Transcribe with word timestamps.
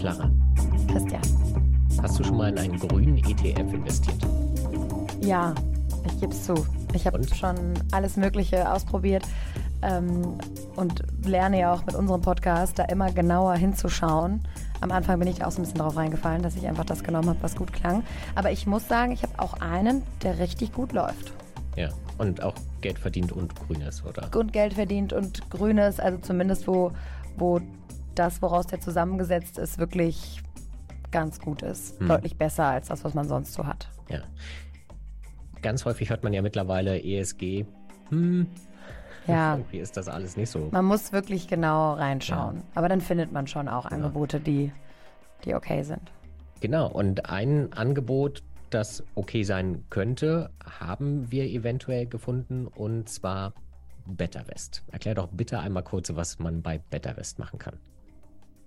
Clara. 0.00 0.30
Christian. 0.90 1.20
Hast 2.00 2.18
du 2.18 2.24
schon 2.24 2.38
mal 2.38 2.48
in 2.48 2.58
einen 2.58 2.78
grünen 2.78 3.18
ETF 3.18 3.70
investiert? 3.74 4.16
Ja, 5.20 5.54
ich 6.06 6.20
gebe 6.20 6.32
es 6.32 6.44
zu. 6.44 6.54
Ich 6.94 7.06
habe 7.06 7.22
schon 7.34 7.74
alles 7.92 8.16
Mögliche 8.16 8.72
ausprobiert 8.72 9.24
ähm, 9.82 10.38
und 10.76 11.02
lerne 11.22 11.60
ja 11.60 11.74
auch 11.74 11.84
mit 11.84 11.94
unserem 11.94 12.22
Podcast 12.22 12.78
da 12.78 12.84
immer 12.84 13.12
genauer 13.12 13.56
hinzuschauen. 13.56 14.40
Am 14.80 14.90
Anfang 14.90 15.18
bin 15.18 15.28
ich 15.28 15.44
auch 15.44 15.50
so 15.50 15.58
ein 15.58 15.64
bisschen 15.64 15.80
drauf 15.80 15.98
reingefallen, 15.98 16.42
dass 16.42 16.56
ich 16.56 16.66
einfach 16.66 16.86
das 16.86 17.04
genommen 17.04 17.28
habe, 17.28 17.42
was 17.42 17.54
gut 17.54 17.70
klang. 17.70 18.02
Aber 18.34 18.50
ich 18.50 18.66
muss 18.66 18.88
sagen, 18.88 19.12
ich 19.12 19.22
habe 19.22 19.38
auch 19.38 19.52
einen, 19.60 20.02
der 20.22 20.38
richtig 20.38 20.72
gut 20.72 20.92
läuft. 20.92 21.34
Ja, 21.76 21.90
und 22.16 22.42
auch 22.42 22.54
Geld 22.80 22.98
verdient 22.98 23.32
und 23.32 23.54
grünes, 23.54 24.02
oder? 24.06 24.30
Und 24.34 24.54
Geld 24.54 24.72
verdient 24.72 25.12
und 25.12 25.50
grünes, 25.50 26.00
also 26.00 26.16
zumindest 26.22 26.66
wo, 26.66 26.92
wo 27.36 27.60
das, 28.20 28.42
woraus 28.42 28.66
der 28.66 28.80
zusammengesetzt 28.80 29.58
ist, 29.58 29.78
wirklich 29.78 30.42
ganz 31.10 31.40
gut 31.40 31.62
ist. 31.62 31.98
Hm. 31.98 32.08
Deutlich 32.08 32.36
besser 32.36 32.64
als 32.66 32.88
das, 32.88 33.02
was 33.02 33.14
man 33.14 33.26
sonst 33.26 33.54
so 33.54 33.66
hat. 33.66 33.88
Ja. 34.08 34.20
Ganz 35.62 35.84
häufig 35.84 36.10
hört 36.10 36.22
man 36.22 36.32
ja 36.32 36.42
mittlerweile 36.42 37.02
ESG. 37.02 37.64
Hm. 38.10 38.46
Ja. 39.26 39.54
Irgendwie 39.56 39.78
ist 39.78 39.96
das 39.96 40.08
alles 40.08 40.36
nicht 40.36 40.50
so. 40.50 40.68
Man 40.70 40.84
muss 40.84 41.12
wirklich 41.12 41.48
genau 41.48 41.94
reinschauen. 41.94 42.56
Ja. 42.56 42.62
Aber 42.74 42.88
dann 42.88 43.00
findet 43.00 43.32
man 43.32 43.46
schon 43.46 43.68
auch 43.68 43.86
Angebote, 43.86 44.36
ja. 44.36 44.42
die, 44.42 44.72
die 45.44 45.54
okay 45.54 45.82
sind. 45.82 46.12
Genau. 46.60 46.88
Und 46.88 47.30
ein 47.30 47.72
Angebot, 47.72 48.42
das 48.68 49.02
okay 49.14 49.44
sein 49.44 49.84
könnte, 49.88 50.50
haben 50.62 51.32
wir 51.32 51.44
eventuell 51.44 52.06
gefunden 52.06 52.66
und 52.66 53.08
zwar 53.08 53.54
BetterWest. 54.06 54.84
Erklär 54.92 55.14
doch 55.14 55.28
bitte 55.28 55.58
einmal 55.58 55.82
kurz, 55.82 56.14
was 56.14 56.38
man 56.38 56.60
bei 56.62 56.78
BetterWest 56.78 57.38
machen 57.38 57.58
kann. 57.58 57.78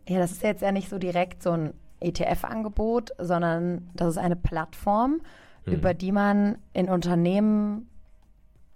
Ja, 0.07 0.19
das 0.19 0.31
ist 0.31 0.43
jetzt 0.43 0.61
ja 0.61 0.71
nicht 0.71 0.89
so 0.89 0.97
direkt 0.97 1.43
so 1.43 1.51
ein 1.51 1.73
ETF-Angebot, 2.01 3.11
sondern 3.17 3.89
das 3.93 4.09
ist 4.09 4.17
eine 4.17 4.35
Plattform, 4.35 5.21
hm. 5.65 5.73
über 5.73 5.93
die 5.93 6.11
man 6.11 6.57
in 6.73 6.89
Unternehmen, 6.89 7.89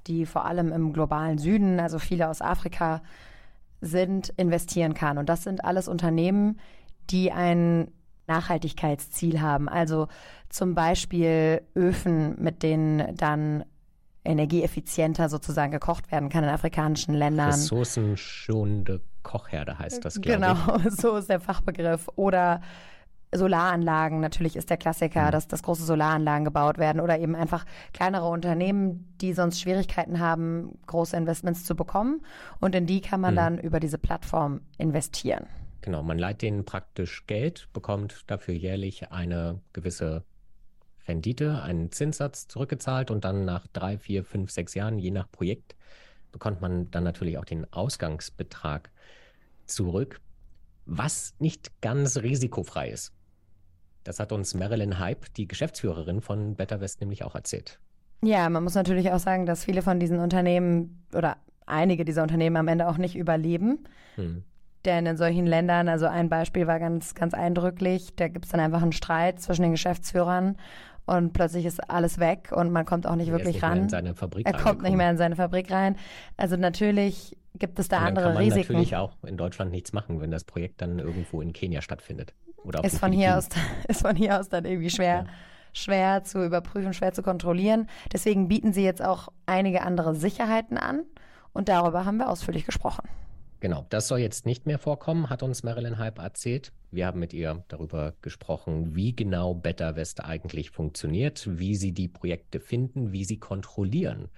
die 0.08 0.25
vor 0.25 0.45
allem 0.45 0.72
im 0.72 0.94
globalen 0.94 1.38
Süden, 1.38 1.80
also 1.80 2.00
viele 2.00 2.30
aus 2.30 2.42
Afrika 2.42 3.02
sind, 3.81 4.30
investieren 4.38 4.94
kann. 4.94 5.17
Und 5.17 5.30
das 5.30 5.44
sind 5.44 5.66
alles 5.66 5.88
Unternehmen, 5.88 6.59
die 7.09 7.31
ein 7.31 7.91
Nachhaltigkeitsziel 8.28 9.41
haben. 9.41 9.69
Also 9.69 10.08
zum 10.50 10.75
Beispiel 10.75 11.62
Öfen, 11.75 12.41
mit 12.41 12.64
denen 12.64 13.16
dann 13.16 13.66
energieeffizienter 14.28 15.30
sozusagen 15.30 15.72
gekocht 15.72 16.11
werden 16.11 16.30
kann 16.30 16.44
in 16.44 16.50
afrikanischen 16.50 17.14
Ländern. 17.14 17.50
Ressourcenschonende 17.50 19.02
Kochherde 19.23 19.80
heißt 19.80 20.06
das, 20.06 20.22
glaube 20.22 20.39
genau, 20.39 20.53
ich. 20.53 20.84
Genau, 20.84 20.89
so 20.95 21.17
ist 21.17 21.30
der 21.30 21.39
Fachbegriff. 21.39 22.09
Oder 22.16 22.61
Solaranlagen, 23.34 24.22
natürlich 24.22 24.56
ist 24.56 24.69
der 24.69 24.78
Klassiker, 24.78 25.28
mhm. 25.28 25.31
dass, 25.31 25.47
dass 25.47 25.64
große 25.64 25.84
Solaranlagen 25.84 26.45
gebaut 26.45 26.78
werden 26.78 27.02
oder 27.02 27.19
eben 27.19 27.36
einfach 27.36 27.66
kleinere 27.94 28.28
Unternehmen, 28.28 29.14
die 29.19 29.34
sonst 29.34 29.59
Schwierigkeiten 29.59 30.19
haben, 30.19 30.80
große 30.88 31.16
Investments 31.17 31.66
zu 31.66 31.75
bekommen. 31.75 32.22
Und 32.59 32.73
in 32.73 32.86
die 32.86 33.02
kann 33.02 33.19
man 33.19 33.34
mhm. 33.34 33.38
dann 33.38 33.58
über 33.59 33.80
diese 33.80 33.97
Plattform 33.97 34.62
investieren. 34.78 35.45
Genau, 35.81 36.03
man 36.03 36.17
leiht 36.17 36.41
denen 36.41 36.66
praktisch 36.66 37.28
Geld, 37.28 37.69
bekommt 37.73 38.23
dafür 38.28 38.53
jährlich 38.53 39.12
eine 39.12 39.62
gewisse 39.73 40.23
Rendite, 41.08 41.61
einen 41.61 41.91
Zinssatz 41.91 42.47
zurückgezahlt 42.47 43.11
und 43.11 43.23
dann 43.23 43.45
nach 43.45 43.67
drei, 43.67 43.97
vier, 43.97 44.23
fünf, 44.23 44.52
sechs 44.52 44.73
Jahren, 44.73 45.00
je 45.00 45.11
nach 45.11 45.30
Projekt, 45.31 45.75
bekommt 46.31 46.61
man 46.61 46.91
dann 46.91 47.03
natürlich 47.03 47.38
auch 47.38 47.45
den 47.45 47.72
Ausgangsbetrag 47.72 48.91
zurück, 49.66 50.22
was 50.85 51.33
nicht 51.39 51.81
ganz 51.81 52.17
risikofrei 52.17 52.89
ist. 52.89 53.13
Das 54.03 54.19
hat 54.19 54.31
uns 54.31 54.53
Marilyn 54.53 55.00
Hype, 55.00 55.34
die 55.34 55.47
Geschäftsführerin 55.47 56.22
von 56.22 56.56
BetterWest, 56.56 57.01
nämlich 57.01 57.24
auch 57.24 57.35
erzählt. 57.35 57.79
Ja, 58.24 58.50
man 58.50 58.63
muss 58.63 58.75
natürlich 58.75 59.12
auch 59.12 59.19
sagen, 59.19 59.45
dass 59.45 59.66
viele 59.66 59.81
von 59.81 60.00
diesen 60.00 60.19
Unternehmen 60.19 61.06
oder 61.13 61.38
einige 61.66 62.06
dieser 62.06 62.24
Unternehmen 62.24 62.56
am 62.56 62.68
Ende 62.68 62.88
auch 62.88 62.97
nicht 62.97 63.16
überleben. 63.16 63.84
Hm. 64.16 64.44
Denn 64.88 65.06
in 65.06 65.18
solchen 65.18 65.46
Ländern, 65.46 65.90
also 65.90 66.06
ein 66.06 66.30
Beispiel 66.30 66.66
war 66.66 66.80
ganz, 66.80 67.14
ganz 67.14 67.34
eindrücklich, 67.34 68.16
da 68.16 68.30
gibt 68.30 68.46
es 68.46 68.52
dann 68.52 68.62
einfach 68.62 68.81
einen 68.81 68.94
Streit 68.94 69.42
zwischen 69.42 69.64
den 69.64 69.72
Geschäftsführern 69.72 70.56
und 71.06 71.34
plötzlich 71.34 71.66
ist 71.66 71.90
alles 71.90 72.20
weg 72.20 72.53
und 72.56 72.72
man 72.72 72.86
kommt 72.86 73.06
auch 73.06 73.16
nicht 73.16 73.28
er 73.28 73.34
wirklich 73.34 73.56
nicht 73.56 73.64
ran. 73.64 73.80
in 73.80 73.90
seine 73.90 74.16
Fabrik 74.16 74.48
er 74.48 74.53
kommt 74.53 74.84
nicht 74.84 74.96
mehr 74.96 75.12
in 75.12 75.18
seine 75.18 75.36
Fabrik 75.36 75.70
rein. 75.72 75.98
Also 76.38 76.56
natürlich 76.56 77.36
gibt 77.59 77.80
es 77.80 77.90
da 77.90 78.00
andere 78.00 78.28
kann 78.28 78.34
man 78.36 78.44
Risiken. 78.44 78.74
natürlich 78.74 78.96
auch 78.96 79.12
in 79.25 79.36
Deutschland 79.36 79.72
nichts 79.72 79.92
machen, 79.92 80.22
wenn 80.22 80.31
das 80.31 80.46
Projekt 80.46 80.81
dann 80.81 81.00
irgendwo 81.00 81.42
in 81.42 81.52
Kenia 81.52 81.81
stattfindet. 81.81 82.34
Oder 82.64 82.81
ist 82.86 83.00
von 83.00 83.12
hier 83.12 83.38
aus 83.38 83.50
ist 83.90 84.02
von 84.02 84.16
hier 84.16 84.40
aus 84.40 84.48
dann 84.48 84.64
irgendwie 84.64 84.90
schwer. 84.90 85.25
Ja. 85.25 85.31
schwer 85.74 86.24
zu 86.24 86.46
überprüfen, 86.46 86.94
schwer 86.94 87.12
zu 87.12 87.24
kontrollieren. 87.24 87.88
Deswegen 88.14 88.48
bieten 88.48 88.72
sie 88.72 88.84
jetzt 88.84 89.02
auch 89.02 89.28
einige 89.46 89.81
andere 89.81 90.16
Sicherheiten 90.16 90.78
an 90.78 91.04
und 91.52 91.68
darüber 91.68 92.06
haben 92.06 92.18
wir 92.18 92.30
ausführlich 92.30 92.66
gesprochen. 92.66 93.08
Genau, 93.59 93.85
das 93.90 94.07
soll 94.07 94.19
jetzt 94.19 94.45
nicht 94.45 94.66
mehr 94.66 94.78
vorkommen, 94.78 95.29
hat 95.29 95.41
uns 95.41 95.63
Marilyn 95.63 95.97
Hype 95.97 96.19
erzählt. 96.19 96.72
Wir 96.91 97.07
haben 97.07 97.19
mit 97.19 97.34
ihr 97.34 97.63
darüber 97.68 98.13
gesprochen, 98.22 98.95
wie 98.95 99.16
genau 99.16 99.56
Better 99.56 99.95
West 99.95 100.23
eigentlich 100.23 100.69
funktioniert, 100.69 101.47
wie 101.59 101.75
sie 101.75 101.91
die 101.91 102.07
Projekte 102.07 102.59
finden, 102.59 103.12
wie 103.12 103.25
sie 103.25 103.38
kontrollieren, 103.38 104.29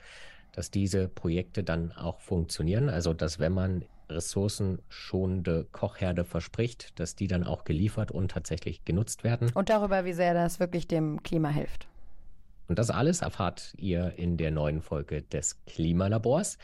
dass 0.53 0.71
diese 0.71 1.09
Projekte 1.09 1.63
dann 1.63 1.91
auch 1.91 2.21
funktionieren. 2.21 2.89
Also, 2.89 3.13
dass 3.13 3.39
wenn 3.39 3.53
man 3.53 3.85
ressourcenschonende 4.09 5.67
Kochherde 5.71 6.23
verspricht, 6.23 6.99
dass 6.99 7.15
die 7.15 7.27
dann 7.27 7.43
auch 7.43 7.63
geliefert 7.63 8.11
und 8.11 8.31
tatsächlich 8.31 8.83
genutzt 8.85 9.23
werden. 9.23 9.51
Und 9.53 9.69
darüber, 9.69 10.05
wie 10.05 10.13
sehr 10.13 10.33
das 10.33 10.59
wirklich 10.59 10.87
dem 10.87 11.21
Klima 11.23 11.49
hilft. 11.49 11.87
Und 12.67 12.79
das 12.79 12.89
alles 12.89 13.21
erfahrt 13.21 13.73
ihr 13.77 14.13
in 14.17 14.37
der 14.37 14.51
neuen 14.51 14.81
Folge 14.81 15.23
des 15.23 15.63
Klimalabors. 15.65 16.57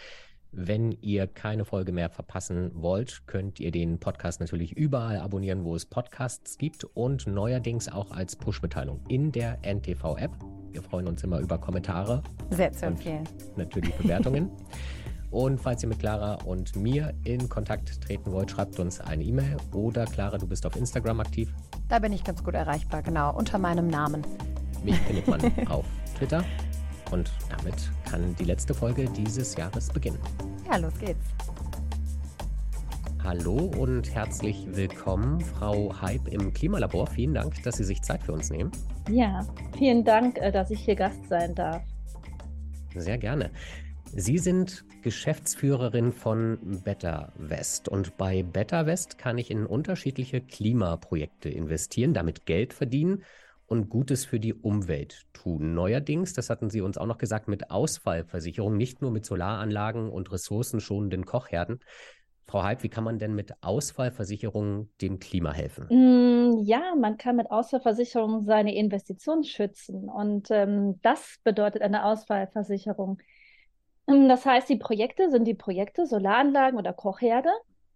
Wenn 0.57 0.93
ihr 1.01 1.27
keine 1.27 1.65
Folge 1.65 1.91
mehr 1.91 2.09
verpassen 2.09 2.71
wollt, 2.75 3.27
könnt 3.27 3.59
ihr 3.59 3.71
den 3.71 3.99
Podcast 3.99 4.39
natürlich 4.39 4.71
überall 4.71 5.17
abonnieren, 5.17 5.65
wo 5.65 5.75
es 5.75 5.85
Podcasts 5.85 6.57
gibt 6.57 6.85
und 6.85 7.27
neuerdings 7.27 7.91
auch 7.91 8.11
als 8.11 8.37
Push-Mitteilung 8.37 9.01
in 9.09 9.33
der 9.33 9.57
NTV-App. 9.63 10.31
Wir 10.71 10.81
freuen 10.81 11.09
uns 11.09 11.21
immer 11.25 11.39
über 11.39 11.57
Kommentare. 11.57 12.23
Sehr 12.51 12.71
zu 12.71 12.85
empfehlen. 12.85 13.25
Natürlich 13.57 13.93
Bewertungen. 13.95 14.49
und 15.29 15.59
falls 15.59 15.83
ihr 15.83 15.89
mit 15.89 15.99
Clara 15.99 16.35
und 16.45 16.73
mir 16.77 17.13
in 17.25 17.49
Kontakt 17.49 18.01
treten 18.01 18.31
wollt, 18.31 18.49
schreibt 18.49 18.79
uns 18.79 19.01
eine 19.01 19.25
E-Mail 19.25 19.57
oder 19.73 20.05
Clara, 20.05 20.37
du 20.37 20.47
bist 20.47 20.65
auf 20.65 20.77
Instagram 20.77 21.19
aktiv. 21.19 21.53
Da 21.89 21.99
bin 21.99 22.13
ich 22.13 22.23
ganz 22.23 22.41
gut 22.41 22.53
erreichbar, 22.53 23.01
genau, 23.01 23.35
unter 23.35 23.59
meinem 23.59 23.87
Namen. 23.87 24.25
Mich 24.85 24.95
findet 24.99 25.27
man 25.27 25.41
auf 25.67 25.85
Twitter. 26.17 26.45
Und 27.15 27.31
damit 27.49 27.75
kann 28.11 28.35
die 28.35 28.43
letzte 28.43 28.73
Folge 28.73 29.05
dieses 29.05 29.55
Jahres 29.55 29.89
beginnen. 29.89 30.19
Ja, 30.69 30.75
los 30.75 30.91
geht's. 30.99 31.23
Hallo 33.23 33.55
und 33.55 34.13
herzlich 34.13 34.67
willkommen, 34.71 35.39
Frau 35.39 35.95
Hype 36.01 36.27
im 36.27 36.53
Klimalabor. 36.53 37.07
Vielen 37.07 37.33
Dank, 37.33 37.63
dass 37.63 37.77
Sie 37.77 37.85
sich 37.85 38.01
Zeit 38.01 38.21
für 38.21 38.33
uns 38.33 38.49
nehmen. 38.49 38.69
Ja, 39.09 39.47
vielen 39.77 40.03
Dank, 40.03 40.37
äh, 40.39 40.51
dass 40.51 40.71
ich 40.71 40.81
hier 40.81 40.95
Gast 40.97 41.25
sein 41.29 41.55
darf. 41.55 41.81
Sehr 42.93 43.17
gerne. 43.17 43.49
Sie 44.11 44.37
sind 44.37 44.83
Geschäftsführerin 45.01 46.11
von 46.11 46.81
Better 46.83 47.31
West 47.37 47.87
und 47.87 48.17
bei 48.17 48.43
Better 48.43 48.87
West 48.87 49.17
kann 49.17 49.37
ich 49.37 49.51
in 49.51 49.65
unterschiedliche 49.65 50.41
Klimaprojekte 50.41 51.47
investieren, 51.47 52.13
damit 52.13 52.45
Geld 52.45 52.73
verdienen 52.73 53.23
und 53.67 53.89
Gutes 53.89 54.25
für 54.25 54.39
die 54.39 54.53
Umwelt 54.53 55.23
tun. 55.33 55.73
Neuerdings, 55.73 56.33
das 56.33 56.49
hatten 56.49 56.69
Sie 56.69 56.81
uns 56.81 56.97
auch 56.97 57.05
noch 57.05 57.17
gesagt, 57.17 57.47
mit 57.47 57.71
Ausfallversicherung, 57.71 58.77
nicht 58.77 59.01
nur 59.01 59.11
mit 59.11 59.25
Solaranlagen 59.25 60.09
und 60.09 60.31
ressourcenschonenden 60.31 61.25
Kochherden. 61.25 61.79
Frau 62.47 62.63
Halb, 62.63 62.83
wie 62.83 62.89
kann 62.89 63.03
man 63.03 63.17
denn 63.17 63.33
mit 63.33 63.53
Ausfallversicherung 63.61 64.89
dem 65.01 65.19
Klima 65.19 65.51
helfen? 65.51 65.87
Mm, 65.89 66.59
ja, 66.63 66.93
man 66.95 67.17
kann 67.17 67.37
mit 67.37 67.49
Ausfallversicherung 67.49 68.43
seine 68.43 68.75
Investitionen 68.75 69.43
schützen. 69.43 70.09
Und 70.09 70.49
ähm, 70.51 70.99
das 71.01 71.37
bedeutet 71.43 71.81
eine 71.81 72.05
Ausfallversicherung. 72.05 73.19
Ähm, 74.07 74.29
das 74.29 74.45
heißt, 74.45 74.69
die 74.69 74.77
Projekte 74.77 75.31
sind 75.31 75.45
die 75.45 75.55
Projekte, 75.55 76.05
Solaranlagen 76.05 76.77
oder 76.77 76.93
Kochherde. 76.93 77.49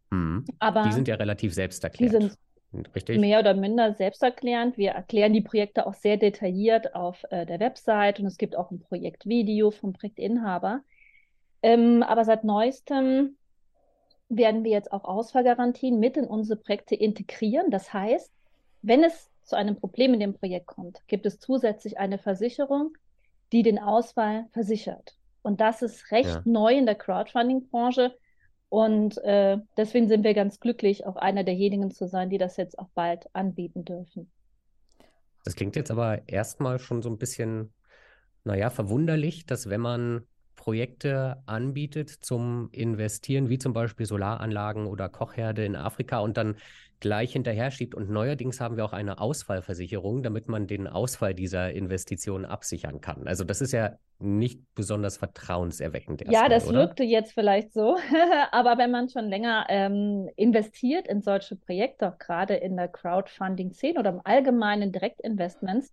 Mhm. 0.09 0.45
Aber 0.57 0.83
die 0.83 0.93
sind 0.93 1.07
ja 1.07 1.15
relativ 1.15 1.53
selbsterklärt. 1.53 2.13
Die 2.13 2.17
sind 2.17 2.35
Richtig. 2.73 3.19
mehr 3.19 3.39
oder 3.39 3.55
minder 3.55 3.93
selbsterklärend. 3.93 4.77
Wir 4.77 4.91
erklären 4.91 5.33
die 5.33 5.41
Projekte 5.41 5.87
auch 5.87 5.95
sehr 5.95 6.17
detailliert 6.17 6.93
auf 6.93 7.23
äh, 7.31 7.45
der 7.45 7.59
Website 7.59 8.19
und 8.19 8.27
es 8.27 8.37
gibt 8.37 8.55
auch 8.55 8.69
ein 8.69 8.79
Projektvideo 8.79 9.71
vom 9.71 9.93
Projektinhaber. 9.93 10.81
Ähm, 11.63 12.03
aber 12.03 12.25
seit 12.25 12.43
neuestem 12.43 13.35
werden 14.29 14.63
wir 14.63 14.71
jetzt 14.71 14.91
auch 14.91 15.03
Ausfallgarantien 15.03 15.99
mit 15.99 16.15
in 16.15 16.25
unsere 16.25 16.59
Projekte 16.59 16.93
integrieren. 16.93 17.71
Das 17.71 17.91
heißt, 17.91 18.31
wenn 18.83 19.03
es 19.03 19.29
zu 19.43 19.55
einem 19.55 19.75
Problem 19.75 20.13
in 20.13 20.19
dem 20.19 20.35
Projekt 20.35 20.67
kommt, 20.67 21.01
gibt 21.07 21.25
es 21.25 21.39
zusätzlich 21.39 21.97
eine 21.97 22.19
Versicherung, 22.19 22.95
die 23.51 23.63
den 23.63 23.79
Ausfall 23.79 24.45
versichert. 24.51 25.15
Und 25.41 25.59
das 25.59 25.81
ist 25.81 26.11
recht 26.11 26.29
ja. 26.29 26.41
neu 26.45 26.75
in 26.75 26.85
der 26.85 26.95
Crowdfunding-Branche 26.95 28.13
Und 28.69 29.17
äh, 29.23 29.57
deswegen 29.77 30.07
sind 30.07 30.23
wir 30.23 30.33
ganz 30.33 30.59
glücklich, 30.59 31.05
auch 31.05 31.15
einer 31.15 31.43
derjenigen 31.43 31.91
zu 31.91 32.07
sein, 32.07 32.29
die 32.29 32.37
das 32.37 32.55
jetzt 32.57 32.77
auch 32.77 32.89
bald 32.93 33.27
anbieten 33.33 33.83
dürfen. 33.83 34.31
Das 35.43 35.55
klingt 35.55 35.75
jetzt 35.75 35.89
aber 35.89 36.27
erstmal 36.27 36.77
schon 36.79 37.01
so 37.01 37.09
ein 37.09 37.17
bisschen, 37.17 37.73
naja, 38.43 38.69
verwunderlich, 38.69 39.45
dass 39.47 39.69
wenn 39.69 39.81
man 39.81 40.27
Projekte 40.55 41.41
anbietet 41.45 42.09
zum 42.09 42.69
Investieren, 42.71 43.49
wie 43.49 43.57
zum 43.57 43.73
Beispiel 43.73 44.05
Solaranlagen 44.05 44.85
oder 44.85 45.09
Kochherde 45.09 45.65
in 45.65 45.75
Afrika 45.75 46.19
und 46.19 46.37
dann 46.37 46.57
gleich 46.99 47.33
hinterher 47.33 47.71
schiebt. 47.71 47.95
Und 47.95 48.09
neuerdings 48.09 48.59
haben 48.59 48.77
wir 48.77 48.85
auch 48.85 48.93
eine 48.93 49.19
Ausfallversicherung, 49.19 50.23
damit 50.23 50.47
man 50.47 50.67
den 50.67 50.87
Ausfall 50.87 51.33
dieser 51.33 51.71
Investitionen 51.71 52.45
absichern 52.45 53.01
kann. 53.01 53.27
Also 53.27 53.43
das 53.43 53.61
ist 53.61 53.71
ja 53.71 53.97
nicht 54.19 54.61
besonders 54.75 55.17
vertrauenserweckend. 55.17 56.21
Ja, 56.29 56.41
mal, 56.41 56.49
das 56.49 56.67
oder? 56.67 56.79
wirkte 56.79 57.03
jetzt 57.03 57.33
vielleicht 57.33 57.73
so. 57.73 57.97
Aber 58.51 58.77
wenn 58.77 58.91
man 58.91 59.09
schon 59.09 59.29
länger 59.29 59.65
ähm, 59.69 60.29
investiert 60.35 61.07
in 61.07 61.21
solche 61.21 61.55
Projekte, 61.55 62.09
auch 62.09 62.17
gerade 62.17 62.55
in 62.55 62.75
der 62.75 62.89
Crowdfunding-Szene 62.89 63.99
oder 63.99 64.09
im 64.09 64.21
allgemeinen 64.23 64.91
Direktinvestments, 64.91 65.91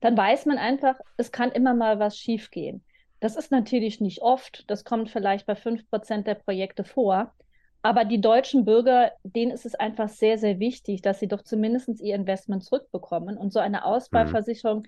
dann 0.00 0.16
weiß 0.16 0.46
man 0.46 0.58
einfach, 0.58 0.96
es 1.16 1.32
kann 1.32 1.50
immer 1.50 1.74
mal 1.74 1.98
was 1.98 2.16
schiefgehen. 2.16 2.84
Das 3.20 3.36
ist 3.36 3.50
natürlich 3.50 4.00
nicht 4.00 4.22
oft. 4.22 4.64
Das 4.68 4.84
kommt 4.84 5.10
vielleicht 5.10 5.46
bei 5.46 5.54
5% 5.54 6.22
der 6.22 6.34
Projekte 6.34 6.84
vor. 6.84 7.32
Aber 7.82 8.04
die 8.04 8.20
deutschen 8.20 8.64
Bürger, 8.64 9.12
denen 9.22 9.52
ist 9.52 9.64
es 9.64 9.74
einfach 9.74 10.08
sehr, 10.08 10.38
sehr 10.38 10.58
wichtig, 10.58 11.02
dass 11.02 11.20
sie 11.20 11.28
doch 11.28 11.42
zumindest 11.42 12.00
ihr 12.00 12.14
Investment 12.14 12.64
zurückbekommen. 12.64 13.38
Und 13.38 13.52
so 13.52 13.60
eine 13.60 13.84
Ausfallversicherung 13.84 14.80
mhm. 14.80 14.86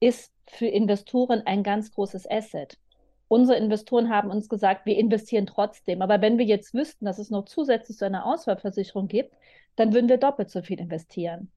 ist 0.00 0.32
für 0.46 0.66
Investoren 0.66 1.42
ein 1.46 1.62
ganz 1.62 1.92
großes 1.92 2.30
Asset. 2.30 2.78
Unsere 3.26 3.58
Investoren 3.58 4.08
haben 4.08 4.30
uns 4.30 4.48
gesagt, 4.48 4.86
wir 4.86 4.96
investieren 4.96 5.46
trotzdem. 5.46 6.00
Aber 6.00 6.20
wenn 6.20 6.38
wir 6.38 6.46
jetzt 6.46 6.72
wüssten, 6.72 7.04
dass 7.04 7.18
es 7.18 7.30
noch 7.30 7.44
zusätzlich 7.44 7.98
so 7.98 8.06
eine 8.06 8.24
Ausfallversicherung 8.24 9.08
gibt, 9.08 9.34
dann 9.76 9.92
würden 9.92 10.08
wir 10.08 10.16
doppelt 10.16 10.50
so 10.50 10.62
viel 10.62 10.80
investieren. 10.80 11.50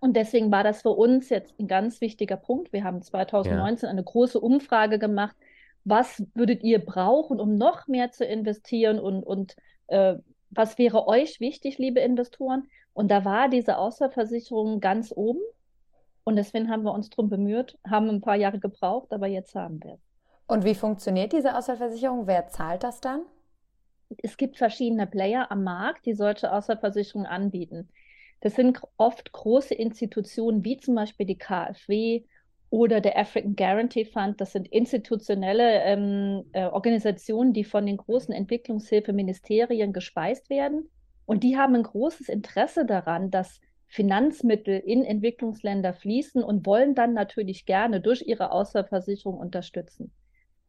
Und 0.00 0.16
deswegen 0.16 0.50
war 0.50 0.64
das 0.64 0.82
für 0.82 0.90
uns 0.90 1.28
jetzt 1.28 1.54
ein 1.58 1.68
ganz 1.68 2.00
wichtiger 2.00 2.36
Punkt. 2.36 2.72
Wir 2.72 2.84
haben 2.84 3.02
2019 3.02 3.86
ja. 3.86 3.90
eine 3.90 4.02
große 4.02 4.40
Umfrage 4.40 4.98
gemacht. 4.98 5.36
Was 5.84 6.22
würdet 6.34 6.62
ihr 6.62 6.78
brauchen, 6.84 7.38
um 7.40 7.56
noch 7.56 7.86
mehr 7.86 8.10
zu 8.10 8.24
investieren 8.24 8.98
und, 8.98 9.22
und 9.22 9.56
äh, 9.90 10.16
was 10.50 10.78
wäre 10.78 11.06
euch 11.06 11.40
wichtig, 11.40 11.78
liebe 11.78 12.00
Investoren? 12.00 12.68
Und 12.92 13.10
da 13.10 13.24
war 13.24 13.48
diese 13.48 13.78
Ausfallversicherung 13.78 14.80
ganz 14.80 15.12
oben. 15.14 15.40
Und 16.24 16.36
deswegen 16.36 16.70
haben 16.70 16.82
wir 16.82 16.92
uns 16.92 17.08
darum 17.10 17.30
bemüht, 17.30 17.78
haben 17.88 18.08
ein 18.08 18.20
paar 18.20 18.36
Jahre 18.36 18.58
gebraucht, 18.58 19.12
aber 19.12 19.26
jetzt 19.26 19.54
haben 19.54 19.82
wir 19.82 19.94
es. 19.94 20.00
Und 20.46 20.64
wie 20.64 20.74
funktioniert 20.74 21.32
diese 21.32 21.56
Ausfallversicherung? 21.56 22.26
Wer 22.26 22.48
zahlt 22.48 22.82
das 22.82 23.00
dann? 23.00 23.22
Es 24.18 24.36
gibt 24.36 24.58
verschiedene 24.58 25.06
Player 25.06 25.50
am 25.50 25.62
Markt, 25.62 26.06
die 26.06 26.14
solche 26.14 26.52
Ausfallversicherungen 26.52 27.30
anbieten. 27.30 27.88
Das 28.40 28.56
sind 28.56 28.80
oft 28.96 29.32
große 29.32 29.74
Institutionen 29.74 30.64
wie 30.64 30.76
zum 30.78 30.96
Beispiel 30.96 31.26
die 31.26 31.38
KfW 31.38 32.24
oder 32.70 33.00
der 33.00 33.18
African 33.18 33.56
Guarantee 33.56 34.04
Fund. 34.04 34.40
Das 34.40 34.52
sind 34.52 34.68
institutionelle 34.68 35.82
ähm, 35.82 36.44
äh, 36.52 36.66
Organisationen, 36.66 37.52
die 37.52 37.64
von 37.64 37.84
den 37.84 37.96
großen 37.96 38.32
Entwicklungshilfeministerien 38.32 39.92
gespeist 39.92 40.48
werden. 40.50 40.88
Und 41.26 41.42
die 41.42 41.56
haben 41.56 41.74
ein 41.74 41.82
großes 41.82 42.28
Interesse 42.28 42.86
daran, 42.86 43.30
dass 43.30 43.60
Finanzmittel 43.88 44.78
in 44.78 45.04
Entwicklungsländer 45.04 45.92
fließen 45.92 46.44
und 46.44 46.64
wollen 46.64 46.94
dann 46.94 47.12
natürlich 47.12 47.66
gerne 47.66 48.00
durch 48.00 48.22
ihre 48.22 48.52
Ausfallversicherung 48.52 49.36
unterstützen. 49.36 50.12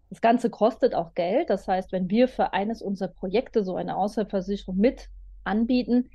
Das 0.09 0.21
Ganze 0.21 0.49
kostet 0.49 0.95
auch 0.95 1.13
Geld. 1.13 1.51
Das 1.51 1.67
heißt, 1.67 1.91
wenn 1.91 2.09
wir 2.09 2.27
für 2.27 2.53
eines 2.53 2.81
unserer 2.81 3.09
Projekte 3.09 3.63
so 3.63 3.75
eine 3.75 3.95
Ausfallversicherung 3.95 4.75
mit 4.75 5.07
anbieten, 5.43 6.09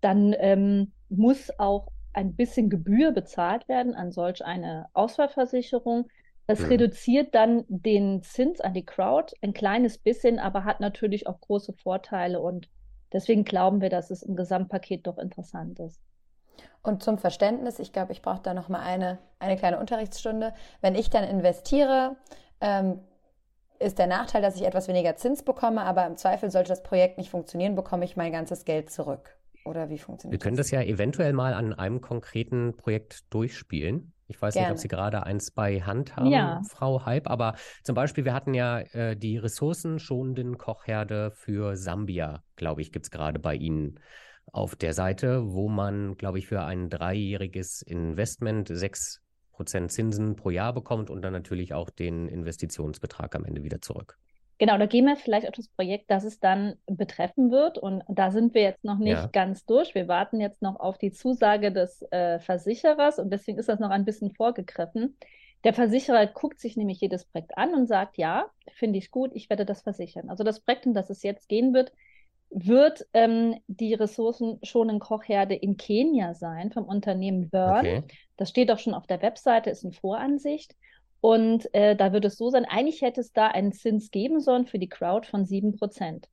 dann 0.00 0.34
ähm, 0.38 0.92
muss 1.08 1.50
auch 1.58 1.88
ein 2.14 2.34
bisschen 2.34 2.70
Gebühr 2.70 3.12
bezahlt 3.12 3.68
werden 3.68 3.94
an 3.94 4.12
solch 4.12 4.44
eine 4.44 4.86
Ausfallversicherung. 4.94 6.08
Das 6.46 6.60
mhm. 6.60 6.66
reduziert 6.66 7.34
dann 7.34 7.64
den 7.68 8.22
Zins 8.22 8.60
an 8.60 8.74
die 8.74 8.84
Crowd 8.84 9.34
ein 9.42 9.52
kleines 9.52 9.98
bisschen, 9.98 10.38
aber 10.38 10.64
hat 10.64 10.80
natürlich 10.80 11.26
auch 11.26 11.40
große 11.40 11.72
Vorteile 11.72 12.40
und 12.40 12.68
deswegen 13.12 13.44
glauben 13.44 13.80
wir, 13.80 13.90
dass 13.90 14.10
es 14.10 14.22
im 14.22 14.36
Gesamtpaket 14.36 15.06
doch 15.06 15.18
interessant 15.18 15.80
ist. 15.80 16.00
Und 16.82 17.02
zum 17.02 17.18
Verständnis, 17.18 17.78
ich 17.78 17.92
glaube, 17.92 18.12
ich 18.12 18.22
brauche 18.22 18.42
da 18.42 18.54
noch 18.54 18.68
mal 18.68 18.80
eine, 18.80 19.18
eine 19.38 19.56
kleine 19.56 19.78
Unterrichtsstunde. 19.78 20.52
Wenn 20.82 20.94
ich 20.94 21.10
dann 21.10 21.24
investiere, 21.24 22.16
ähm, 22.60 23.00
ist 23.78 23.98
der 23.98 24.06
Nachteil, 24.06 24.42
dass 24.42 24.56
ich 24.56 24.64
etwas 24.64 24.86
weniger 24.86 25.16
Zins 25.16 25.42
bekomme, 25.42 25.82
aber 25.82 26.06
im 26.06 26.16
Zweifel 26.16 26.50
sollte 26.50 26.68
das 26.68 26.82
Projekt 26.82 27.18
nicht 27.18 27.30
funktionieren, 27.30 27.74
bekomme 27.74 28.04
ich 28.04 28.16
mein 28.16 28.32
ganzes 28.32 28.64
Geld 28.64 28.90
zurück. 28.90 29.36
Oder 29.64 29.88
wie 29.88 29.98
funktioniert 29.98 30.40
das? 30.40 30.44
Wir 30.44 30.44
können 30.44 30.56
das? 30.56 30.66
das 30.66 30.70
ja 30.72 30.82
eventuell 30.82 31.32
mal 31.32 31.54
an 31.54 31.72
einem 31.72 32.00
konkreten 32.00 32.76
Projekt 32.76 33.24
durchspielen. 33.30 34.12
Ich 34.26 34.40
weiß 34.40 34.54
Gerne. 34.54 34.68
nicht, 34.68 34.72
ob 34.72 34.78
Sie 34.78 34.88
gerade 34.88 35.24
eins 35.24 35.50
bei 35.50 35.82
Hand 35.82 36.16
haben, 36.16 36.30
ja. 36.30 36.62
Frau 36.68 37.04
Halb, 37.04 37.28
aber 37.28 37.56
zum 37.82 37.94
Beispiel, 37.94 38.24
wir 38.24 38.32
hatten 38.32 38.54
ja 38.54 38.80
äh, 38.80 39.16
die 39.16 39.36
ressourcenschonenden 39.36 40.56
Kochherde 40.56 41.30
für 41.32 41.76
Sambia, 41.76 42.42
glaube 42.56 42.80
ich, 42.80 42.90
gibt 42.90 43.06
es 43.06 43.10
gerade 43.10 43.38
bei 43.38 43.54
Ihnen 43.54 44.00
auf 44.50 44.76
der 44.76 44.94
Seite, 44.94 45.52
wo 45.52 45.68
man, 45.68 46.16
glaube 46.16 46.38
ich, 46.38 46.46
für 46.46 46.62
ein 46.62 46.88
dreijähriges 46.88 47.82
Investment 47.82 48.68
sechs 48.68 49.20
Prozent 49.52 49.92
Zinsen 49.92 50.36
pro 50.36 50.50
Jahr 50.50 50.72
bekommt 50.72 51.10
und 51.10 51.22
dann 51.22 51.32
natürlich 51.32 51.74
auch 51.74 51.90
den 51.90 52.28
Investitionsbetrag 52.28 53.34
am 53.36 53.44
Ende 53.44 53.62
wieder 53.62 53.80
zurück. 53.80 54.18
Genau, 54.58 54.78
da 54.78 54.86
gehen 54.86 55.06
wir 55.06 55.16
vielleicht 55.16 55.48
auf 55.48 55.54
das 55.54 55.68
Projekt, 55.68 56.10
das 56.10 56.24
es 56.24 56.38
dann 56.38 56.76
betreffen 56.86 57.50
wird. 57.50 57.76
Und 57.78 58.04
da 58.08 58.30
sind 58.30 58.54
wir 58.54 58.62
jetzt 58.62 58.84
noch 58.84 58.98
nicht 58.98 59.14
ja. 59.14 59.26
ganz 59.26 59.66
durch. 59.66 59.94
Wir 59.94 60.06
warten 60.06 60.40
jetzt 60.40 60.62
noch 60.62 60.78
auf 60.78 60.96
die 60.96 61.10
Zusage 61.10 61.72
des 61.72 62.02
äh, 62.12 62.38
Versicherers 62.38 63.18
und 63.18 63.30
deswegen 63.30 63.58
ist 63.58 63.68
das 63.68 63.80
noch 63.80 63.90
ein 63.90 64.04
bisschen 64.04 64.32
vorgegriffen. 64.32 65.16
Der 65.64 65.72
Versicherer 65.72 66.26
guckt 66.26 66.60
sich 66.60 66.76
nämlich 66.76 67.00
jedes 67.00 67.24
Projekt 67.24 67.56
an 67.56 67.74
und 67.74 67.86
sagt, 67.86 68.18
ja, 68.18 68.46
finde 68.74 68.98
ich 68.98 69.10
gut, 69.10 69.30
ich 69.34 69.48
werde 69.48 69.64
das 69.64 69.82
versichern. 69.82 70.28
Also 70.28 70.44
das 70.44 70.60
Projekt, 70.60 70.86
um 70.86 70.94
das 70.94 71.10
es 71.10 71.22
jetzt 71.22 71.48
gehen 71.48 71.72
wird, 71.72 71.92
wird 72.50 73.04
ähm, 73.14 73.56
die 73.66 73.94
ressourcenschonende 73.94 75.00
Kochherde 75.00 75.54
in 75.54 75.76
Kenia 75.76 76.34
sein 76.34 76.70
vom 76.70 76.84
Unternehmen 76.84 77.50
Burn. 77.50 77.86
Okay. 77.86 78.02
Das 78.36 78.50
steht 78.50 78.70
auch 78.70 78.78
schon 78.78 78.94
auf 78.94 79.06
der 79.06 79.22
Webseite, 79.22 79.70
ist 79.70 79.84
eine 79.84 79.94
Voransicht. 79.94 80.76
Und 81.24 81.72
äh, 81.72 81.96
da 81.96 82.12
wird 82.12 82.26
es 82.26 82.36
so 82.36 82.50
sein, 82.50 82.66
eigentlich 82.66 83.00
hätte 83.00 83.22
es 83.22 83.32
da 83.32 83.46
einen 83.46 83.72
Zins 83.72 84.10
geben 84.10 84.40
sollen 84.40 84.66
für 84.66 84.78
die 84.78 84.90
Crowd 84.90 85.26
von 85.26 85.46
7%. 85.46 86.24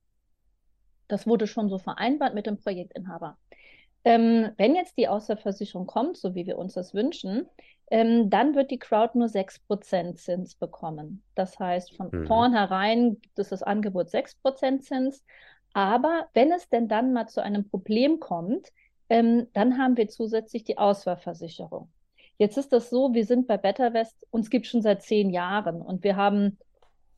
Das 1.08 1.26
wurde 1.26 1.48
schon 1.48 1.70
so 1.70 1.78
vereinbart 1.78 2.34
mit 2.34 2.46
dem 2.46 2.58
Projektinhaber. 2.58 3.38
Ähm, 4.04 4.50
wenn 4.58 4.76
jetzt 4.76 4.98
die 4.98 5.08
Außerversicherung 5.08 5.88
kommt, 5.88 6.18
so 6.18 6.36
wie 6.36 6.46
wir 6.46 6.58
uns 6.58 6.74
das 6.74 6.94
wünschen, 6.94 7.48
ähm, 7.90 8.30
dann 8.30 8.54
wird 8.54 8.70
die 8.70 8.80
Crowd 8.80 9.18
nur 9.18 9.30
6% 9.30 10.18
Zins 10.18 10.56
bekommen. 10.56 11.24
Das 11.36 11.58
heißt, 11.58 11.96
von 11.96 12.10
mhm. 12.12 12.28
vornherein 12.28 13.22
gibt 13.22 13.40
es 13.40 13.48
das 13.48 13.64
Angebot 13.64 14.10
6% 14.10 14.82
Zins. 14.82 15.24
Aber 15.72 16.28
wenn 16.34 16.52
es 16.52 16.68
denn 16.68 16.90
dann 16.90 17.14
mal 17.14 17.30
zu 17.30 17.42
einem 17.42 17.70
Problem 17.70 18.20
kommt, 18.20 18.68
ähm, 19.08 19.48
dann 19.54 19.78
haben 19.78 19.96
wir 19.96 20.10
zusätzlich 20.10 20.66
die 20.66 20.78
Auswahlversicherung. 20.78 21.90
Jetzt 22.42 22.58
ist 22.58 22.74
das 22.74 22.90
so, 22.90 23.14
wir 23.14 23.24
sind 23.24 23.46
bei 23.46 23.58
BetterWest, 23.58 24.18
uns 24.32 24.50
gibt 24.50 24.66
schon 24.66 24.82
seit 24.82 25.04
zehn 25.04 25.30
Jahren 25.30 25.80
und 25.80 26.04
wir 26.04 26.16
haben 26.16 26.58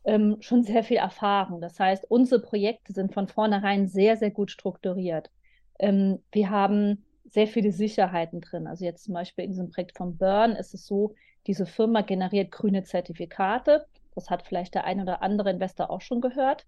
ähm, 0.03 0.35
schon 0.41 0.63
sehr 0.63 0.83
viel 0.83 0.97
Erfahrung. 0.97 1.61
Das 1.61 1.79
heißt, 1.79 2.11
unsere 2.11 2.41
Projekte 2.41 2.91
sind 2.91 3.13
von 3.13 3.29
vornherein 3.29 3.87
sehr, 3.87 4.17
sehr 4.17 4.31
gut 4.31 4.51
strukturiert. 4.51 5.31
Ähm, 5.79 6.19
wir 6.33 6.49
haben 6.49 7.05
sehr 7.23 7.47
viele 7.47 7.71
Sicherheiten 7.71 8.41
drin. 8.41 8.67
Also 8.67 8.83
jetzt 8.83 9.05
zum 9.05 9.13
Beispiel 9.13 9.45
in 9.45 9.51
diesem 9.51 9.69
Projekt 9.69 9.95
von 9.95 10.17
Burn 10.17 10.57
ist 10.57 10.73
es 10.73 10.85
so, 10.85 11.15
diese 11.47 11.65
Firma 11.65 12.01
generiert 12.01 12.51
grüne 12.51 12.83
Zertifikate. 12.83 13.85
Das 14.15 14.29
hat 14.29 14.45
vielleicht 14.45 14.75
der 14.75 14.83
ein 14.83 14.99
oder 14.99 15.23
andere 15.23 15.51
Investor 15.51 15.89
auch 15.89 16.01
schon 16.01 16.19
gehört. 16.19 16.65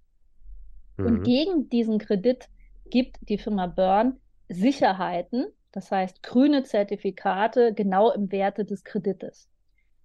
Mhm. 0.95 1.05
Und 1.05 1.23
gegen 1.23 1.67
diesen 1.67 1.99
Kredit 1.99 2.47
gibt 2.89 3.17
die 3.27 3.37
Firma 3.37 3.67
Burn 3.67 4.15
Sicherheiten, 4.47 5.47
das 5.75 5.91
heißt, 5.91 6.23
grüne 6.23 6.63
Zertifikate 6.63 7.73
genau 7.73 8.09
im 8.09 8.31
Werte 8.31 8.63
des 8.63 8.85
Kredites. 8.85 9.49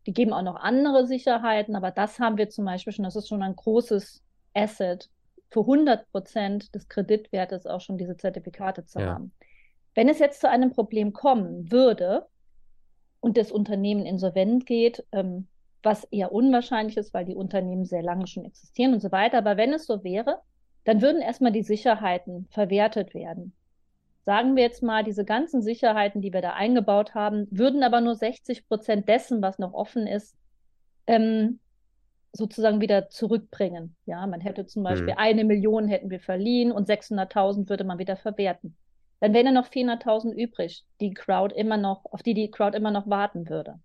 Die 0.05 0.13
geben 0.13 0.33
auch 0.33 0.43
noch 0.43 0.57
andere 0.57 1.07
Sicherheiten, 1.07 1.77
aber 1.77 1.93
das 1.93 2.19
haben 2.19 2.39
wir 2.39 2.51
zum 2.51 2.65
Beispiel 2.65 2.93
schon, 2.93 3.05
das 3.05 3.15
ist 3.15 3.29
schon 3.29 3.43
ein 3.43 3.55
großes 3.55 4.21
Asset, 4.53 5.09
für 5.49 5.61
100 5.61 6.11
Prozent 6.11 6.75
des 6.75 6.89
Kreditwertes 6.89 7.67
auch 7.67 7.81
schon 7.81 7.99
diese 7.99 8.17
Zertifikate 8.17 8.85
zu 8.85 8.99
ja. 8.99 9.15
haben. 9.15 9.33
Wenn 9.95 10.09
es 10.09 10.19
jetzt 10.19 10.41
zu 10.41 10.49
einem 10.49 10.73
Problem 10.73 11.13
kommen 11.13 11.71
würde 11.71 12.27
und 13.21 13.37
das 13.37 13.53
Unternehmen 13.53 14.07
insolvent 14.07 14.67
geht, 14.67 15.05
ähm, 15.13 15.47
was 15.85 16.03
eher 16.05 16.33
unwahrscheinlich 16.33 16.97
ist, 16.97 17.15
weil 17.15 17.25
die 17.25 17.37
Unternehmen 17.37 17.85
sehr 17.85 18.03
lange 18.03 18.27
schon 18.27 18.45
existieren 18.45 18.93
und 18.93 19.01
so 19.01 19.13
weiter, 19.13 19.39
aber 19.39 19.57
wenn 19.57 19.73
es 19.73 19.87
so 19.87 20.03
wäre, 20.03 20.41
dann 20.83 21.01
würden 21.01 21.23
erstmal 21.23 21.53
die 21.53 21.63
Sicherheiten 21.63 22.49
verwertet 22.51 23.15
werden 23.15 23.53
sagen 24.25 24.57
wir 24.57 24.63
jetzt 24.65 24.83
mal, 24.83 25.05
diese 25.05 25.25
ganzen 25.25 25.63
Sicherheiten, 25.63 26.21
die 26.23 26.33
wir 26.33 26.43
da 26.43 26.53
eingebaut 26.55 27.15
haben, 27.15 27.47
würden 27.51 27.83
aber 27.83 28.01
nur 28.01 28.15
60 28.17 28.67
Prozent 28.69 29.09
dessen, 29.09 29.43
was 29.43 29.59
noch 29.59 29.73
offen 29.75 30.07
ist, 30.07 30.37
ähm, 31.07 31.61
sozusagen 32.33 32.81
wieder 32.81 33.09
zurückbringen. 33.11 33.97
Ja, 34.07 34.27
man 34.27 34.41
hätte 34.41 34.67
zum 34.67 34.83
Beispiel 34.85 35.15
Mhm. 35.15 35.19
eine 35.19 35.45
Million 35.45 35.89
hätten 35.89 36.11
wir 36.11 36.21
verliehen 36.21 36.73
und 36.73 36.87
600.000 36.87 37.69
würde 37.71 37.85
man 37.85 37.99
wieder 37.99 38.17
verwerten. 38.17 38.77
Dann 39.21 39.35
wären 39.35 39.47
ja 39.47 39.53
noch 39.53 39.67
400.000 39.69 40.35
übrig, 40.35 40.85
die 41.01 41.13
Crowd 41.15 41.55
immer 41.55 41.77
noch, 41.77 42.05
auf 42.07 42.23
die 42.23 42.35
die 42.35 42.51
Crowd 42.51 42.77
immer 42.77 42.91
noch 42.91 43.09
warten 43.09 43.49
würde. 43.49 43.81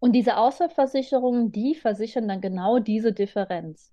Und 0.00 0.12
diese 0.12 0.36
Ausfallversicherungen, 0.38 1.52
die 1.52 1.74
versichern 1.76 2.26
dann 2.28 2.40
genau 2.40 2.80
diese 2.80 3.12
Differenz. 3.12 3.92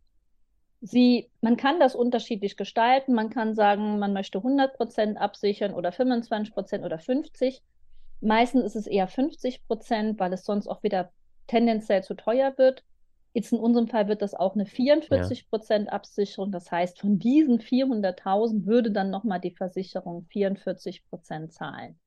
Sie, 0.86 1.32
man 1.42 1.58
kann 1.58 1.80
das 1.80 1.96
unterschiedlich 1.96 2.58
gestalten. 2.58 3.14
Man 3.14 3.32
kann 3.32 3.56
sagen, 3.56 3.98
man 3.98 4.14
möchte 4.14 4.38
100% 4.38 5.16
absichern 5.16 5.74
oder 5.74 5.90
25% 5.90 6.84
oder 6.86 6.98
50%. 6.98 7.62
Meistens 8.22 8.64
ist 8.66 8.76
es 8.76 8.88
eher 8.88 9.10
50%, 9.10 10.20
weil 10.20 10.34
es 10.34 10.46
sonst 10.46 10.68
auch 10.68 10.84
wieder 10.84 11.12
tendenziell 11.48 12.04
zu 12.04 12.14
teuer 12.14 12.54
wird. 12.58 12.84
Jetzt 13.34 13.52
in 13.52 13.60
unserem 13.60 13.88
Fall 13.88 14.08
wird 14.08 14.22
das 14.22 14.36
auch 14.36 14.54
eine 14.54 14.66
44% 14.66 15.88
Absicherung. 15.88 16.52
Das 16.52 16.72
heißt, 16.72 17.00
von 17.00 17.18
diesen 17.18 17.60
400.000 17.60 18.66
würde 18.66 18.92
dann 18.92 19.10
nochmal 19.10 19.42
die 19.42 19.56
Versicherung 19.56 20.28
44% 20.32 21.50
zahlen. 21.50 22.00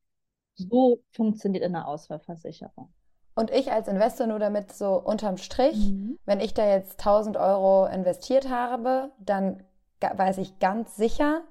So 0.55 1.03
funktioniert 1.11 1.65
eine 1.65 1.87
Ausfallversicherung. 1.87 2.93
Und 3.38 3.52
ich 3.52 3.71
als 3.71 3.87
Investor 3.87 4.26
nur 4.26 4.40
damit 4.40 4.73
so 4.73 4.95
unterm 4.95 5.37
Strich, 5.37 5.76
Mhm. 5.76 6.18
wenn 6.25 6.40
ich 6.40 6.54
da 6.54 6.68
jetzt 6.68 6.99
1000 6.99 7.37
Euro 7.37 7.87
investiert 7.87 8.50
habe, 8.50 9.11
dann 9.21 9.62
weiß 10.00 10.38
ich 10.38 10.59
ganz 10.59 10.97
sicher, 10.97 11.42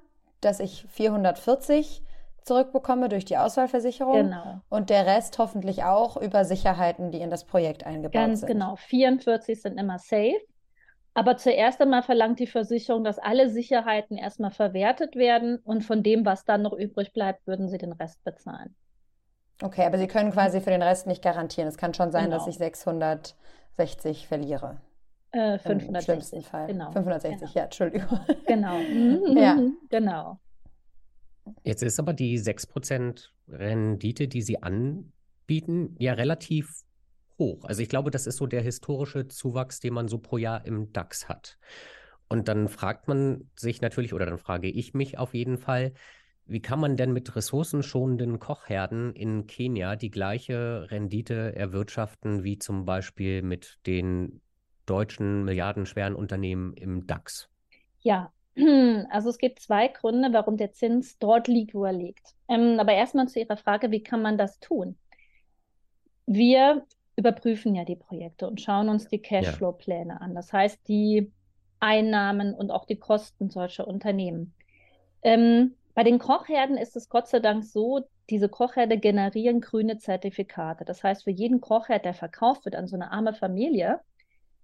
dass 0.41 0.59
ich 0.59 0.85
440 0.89 2.03
zurückbekomme 2.43 3.07
durch 3.07 3.23
die 3.23 3.37
Auswahlversicherung 3.37 4.15
Genau. 4.17 4.59
und 4.69 4.89
der 4.89 5.05
Rest 5.05 5.39
hoffentlich 5.39 5.85
auch 5.85 6.17
über 6.17 6.43
Sicherheiten, 6.43 7.11
die 7.11 7.21
in 7.21 7.29
das 7.29 7.45
Projekt 7.45 7.85
eingebaut 7.85 8.13
Ganz 8.21 8.39
sind. 8.41 8.47
genau. 8.49 8.75
44 8.75 9.61
sind 9.61 9.77
immer 9.79 9.97
safe. 9.97 10.41
Aber 11.13 11.37
zuerst 11.37 11.81
einmal 11.81 12.03
verlangt 12.03 12.39
die 12.39 12.47
Versicherung, 12.47 13.05
dass 13.05 13.17
alle 13.17 13.49
Sicherheiten 13.49 14.17
erstmal 14.17 14.51
verwertet 14.51 15.15
werden 15.15 15.57
und 15.63 15.85
von 15.85 16.03
dem, 16.03 16.25
was 16.25 16.43
dann 16.43 16.63
noch 16.63 16.73
übrig 16.73 17.13
bleibt, 17.13 17.47
würden 17.47 17.69
sie 17.69 17.77
den 17.77 17.93
Rest 17.93 18.21
bezahlen. 18.25 18.75
Okay, 19.61 19.85
aber 19.85 19.97
Sie 19.97 20.07
können 20.07 20.31
quasi 20.31 20.61
für 20.61 20.69
den 20.69 20.81
Rest 20.83 21.07
nicht 21.07 21.23
garantieren. 21.23 21.67
Es 21.67 21.77
kann 21.77 21.93
schon 21.93 22.11
sein, 22.11 22.29
dass 22.29 22.43
Genau. 22.43 22.51
ich 22.51 22.57
660 22.57 24.27
verliere. 24.27 24.79
Äh, 25.31 25.53
Im 25.55 25.59
560. 25.59 26.03
schlimmsten 26.05 26.41
Fall. 26.43 26.67
Genau. 26.67 26.91
560, 26.91 27.39
Genau. 27.39 27.51
ja, 27.55 27.63
Entschuldigung. 27.63 28.19
Genau. 28.47 28.77
Mhm, 28.77 29.37
Ja. 29.37 29.55
mhm, 29.55 29.77
Genau. 29.89 30.39
Jetzt 31.63 31.81
ist 31.81 31.99
aber 31.99 32.13
die 32.13 32.37
6% 32.37 33.31
Rendite, 33.47 34.27
die 34.27 34.41
Sie 34.41 34.61
anbieten, 34.61 35.95
ja 35.97 36.13
relativ 36.13 36.81
hoch. 37.39 37.63
Also 37.65 37.81
ich 37.81 37.89
glaube, 37.89 38.11
das 38.11 38.27
ist 38.27 38.37
so 38.37 38.47
der 38.47 38.61
historische 38.61 39.27
Zuwachs, 39.27 39.79
den 39.79 39.93
man 39.93 40.07
so 40.07 40.17
pro 40.19 40.37
Jahr 40.37 40.65
im 40.65 40.91
DAX 40.91 41.29
hat. 41.29 41.57
Und 42.29 42.47
dann 42.49 42.67
fragt 42.67 43.07
man 43.07 43.49
sich 43.55 43.79
natürlich, 43.81 44.13
oder 44.13 44.25
dann 44.25 44.37
frage 44.37 44.67
ich 44.69 44.93
mich 44.93 45.17
auf 45.17 45.33
jeden 45.33 45.57
Fall, 45.57 45.93
wie 46.47 46.61
kann 46.61 46.79
man 46.79 46.95
denn 46.97 47.13
mit 47.13 47.35
ressourcenschonenden 47.35 48.39
Kochherden 48.39 49.13
in 49.13 49.47
Kenia 49.47 49.95
die 49.95 50.11
gleiche 50.11 50.89
Rendite 50.89 51.55
erwirtschaften 51.55 52.43
wie 52.43 52.57
zum 52.57 52.85
Beispiel 52.85 53.41
mit 53.41 53.79
den 53.85 54.41
deutschen 54.85 55.43
milliardenschweren 55.43 56.15
Unternehmen 56.15 56.73
im 56.73 57.05
DAX? 57.05 57.49
Ja, 57.99 58.31
also 59.09 59.29
es 59.29 59.37
gibt 59.37 59.59
zwei 59.59 59.87
Gründe, 59.89 60.29
warum 60.31 60.57
der 60.57 60.71
Zins 60.71 61.19
dort 61.19 61.47
liegt, 61.47 61.73
wo 61.73 61.85
er 61.85 61.93
liegt. 61.93 62.35
Ähm, 62.47 62.79
aber 62.79 62.93
erstmal 62.93 63.27
zu 63.27 63.39
Ihrer 63.39 63.57
Frage, 63.57 63.91
wie 63.91 64.01
kann 64.01 64.21
man 64.21 64.37
das 64.37 64.59
tun? 64.59 64.97
Wir 66.25 66.85
überprüfen 67.15 67.75
ja 67.75 67.83
die 67.83 67.95
Projekte 67.95 68.47
und 68.47 68.61
schauen 68.61 68.89
uns 68.89 69.07
die 69.07 69.21
Cashflow-Pläne 69.21 70.21
an. 70.21 70.35
Das 70.35 70.53
heißt, 70.53 70.87
die 70.87 71.31
Einnahmen 71.79 72.53
und 72.53 72.71
auch 72.71 72.85
die 72.85 72.97
Kosten 72.97 73.49
solcher 73.49 73.87
Unternehmen. 73.87 74.53
Ähm, 75.23 75.73
bei 75.97 76.03
den 76.03 76.19
Kochherden 76.19 76.77
ist 76.77 76.95
es 76.95 77.09
Gott 77.09 77.27
sei 77.27 77.39
Dank 77.39 77.65
so, 77.65 78.07
diese 78.29 78.49
Kochherde 78.49 78.99
generieren 78.99 79.61
grüne 79.61 79.97
Zertifikate. 79.97 80.85
Das 80.85 81.03
heißt, 81.03 81.23
für 81.23 81.31
jeden 81.31 81.59
Kochherd, 81.59 82.05
der 82.05 82.13
verkauft 82.13 82.65
wird 82.65 82.75
an 82.75 82.85
so 82.85 82.95
eine 82.95 83.09
arme 83.11 83.33
Familie, 83.33 83.99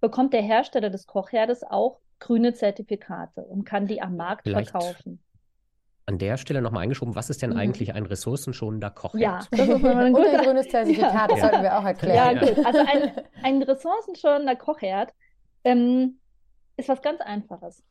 bekommt 0.00 0.32
der 0.32 0.42
Hersteller 0.42 0.90
des 0.90 1.08
Kochherdes 1.08 1.64
auch 1.64 1.98
grüne 2.20 2.54
Zertifikate 2.54 3.44
und 3.44 3.64
kann 3.64 3.88
die 3.88 4.00
am 4.00 4.16
Markt 4.16 4.44
Vielleicht 4.44 4.70
verkaufen. 4.70 5.24
An 6.06 6.18
der 6.18 6.36
Stelle 6.36 6.62
nochmal 6.62 6.84
eingeschoben, 6.84 7.16
was 7.16 7.30
ist 7.30 7.42
denn 7.42 7.50
Mhm. 7.50 7.56
eigentlich 7.56 7.94
ein 7.94 8.06
ressourcenschonender 8.06 8.90
Kochherd? 8.90 9.20
Ja, 9.20 9.38
das 9.50 9.68
ist 9.68 9.84
ein 9.84 10.14
Und 10.14 10.24
ein 10.24 10.44
grünes 10.44 10.68
Zertifikat, 10.68 11.30
das 11.32 11.38
Ja. 11.40 11.46
sollten 11.48 11.62
wir 11.64 11.76
auch 11.76 11.82
Ja, 11.82 11.88
erklären. 11.88 12.38
gut. 12.38 12.64
Also 12.64 12.78
ein, 12.86 13.10
ein 13.42 13.60
ressourcenschonender 13.60 14.54
Kochherd 14.54 15.12
ähm, 15.64 16.20
ist 16.76 16.88
was 16.88 17.02
ganz 17.02 17.20
Einfaches. 17.22 17.82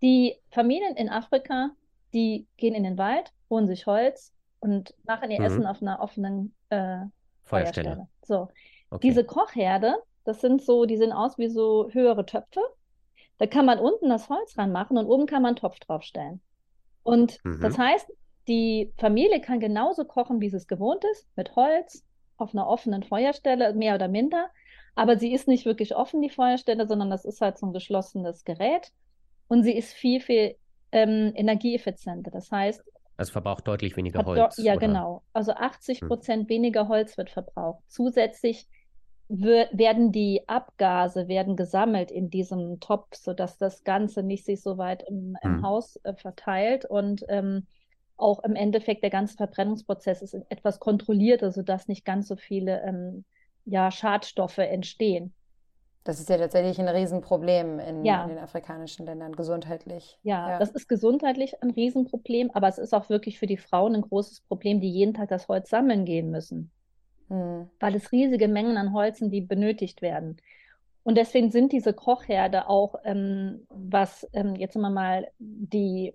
Die 0.00 0.36
Familien 0.52 0.94
in 0.96 1.08
Afrika, 1.08 1.70
die 2.14 2.46
gehen 2.56 2.74
in 2.74 2.84
den 2.84 2.98
Wald, 2.98 3.32
holen 3.50 3.66
sich 3.68 3.86
Holz 3.86 4.32
und 4.60 4.94
machen 5.04 5.30
ihr 5.30 5.38
Mhm. 5.40 5.44
Essen 5.44 5.66
auf 5.66 5.82
einer 5.82 6.00
offenen 6.00 6.54
äh, 6.70 7.00
Feuerstelle. 7.44 7.98
Feuerstelle. 7.98 8.08
So, 8.24 8.48
Okay. 8.90 9.08
diese 9.08 9.24
Kochherde, 9.24 9.96
das 10.24 10.40
sind 10.40 10.62
so, 10.62 10.86
die 10.86 10.96
sehen 10.96 11.12
aus 11.12 11.38
wie 11.38 11.48
so 11.48 11.90
höhere 11.92 12.24
Töpfe. 12.26 12.60
Da 13.38 13.46
kann 13.46 13.66
man 13.66 13.78
unten 13.78 14.08
das 14.08 14.28
Holz 14.28 14.56
ranmachen 14.58 14.96
und 14.98 15.06
oben 15.06 15.26
kann 15.26 15.42
man 15.42 15.50
einen 15.50 15.56
Topf 15.56 15.78
draufstellen. 15.80 16.40
Und 17.02 17.40
Mhm. 17.44 17.60
das 17.60 17.78
heißt, 17.78 18.10
die 18.48 18.92
Familie 18.98 19.40
kann 19.40 19.60
genauso 19.60 20.04
kochen, 20.04 20.40
wie 20.40 20.50
sie 20.50 20.56
es 20.56 20.66
gewohnt 20.66 21.04
ist, 21.12 21.28
mit 21.36 21.56
Holz, 21.56 22.04
auf 22.36 22.54
einer 22.54 22.66
offenen 22.68 23.02
Feuerstelle, 23.02 23.74
mehr 23.74 23.94
oder 23.94 24.08
minder. 24.08 24.50
Aber 24.94 25.18
sie 25.18 25.32
ist 25.32 25.48
nicht 25.48 25.64
wirklich 25.66 25.94
offen, 25.96 26.22
die 26.22 26.30
Feuerstelle, 26.30 26.86
sondern 26.86 27.10
das 27.10 27.24
ist 27.24 27.40
halt 27.40 27.58
so 27.58 27.66
ein 27.66 27.72
geschlossenes 27.72 28.44
Gerät. 28.44 28.90
Und 29.48 29.62
sie 29.64 29.76
ist 29.76 29.92
viel, 29.92 30.20
viel 30.20 30.56
ähm, 30.94 31.32
energieeffizienter. 31.34 32.30
Das 32.30 32.50
heißt, 32.50 32.82
Also 33.16 33.32
verbraucht 33.32 33.66
deutlich 33.68 33.96
weniger 33.96 34.24
Holz. 34.24 34.56
ja, 34.58 34.76
oder? 34.76 34.86
genau. 34.86 35.22
Also 35.34 35.52
80 35.52 36.00
Hm. 36.02 36.08
Prozent 36.08 36.48
weniger 36.48 36.88
Holz 36.88 37.18
wird 37.18 37.30
verbraucht. 37.30 37.82
Zusätzlich 37.88 38.68
werden 39.28 40.12
die 40.12 40.42
Abgase 40.48 41.28
werden 41.28 41.56
gesammelt 41.56 42.10
in 42.10 42.28
diesem 42.30 42.78
Topf, 42.80 43.16
sodass 43.16 43.56
das 43.58 43.82
Ganze 43.82 44.22
nicht 44.22 44.44
sich 44.44 44.62
so 44.62 44.76
weit 44.78 45.02
im, 45.08 45.36
im 45.42 45.62
Hm. 45.62 45.62
Haus 45.62 45.96
äh, 46.04 46.14
verteilt 46.14 46.84
und 46.84 47.24
ähm, 47.28 47.66
auch 48.16 48.44
im 48.44 48.54
Endeffekt 48.54 49.02
der 49.02 49.10
ganze 49.10 49.36
Verbrennungsprozess 49.36 50.22
ist 50.22 50.34
etwas 50.50 50.78
kontrollierter, 50.78 51.50
sodass 51.52 51.88
nicht 51.88 52.04
ganz 52.04 52.28
so 52.28 52.36
viele 52.36 52.82
ähm, 52.82 53.24
ja, 53.64 53.90
Schadstoffe 53.90 54.58
entstehen. 54.58 55.34
Das 56.04 56.20
ist 56.20 56.28
ja 56.28 56.36
tatsächlich 56.36 56.78
ein 56.78 56.88
Riesenproblem 56.88 57.78
in, 57.80 58.04
Ja. 58.04 58.22
in 58.24 58.28
den 58.28 58.38
afrikanischen 58.38 59.06
Ländern, 59.06 59.32
gesundheitlich. 59.34 60.18
Ja, 60.22 60.50
Ja. 60.50 60.58
das 60.58 60.70
ist 60.70 60.86
gesundheitlich 60.86 61.62
ein 61.62 61.70
Riesenproblem, 61.70 62.50
aber 62.52 62.68
es 62.68 62.76
ist 62.78 62.92
auch 62.92 63.08
wirklich 63.08 63.38
für 63.38 63.46
die 63.46 63.56
Frauen 63.56 63.94
ein 63.94 64.02
großes 64.02 64.42
Problem, 64.42 64.80
die 64.80 64.90
jeden 64.90 65.14
Tag 65.14 65.30
das 65.30 65.48
Holz 65.48 65.70
sammeln 65.70 66.04
gehen 66.04 66.30
müssen. 66.30 66.70
Hm. 67.30 67.70
weil 67.80 67.94
es 67.94 68.12
riesige 68.12 68.48
Mengen 68.48 68.76
an 68.76 68.92
Holz 68.92 69.18
sind, 69.18 69.30
die 69.30 69.40
benötigt 69.40 70.02
werden. 70.02 70.36
Und 71.04 71.16
deswegen 71.16 71.50
sind 71.50 71.72
diese 71.72 71.94
Kochherde 71.94 72.68
auch, 72.68 72.96
ähm, 73.02 73.66
was 73.70 74.28
ähm, 74.34 74.54
jetzt 74.56 74.76
immer 74.76 74.90
mal 74.90 75.28
die, 75.38 76.12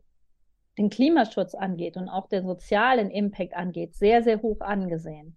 den 0.78 0.92
Klimaschutz 0.92 1.56
angeht 1.56 1.98
und 1.98 2.10
auch 2.10 2.28
den 2.28 2.46
sozialen 2.46 3.10
Impact 3.10 3.56
angeht, 3.56 3.96
sehr, 3.96 4.22
sehr 4.22 4.44
hoch 4.44 4.62
angesehen. 4.62 5.36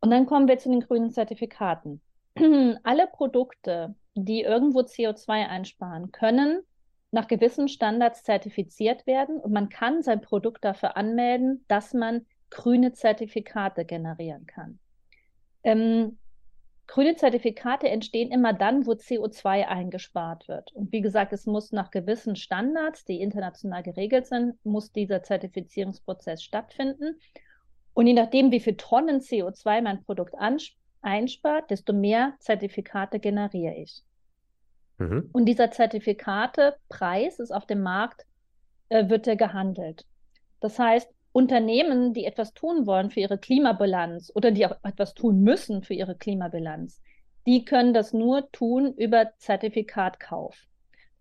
Und 0.00 0.10
dann 0.10 0.26
kommen 0.26 0.48
wir 0.48 0.58
zu 0.58 0.68
den 0.68 0.80
grünen 0.80 1.10
Zertifikaten. 1.12 2.00
Alle 2.82 3.06
Produkte, 3.06 3.94
die 4.14 4.42
irgendwo 4.42 4.80
CO2 4.80 5.48
einsparen, 5.48 6.12
können 6.12 6.62
nach 7.12 7.26
gewissen 7.26 7.68
Standards 7.68 8.22
zertifiziert 8.22 9.06
werden 9.06 9.38
und 9.38 9.52
man 9.52 9.68
kann 9.68 10.02
sein 10.02 10.20
Produkt 10.20 10.64
dafür 10.64 10.96
anmelden, 10.96 11.64
dass 11.68 11.92
man 11.92 12.26
grüne 12.50 12.92
Zertifikate 12.92 13.84
generieren 13.84 14.46
kann. 14.46 14.78
Ähm, 15.62 16.18
grüne 16.86 17.16
Zertifikate 17.16 17.88
entstehen 17.88 18.30
immer 18.30 18.52
dann, 18.52 18.86
wo 18.86 18.92
CO2 18.92 19.66
eingespart 19.66 20.48
wird. 20.48 20.72
Und 20.72 20.92
wie 20.92 21.00
gesagt, 21.00 21.32
es 21.32 21.46
muss 21.46 21.72
nach 21.72 21.90
gewissen 21.90 22.36
Standards, 22.36 23.04
die 23.04 23.20
international 23.20 23.82
geregelt 23.82 24.26
sind, 24.26 24.54
muss 24.64 24.92
dieser 24.92 25.22
Zertifizierungsprozess 25.22 26.42
stattfinden. 26.42 27.20
Und 27.92 28.06
je 28.06 28.14
nachdem, 28.14 28.50
wie 28.50 28.60
viel 28.60 28.76
Tonnen 28.76 29.20
CO2 29.20 29.82
mein 29.82 30.02
Produkt 30.04 30.34
einspart, 31.02 31.70
desto 31.70 31.92
mehr 31.92 32.34
Zertifikate 32.38 33.20
generiere 33.20 33.76
ich. 33.76 34.02
Mhm. 34.98 35.30
Und 35.32 35.46
dieser 35.46 35.70
Zertifikatepreis 35.70 37.38
ist 37.38 37.52
auf 37.52 37.66
dem 37.66 37.82
Markt, 37.82 38.26
äh, 38.88 39.08
wird 39.08 39.26
er 39.26 39.36
gehandelt. 39.36 40.06
Das 40.60 40.78
heißt, 40.78 41.10
Unternehmen, 41.32 42.12
die 42.12 42.24
etwas 42.24 42.54
tun 42.54 42.86
wollen 42.86 43.10
für 43.10 43.20
ihre 43.20 43.38
Klimabilanz 43.38 44.32
oder 44.34 44.50
die 44.50 44.66
auch 44.66 44.76
etwas 44.82 45.14
tun 45.14 45.42
müssen 45.42 45.82
für 45.82 45.94
ihre 45.94 46.16
Klimabilanz, 46.16 47.00
die 47.46 47.64
können 47.64 47.94
das 47.94 48.12
nur 48.12 48.50
tun 48.50 48.92
über 48.94 49.32
Zertifikatkauf. 49.38 50.66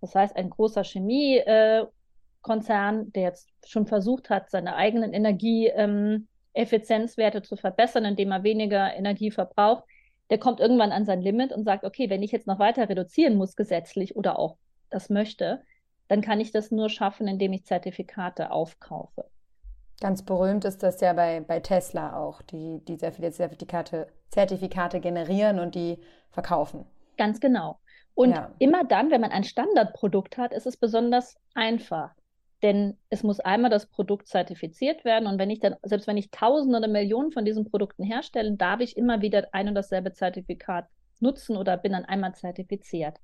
Das 0.02 0.16
heißt, 0.16 0.36
ein 0.36 0.50
großer 0.50 0.84
Chemiekonzern, 0.84 3.08
äh, 3.08 3.12
der 3.12 3.24
jetzt 3.24 3.50
schon 3.66 3.86
versucht 3.86 4.30
hat, 4.30 4.50
seine 4.50 4.76
eigenen 4.76 5.14
Energieeffizienzwerte 5.14 5.82
ähm, 5.82 6.28
zu 6.54 7.56
verbessern, 7.56 8.06
indem 8.06 8.32
er 8.32 8.44
weniger 8.44 8.96
Energie 8.96 9.32
verbraucht, 9.32 9.84
der 10.30 10.38
kommt 10.38 10.60
irgendwann 10.60 10.92
an 10.92 11.06
sein 11.06 11.22
Limit 11.22 11.52
und 11.52 11.64
sagt, 11.64 11.84
okay, 11.84 12.10
wenn 12.10 12.24
ich 12.24 12.32
jetzt 12.32 12.48
noch 12.48 12.60
weiter 12.60 12.88
reduzieren 12.88 13.36
muss 13.36 13.56
gesetzlich 13.56 14.16
oder 14.16 14.38
auch 14.38 14.58
das 14.90 15.10
möchte, 15.10 15.62
dann 16.08 16.22
kann 16.22 16.40
ich 16.40 16.52
das 16.52 16.72
nur 16.72 16.90
schaffen, 16.90 17.28
indem 17.28 17.54
ich 17.54 17.66
Zertifikate 17.66 18.52
aufkaufe. 18.52 19.26
Ganz 20.02 20.24
berühmt 20.24 20.66
ist 20.66 20.82
das 20.82 21.02
ja 21.02 21.14
bei, 21.14 21.42
bei 21.42 21.60
Tesla 21.60 22.16
auch, 22.18 22.42
die, 22.42 22.80
die 22.88 22.96
sehr 22.96 23.12
viele 23.12 23.32
Zertifikate, 23.32 24.08
Zertifikate 24.30 25.00
generieren 25.00 25.60
und 25.60 25.76
die 25.76 26.00
verkaufen. 26.32 26.86
Ganz 27.18 27.40
genau. 27.40 27.80
Und 28.14 28.32
ja. 28.32 28.52
immer 28.60 28.84
dann, 28.86 29.12
wenn 29.12 29.22
man 29.22 29.32
ein 29.32 29.44
Standardprodukt 29.44 30.38
hat, 30.38 30.54
ist 30.54 30.66
es 30.66 30.78
besonders 30.78 31.38
einfach. 31.54 32.12
Denn 32.62 32.98
es 33.10 33.24
muss 33.24 33.40
einmal 33.40 33.72
das 33.72 33.86
Produkt 33.86 34.28
zertifiziert 34.28 35.06
werden. 35.06 35.28
Und 35.28 35.40
wenn 35.40 35.50
ich 35.50 35.60
dann, 35.60 35.76
selbst 35.84 36.08
wenn 36.08 36.18
ich 36.18 36.30
Tausende 36.30 36.78
oder 36.78 36.88
Millionen 36.88 37.32
von 37.32 37.46
diesen 37.46 37.70
Produkten 37.70 38.04
herstelle, 38.04 38.56
darf 38.58 38.82
ich 38.82 38.98
immer 38.98 39.22
wieder 39.22 39.48
ein 39.54 39.70
und 39.70 39.76
dasselbe 39.76 40.12
Zertifikat 40.12 40.88
nutzen 41.22 41.58
oder 41.58 41.78
bin 41.78 41.94
dann 41.94 42.06
einmal 42.06 42.36
zertifiziert. 42.36 43.18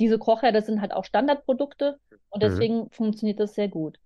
Diese 0.00 0.18
Kochherde 0.18 0.60
sind 0.62 0.80
halt 0.80 0.92
auch 0.92 1.04
Standardprodukte 1.04 1.98
und 2.30 2.42
mhm. 2.42 2.46
deswegen 2.46 2.78
mhm. 2.78 2.90
funktioniert 2.90 3.40
das 3.40 3.54
sehr 3.54 3.68
gut. 3.68 3.98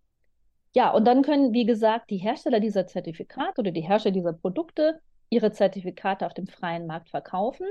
Ja, 0.75 0.91
und 0.91 1.07
dann 1.07 1.23
können, 1.23 1.53
wie 1.53 1.65
gesagt, 1.65 2.11
die 2.11 2.19
Hersteller 2.19 2.61
dieser 2.61 2.87
Zertifikate 2.87 3.61
oder 3.61 3.71
die 3.71 3.81
Hersteller 3.81 4.13
dieser 4.13 4.33
Produkte 4.35 5.01
ihre 5.31 5.51
Zertifikate 5.51 6.27
auf 6.27 6.35
dem 6.35 6.47
freien 6.47 6.87
Markt 6.87 7.09
verkaufen. 7.09 7.67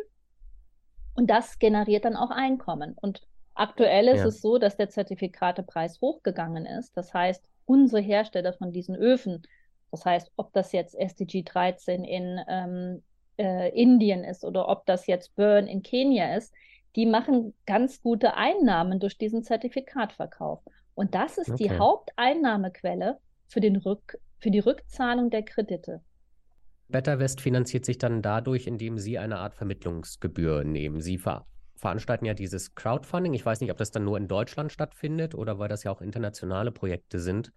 Und 1.13 1.29
das 1.29 1.59
generiert 1.59 2.03
dann 2.03 2.15
auch 2.15 2.31
Einkommen. 2.31 2.95
Und 2.99 3.21
aktuell 3.55 4.07
ist 4.07 4.19
ja. 4.19 4.27
es 4.27 4.41
so, 4.41 4.57
dass 4.57 4.77
der 4.77 4.89
Zertifikatepreis 4.89 5.99
hochgegangen 6.01 6.65
ist. 6.65 6.95
Das 6.95 7.13
heißt, 7.13 7.43
unsere 7.65 8.01
Hersteller 8.01 8.53
von 8.53 8.71
diesen 8.71 8.95
Öfen, 8.95 9.41
das 9.91 10.05
heißt, 10.05 10.31
ob 10.35 10.53
das 10.53 10.71
jetzt 10.71 10.95
SDG 10.95 11.43
13 11.43 12.03
in 12.03 12.39
ähm, 12.47 13.03
äh, 13.37 13.69
Indien 13.69 14.23
ist 14.23 14.43
oder 14.45 14.69
ob 14.69 14.85
das 14.85 15.07
jetzt 15.07 15.35
Burn 15.35 15.67
in 15.67 15.83
Kenia 15.83 16.35
ist, 16.35 16.53
die 16.95 17.05
machen 17.05 17.53
ganz 17.65 18.01
gute 18.01 18.35
Einnahmen 18.35 18.99
durch 18.99 19.17
diesen 19.17 19.43
Zertifikatverkauf. 19.43 20.61
Und 20.93 21.13
das 21.13 21.37
ist 21.37 21.49
okay. 21.49 21.63
die 21.63 21.77
Haupteinnahmequelle 21.77 23.17
für, 23.47 23.59
den 23.59 23.75
Rück, 23.75 24.17
für 24.39 24.51
die 24.51 24.59
Rückzahlung 24.59 25.29
der 25.29 25.43
Kredite. 25.43 26.01
BetterWest 26.87 27.41
finanziert 27.41 27.83
sich 27.83 27.97
dann 27.97 28.21
dadurch, 28.21 28.67
indem 28.67 28.97
Sie 28.97 29.17
eine 29.17 29.39
Art 29.39 29.55
Vermittlungsgebühr 29.55 30.63
nehmen. 30.63 31.01
Sie 31.01 31.17
ver 31.17 31.45
veranstalten 31.75 32.25
ja 32.25 32.33
dieses 32.33 32.75
Crowdfunding. 32.75 33.33
Ich 33.33 33.45
weiß 33.45 33.61
nicht, 33.61 33.71
ob 33.71 33.77
das 33.77 33.91
dann 33.91 34.05
nur 34.05 34.17
in 34.17 34.27
Deutschland 34.27 34.71
stattfindet 34.71 35.35
oder 35.35 35.59
weil 35.59 35.69
das 35.69 35.83
ja 35.83 35.91
auch 35.91 36.01
internationale 36.01 36.71
Projekte 36.71 37.19
sind, 37.19 37.51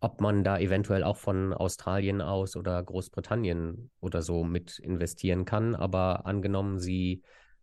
ob 0.00 0.20
man 0.20 0.44
da 0.44 0.58
eventuell 0.58 1.04
auch 1.04 1.16
von 1.16 1.52
Australien 1.52 2.20
aus 2.20 2.56
oder 2.56 2.82
Großbritannien 2.82 3.90
oder 4.00 4.22
so 4.22 4.44
mit 4.44 4.78
investieren 4.78 5.44
kann. 5.44 5.74
Aber 5.74 6.26
angenommen, 6.26 6.78
Sie 6.78 7.22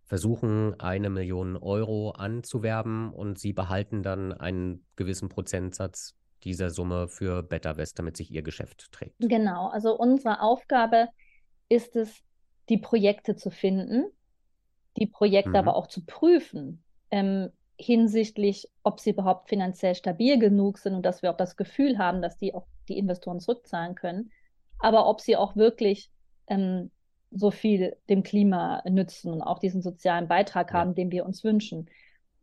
versuchen, 0.09 0.77
eine 0.79 1.11
Million 1.11 1.55
Euro 1.55 2.11
anzuwerben 2.11 3.13
und 3.13 3.37
sie 3.37 3.53
behalten 3.53 4.01
dann 4.01 4.33
einen 4.33 4.83
gewissen 4.95 5.29
Prozentsatz 5.29 6.15
dieser 6.43 6.71
Summe 6.71 7.07
für 7.07 7.43
BetterWest, 7.43 7.99
damit 7.99 8.17
sich 8.17 8.31
ihr 8.31 8.41
Geschäft 8.41 8.91
trägt. 8.91 9.13
Genau, 9.19 9.67
also 9.67 9.95
unsere 9.95 10.41
Aufgabe 10.41 11.09
ist 11.69 11.95
es, 11.95 12.23
die 12.69 12.79
Projekte 12.79 13.35
zu 13.35 13.51
finden, 13.51 14.05
die 14.99 15.07
Projekte 15.07 15.51
mhm. 15.51 15.55
aber 15.55 15.75
auch 15.75 15.87
zu 15.87 16.05
prüfen 16.05 16.83
ähm, 17.11 17.49
hinsichtlich, 17.77 18.69
ob 18.83 18.99
sie 18.99 19.11
überhaupt 19.11 19.49
finanziell 19.49 19.95
stabil 19.95 20.37
genug 20.37 20.77
sind 20.77 20.95
und 20.95 21.05
dass 21.05 21.21
wir 21.21 21.31
auch 21.31 21.37
das 21.37 21.55
Gefühl 21.55 21.97
haben, 21.97 22.21
dass 22.21 22.37
die 22.37 22.53
auch 22.53 22.67
die 22.89 22.97
Investoren 22.97 23.39
zurückzahlen 23.39 23.95
können, 23.95 24.31
aber 24.79 25.07
ob 25.07 25.21
sie 25.21 25.37
auch 25.37 25.55
wirklich 25.55 26.11
ähm, 26.47 26.91
so 27.31 27.51
viel 27.51 27.95
dem 28.09 28.23
Klima 28.23 28.81
nützen 28.89 29.31
und 29.31 29.41
auch 29.41 29.59
diesen 29.59 29.81
sozialen 29.81 30.27
Beitrag 30.27 30.73
haben, 30.73 30.95
den 30.95 31.11
wir 31.11 31.25
uns 31.25 31.43
wünschen. 31.43 31.89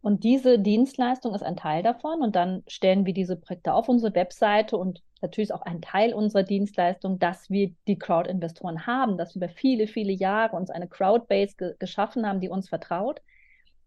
Und 0.00 0.22
diese 0.22 0.58
Dienstleistung 0.58 1.34
ist 1.34 1.42
ein 1.42 1.56
Teil 1.56 1.82
davon. 1.82 2.22
Und 2.22 2.36
dann 2.36 2.62
stellen 2.68 3.06
wir 3.06 3.12
diese 3.12 3.36
Projekte 3.36 3.74
auf 3.74 3.88
unsere 3.88 4.14
Webseite 4.14 4.76
und 4.76 5.02
natürlich 5.22 5.50
ist 5.50 5.54
auch 5.54 5.62
ein 5.62 5.80
Teil 5.80 6.14
unserer 6.14 6.42
Dienstleistung, 6.42 7.18
dass 7.18 7.50
wir 7.50 7.72
die 7.86 7.98
Crowd-Investoren 7.98 8.86
haben, 8.86 9.16
dass 9.16 9.34
wir 9.34 9.42
über 9.42 9.48
viele, 9.48 9.86
viele 9.86 10.12
Jahre 10.12 10.56
uns 10.56 10.70
eine 10.70 10.88
Crowdbase 10.88 11.56
ge 11.56 11.74
geschaffen 11.78 12.26
haben, 12.26 12.40
die 12.40 12.48
uns 12.48 12.68
vertraut. 12.68 13.20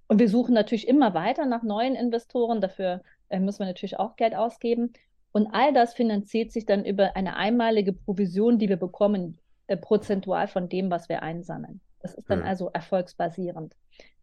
Und 0.08 0.20
wir 0.20 0.30
suchen 0.30 0.56
natürlich 0.56 0.88
immer 0.88 1.14
weiter 1.14 1.46
nach 1.46 1.62
neuen 1.62 1.96
Investoren. 1.96 2.62
Dafür 2.62 3.04
äh, 3.30 3.40
müssen 3.40 3.60
wir 3.60 3.68
natürlich 3.68 4.00
auch 4.00 4.16
Geld 4.16 4.36
ausgeben. 4.36 4.94
Und 5.32 5.48
all 5.54 5.74
das 5.74 5.94
finanziert 5.94 6.52
sich 6.52 6.66
dann 6.66 6.84
über 6.84 7.16
eine 7.16 7.36
einmalige 7.36 7.94
Provision, 7.94 8.58
die 8.58 8.70
wir 8.70 8.78
bekommen 8.78 9.38
äh, 9.68 9.78
prozentual 9.78 10.48
von 10.48 10.68
dem, 10.68 10.90
was 10.90 11.10
wir 11.10 11.22
einsammeln. 11.22 11.80
Das 12.02 12.16
ist 12.16 12.30
dann 12.30 12.40
mhm. 12.40 12.46
also 12.46 12.70
erfolgsbasierend. 12.70 13.76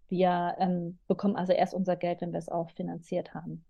Wir 0.08 0.56
ähm, 0.58 0.98
bekommen 1.06 1.36
also 1.36 1.52
erst 1.52 1.74
unser 1.74 1.96
Geld, 1.96 2.20
wenn 2.20 2.32
wir 2.32 2.38
es 2.38 2.48
auch 2.48 2.70
finanziert 2.70 3.34
haben. 3.34 3.64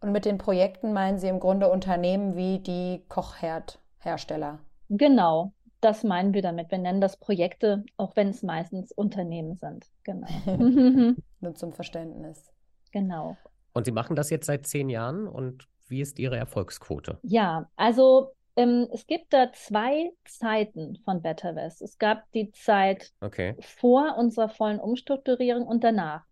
Und 0.00 0.12
mit 0.12 0.24
den 0.24 0.38
Projekten 0.38 0.92
meinen 0.92 1.18
Sie 1.18 1.28
im 1.28 1.40
Grunde 1.40 1.68
Unternehmen 1.68 2.34
wie 2.36 2.58
die 2.58 3.04
Kochherdhersteller? 3.08 4.58
Genau, 4.88 5.52
das 5.80 6.04
meinen 6.04 6.32
wir 6.32 6.42
damit. 6.42 6.70
Wir 6.70 6.78
nennen 6.78 7.00
das 7.00 7.18
Projekte, 7.18 7.84
auch 7.96 8.16
wenn 8.16 8.28
es 8.28 8.42
meistens 8.42 8.92
Unternehmen 8.92 9.56
sind. 9.56 9.86
Genau. 10.04 10.26
Nur 11.40 11.54
zum 11.54 11.72
Verständnis. 11.72 12.50
Genau. 12.92 13.36
Und 13.72 13.84
Sie 13.84 13.92
machen 13.92 14.16
das 14.16 14.30
jetzt 14.30 14.46
seit 14.46 14.66
zehn 14.66 14.88
Jahren 14.88 15.28
und 15.28 15.68
wie 15.88 16.00
ist 16.00 16.18
Ihre 16.18 16.36
Erfolgsquote? 16.36 17.18
Ja, 17.22 17.68
also 17.76 18.32
ähm, 18.56 18.88
es 18.92 19.06
gibt 19.06 19.32
da 19.32 19.52
zwei 19.52 20.12
Zeiten 20.24 20.96
von 21.04 21.22
BetterWest. 21.22 21.82
Es 21.82 21.98
gab 21.98 22.30
die 22.32 22.50
Zeit 22.52 23.12
okay. 23.20 23.56
vor 23.60 24.16
unserer 24.16 24.48
vollen 24.48 24.80
Umstrukturierung 24.80 25.66
und 25.66 25.84
danach. 25.84 26.24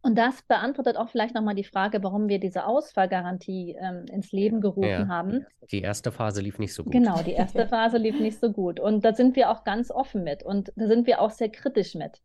Und 0.00 0.16
das 0.16 0.42
beantwortet 0.42 0.96
auch 0.96 1.08
vielleicht 1.08 1.34
nochmal 1.34 1.56
die 1.56 1.64
Frage, 1.64 2.02
warum 2.02 2.28
wir 2.28 2.38
diese 2.38 2.66
Ausfallgarantie 2.66 3.76
ähm, 3.80 4.04
ins 4.10 4.30
Leben 4.30 4.60
gerufen 4.60 4.88
ja. 4.88 5.08
haben. 5.08 5.44
Die 5.72 5.82
erste 5.82 6.12
Phase 6.12 6.40
lief 6.40 6.58
nicht 6.58 6.72
so 6.72 6.84
gut. 6.84 6.92
Genau, 6.92 7.20
die 7.22 7.32
erste 7.34 7.66
Phase 7.66 7.98
lief 7.98 8.18
nicht 8.20 8.38
so 8.38 8.52
gut. 8.52 8.78
Und 8.78 9.04
da 9.04 9.12
sind 9.12 9.34
wir 9.34 9.50
auch 9.50 9.64
ganz 9.64 9.90
offen 9.90 10.22
mit 10.22 10.44
und 10.44 10.72
da 10.76 10.86
sind 10.86 11.06
wir 11.06 11.20
auch 11.20 11.30
sehr 11.30 11.48
kritisch 11.48 11.94
mit. 11.94 12.20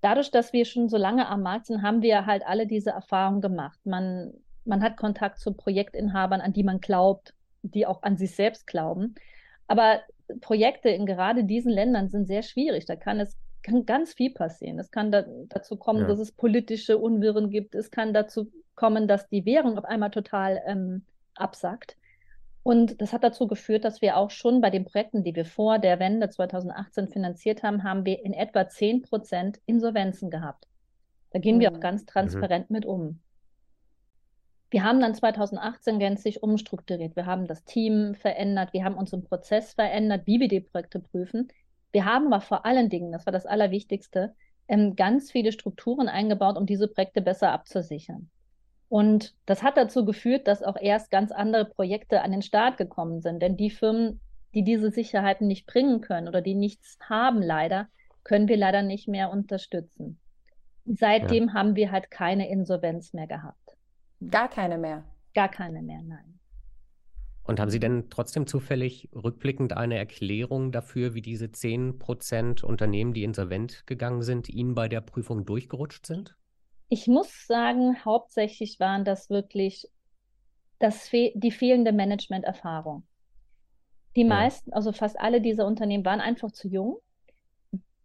Dadurch, 0.00 0.30
dass 0.30 0.52
wir 0.52 0.64
schon 0.64 0.88
so 0.88 0.96
lange 0.96 1.28
am 1.28 1.42
Markt 1.42 1.66
sind, 1.66 1.82
haben 1.82 2.02
wir 2.02 2.26
halt 2.26 2.44
alle 2.46 2.66
diese 2.66 2.90
Erfahrungen 2.90 3.40
gemacht. 3.40 3.78
Man, 3.84 4.32
man 4.64 4.82
hat 4.82 4.96
Kontakt 4.96 5.38
zu 5.38 5.52
Projektinhabern, 5.52 6.40
an 6.40 6.52
die 6.52 6.64
man 6.64 6.80
glaubt, 6.80 7.34
die 7.62 7.86
auch 7.86 8.02
an 8.02 8.16
sich 8.16 8.34
selbst 8.34 8.66
glauben. 8.66 9.14
Aber 9.68 10.00
Projekte 10.40 10.88
in 10.88 11.06
gerade 11.06 11.44
diesen 11.44 11.70
Ländern 11.70 12.08
sind 12.08 12.26
sehr 12.26 12.42
schwierig. 12.42 12.86
Da 12.86 12.96
kann 12.96 13.20
es 13.20 13.36
kann 13.62 13.86
ganz 13.86 14.14
viel 14.14 14.32
passieren. 14.32 14.78
Es 14.78 14.90
kann 14.90 15.12
da, 15.12 15.24
dazu 15.48 15.76
kommen, 15.76 16.00
ja. 16.00 16.06
dass 16.08 16.18
es 16.18 16.32
politische 16.32 16.98
Unwirren 16.98 17.50
gibt. 17.50 17.74
Es 17.74 17.90
kann 17.90 18.12
dazu 18.12 18.50
kommen, 18.74 19.08
dass 19.08 19.28
die 19.28 19.44
Währung 19.44 19.78
auf 19.78 19.84
einmal 19.84 20.10
total 20.10 20.62
ähm, 20.66 21.04
absackt. 21.34 21.96
Und 22.62 23.00
das 23.00 23.12
hat 23.12 23.24
dazu 23.24 23.48
geführt, 23.48 23.84
dass 23.84 24.02
wir 24.02 24.16
auch 24.16 24.30
schon 24.30 24.60
bei 24.60 24.70
den 24.70 24.84
Projekten, 24.84 25.24
die 25.24 25.34
wir 25.34 25.44
vor 25.44 25.78
der 25.78 25.98
Wende 25.98 26.28
2018 26.28 27.08
finanziert 27.08 27.62
haben, 27.62 27.82
haben 27.82 28.04
wir 28.04 28.24
in 28.24 28.32
etwa 28.32 28.68
10 28.68 29.02
Prozent 29.02 29.60
Insolvenzen 29.66 30.30
gehabt. 30.30 30.68
Da 31.30 31.38
gehen 31.38 31.56
mhm. 31.56 31.60
wir 31.60 31.72
auch 31.72 31.80
ganz 31.80 32.06
transparent 32.06 32.70
mhm. 32.70 32.74
mit 32.74 32.86
um. 32.86 33.20
Wir 34.70 34.84
haben 34.84 35.00
dann 35.00 35.14
2018 35.14 35.98
gänzlich 35.98 36.42
umstrukturiert. 36.42 37.16
Wir 37.16 37.26
haben 37.26 37.46
das 37.46 37.64
Team 37.64 38.14
verändert, 38.14 38.72
wir 38.72 38.84
haben 38.84 38.94
unseren 38.94 39.24
Prozess 39.24 39.74
verändert, 39.74 40.22
wie 40.26 40.40
wir 40.40 40.48
die 40.48 40.60
Projekte 40.60 40.98
prüfen. 40.98 41.48
Wir 41.92 42.04
haben 42.04 42.32
aber 42.32 42.40
vor 42.40 42.64
allen 42.64 42.88
Dingen, 42.88 43.12
das 43.12 43.26
war 43.26 43.32
das 43.32 43.46
Allerwichtigste, 43.46 44.34
ähm, 44.68 44.96
ganz 44.96 45.30
viele 45.30 45.52
Strukturen 45.52 46.08
eingebaut, 46.08 46.56
um 46.56 46.66
diese 46.66 46.88
Projekte 46.88 47.20
besser 47.20 47.52
abzusichern. 47.52 48.30
Und 48.88 49.34
das 49.46 49.62
hat 49.62 49.76
dazu 49.76 50.04
geführt, 50.04 50.46
dass 50.46 50.62
auch 50.62 50.76
erst 50.78 51.10
ganz 51.10 51.32
andere 51.32 51.64
Projekte 51.64 52.22
an 52.22 52.30
den 52.30 52.42
Start 52.42 52.76
gekommen 52.76 53.20
sind. 53.20 53.40
Denn 53.40 53.56
die 53.56 53.70
Firmen, 53.70 54.20
die 54.54 54.64
diese 54.64 54.90
Sicherheiten 54.90 55.46
nicht 55.46 55.66
bringen 55.66 56.00
können 56.00 56.28
oder 56.28 56.42
die 56.42 56.54
nichts 56.54 56.98
haben, 57.08 57.40
leider, 57.40 57.88
können 58.22 58.48
wir 58.48 58.56
leider 58.56 58.82
nicht 58.82 59.08
mehr 59.08 59.30
unterstützen. 59.30 60.18
Seitdem 60.84 61.48
ja. 61.48 61.54
haben 61.54 61.76
wir 61.76 61.90
halt 61.90 62.10
keine 62.10 62.50
Insolvenz 62.50 63.12
mehr 63.12 63.26
gehabt. 63.26 63.76
Gar 64.30 64.48
keine 64.48 64.78
mehr. 64.78 65.04
Gar 65.34 65.48
keine 65.48 65.80
mehr, 65.80 66.02
nein. 66.02 66.38
Und 67.44 67.58
haben 67.58 67.70
Sie 67.70 67.80
denn 67.80 68.08
trotzdem 68.08 68.46
zufällig 68.46 69.08
rückblickend 69.14 69.76
eine 69.76 69.98
Erklärung 69.98 70.70
dafür, 70.70 71.14
wie 71.14 71.22
diese 71.22 71.46
10% 71.46 72.64
Unternehmen, 72.64 73.12
die 73.12 73.24
insolvent 73.24 73.84
gegangen 73.86 74.22
sind, 74.22 74.48
Ihnen 74.48 74.74
bei 74.74 74.88
der 74.88 75.00
Prüfung 75.00 75.44
durchgerutscht 75.44 76.06
sind? 76.06 76.36
Ich 76.88 77.08
muss 77.08 77.46
sagen, 77.46 78.04
hauptsächlich 78.04 78.78
waren 78.78 79.04
das 79.04 79.28
wirklich 79.28 79.88
das 80.78 81.08
fe 81.08 81.32
die 81.34 81.50
fehlende 81.50 81.92
Managementerfahrung. 81.92 83.04
Die 84.14 84.22
ja. 84.22 84.28
meisten, 84.28 84.72
also 84.72 84.92
fast 84.92 85.18
alle 85.18 85.40
dieser 85.40 85.66
Unternehmen 85.66 86.04
waren 86.04 86.20
einfach 86.20 86.52
zu 86.52 86.68
jung. 86.68 86.98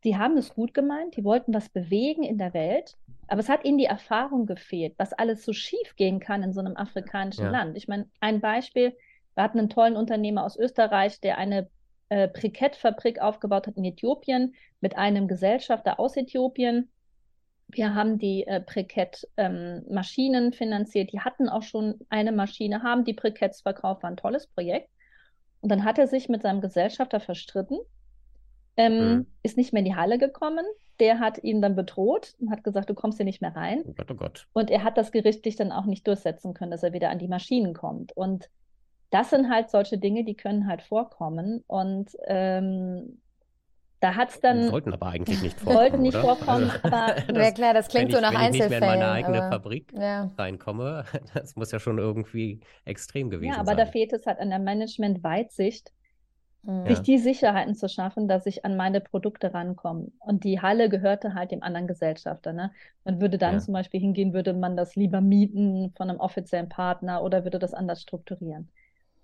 Die 0.03 0.15
haben 0.15 0.37
es 0.37 0.53
gut 0.53 0.73
gemeint, 0.73 1.17
die 1.17 1.23
wollten 1.23 1.53
was 1.53 1.69
bewegen 1.69 2.23
in 2.23 2.37
der 2.37 2.53
Welt, 2.53 2.95
aber 3.27 3.41
es 3.41 3.49
hat 3.49 3.65
ihnen 3.65 3.77
die 3.77 3.85
Erfahrung 3.85 4.45
gefehlt, 4.45 4.93
was 4.97 5.11
alles 5.11 5.43
so 5.43 5.53
schief 5.53 5.95
gehen 5.95 6.19
kann 6.19 6.43
in 6.43 6.53
so 6.53 6.61
einem 6.61 6.77
afrikanischen 6.77 7.45
ja. 7.45 7.51
Land. 7.51 7.75
Ich 7.75 7.87
meine, 7.87 8.09
ein 8.21 8.39
Beispiel, 8.39 8.95
wir 9.37 9.43
hatten 9.43 9.59
einen 9.59 9.69
tollen 9.69 9.95
Unternehmer 9.95 10.43
aus 10.43 10.57
Österreich, 10.57 11.21
der 11.21 11.37
eine 11.37 11.69
äh, 12.09 12.27
Brikettfabrik 12.27 13.21
aufgebaut 13.21 13.67
hat 13.67 13.77
in 13.77 13.85
Äthiopien 13.85 14.55
mit 14.81 14.97
einem 14.97 15.27
Gesellschafter 15.27 15.99
aus 15.99 16.17
Äthiopien. 16.17 16.89
Wir 17.67 17.93
haben 17.93 18.17
die 18.17 18.47
äh, 18.47 18.63
Brikett-Maschinen 18.65 20.45
ähm, 20.45 20.53
finanziert. 20.53 21.11
Die 21.11 21.19
hatten 21.19 21.49
auch 21.49 21.61
schon 21.61 21.99
eine 22.09 22.31
Maschine, 22.31 22.81
haben 22.81 23.03
die 23.03 23.13
Briketts 23.13 23.61
verkauft, 23.61 24.01
war 24.01 24.09
ein 24.09 24.17
tolles 24.17 24.47
Projekt. 24.47 24.89
Und 25.61 25.69
dann 25.69 25.83
hat 25.83 25.99
er 25.99 26.07
sich 26.07 26.29
mit 26.29 26.41
seinem 26.41 26.61
Gesellschafter 26.61 27.19
verstritten, 27.19 27.77
ähm, 28.75 28.93
mhm. 28.93 29.27
ist 29.43 29.55
nicht 29.55 29.71
mehr 29.71 29.81
in 29.81 29.85
die 29.85 29.95
Halle 29.95 30.17
gekommen. 30.17 30.65
Der 30.99 31.19
hat 31.19 31.43
ihn 31.43 31.61
dann 31.61 31.75
bedroht 31.75 32.33
und 32.39 32.49
hat 32.49 32.63
gesagt, 32.63 32.89
du 32.89 32.95
kommst 32.95 33.19
hier 33.19 33.25
nicht 33.25 33.41
mehr 33.41 33.55
rein. 33.55 33.83
Oh 33.85 33.93
Gott, 33.93 34.09
oh 34.09 34.15
Gott. 34.15 34.47
Und 34.53 34.71
er 34.71 34.83
hat 34.83 34.97
das 34.97 35.11
gerichtlich 35.11 35.57
dann 35.57 35.71
auch 35.71 35.85
nicht 35.85 36.07
durchsetzen 36.07 36.55
können, 36.55 36.71
dass 36.71 36.81
er 36.81 36.93
wieder 36.93 37.11
an 37.11 37.19
die 37.19 37.27
Maschinen 37.27 37.75
kommt. 37.75 38.17
Und 38.17 38.49
das 39.09 39.29
sind 39.29 39.49
halt 39.49 39.69
solche 39.69 39.97
Dinge, 39.97 40.23
die 40.23 40.35
können 40.35 40.67
halt 40.67 40.81
vorkommen. 40.81 41.63
Und 41.67 42.11
ähm, 42.25 43.21
da 43.99 44.15
hat 44.15 44.29
es 44.29 44.39
dann. 44.41 44.69
Sollten 44.69 44.93
aber 44.93 45.07
eigentlich 45.07 45.41
nicht 45.41 45.59
vorkommen. 45.59 45.77
Sollten 45.77 46.01
nicht 46.01 46.15
oder? 46.15 46.35
vorkommen, 46.35 46.69
also, 46.69 46.87
aber. 46.87 47.33
ja, 47.43 47.51
klar, 47.51 47.73
das 47.73 47.87
klingt 47.87 48.09
ich, 48.09 48.15
so 48.15 48.21
nach 48.21 48.31
wenn 48.31 48.37
Einzelfällen. 48.37 48.51
Wenn 48.53 48.55
ich 48.55 48.69
nicht 48.69 48.69
mehr 48.81 48.93
in 48.93 48.99
meine 48.99 49.11
eigene 49.11 49.37
aber, 49.43 49.51
Fabrik 49.55 49.93
ja. 49.93 50.31
reinkomme, 50.37 51.05
das 51.33 51.55
muss 51.55 51.71
ja 51.71 51.79
schon 51.79 51.97
irgendwie 51.97 52.59
extrem 52.85 53.29
gewesen 53.29 53.53
sein. 53.53 53.55
Ja, 53.55 53.59
aber 53.61 53.75
sein. 53.75 53.77
da 53.77 53.85
fehlt 53.85 54.13
es 54.13 54.25
halt 54.25 54.39
an 54.39 54.49
der 54.49 54.59
Management-Weitsicht, 54.59 55.91
Mhm. 56.63 56.85
sich 56.87 57.01
die 57.01 57.17
Sicherheiten 57.17 57.75
zu 57.75 57.87
schaffen, 57.87 58.27
dass 58.27 58.45
ich 58.45 58.65
an 58.65 58.75
meine 58.75 58.99
Produkte 58.99 59.53
rankomme. 59.53 60.11
Und 60.19 60.43
die 60.43 60.59
Halle 60.61 60.89
gehörte 60.89 61.33
halt 61.33 61.51
dem 61.51 61.63
anderen 61.63 61.87
Gesellschafter. 61.87 62.51
Ne? 62.51 62.71
Man 63.05 63.21
würde 63.21 63.37
dann 63.37 63.55
Ja. 63.55 63.59
zum 63.59 63.73
Beispiel 63.73 64.01
hingehen, 64.01 64.33
würde 64.33 64.53
man 64.53 64.75
das 64.75 64.95
lieber 64.95 65.21
mieten 65.21 65.93
von 65.95 66.09
einem 66.09 66.19
offiziellen 66.19 66.67
Partner 66.67 67.23
oder 67.23 67.45
würde 67.45 67.59
das 67.59 67.73
anders 67.73 68.01
strukturieren. 68.01 68.69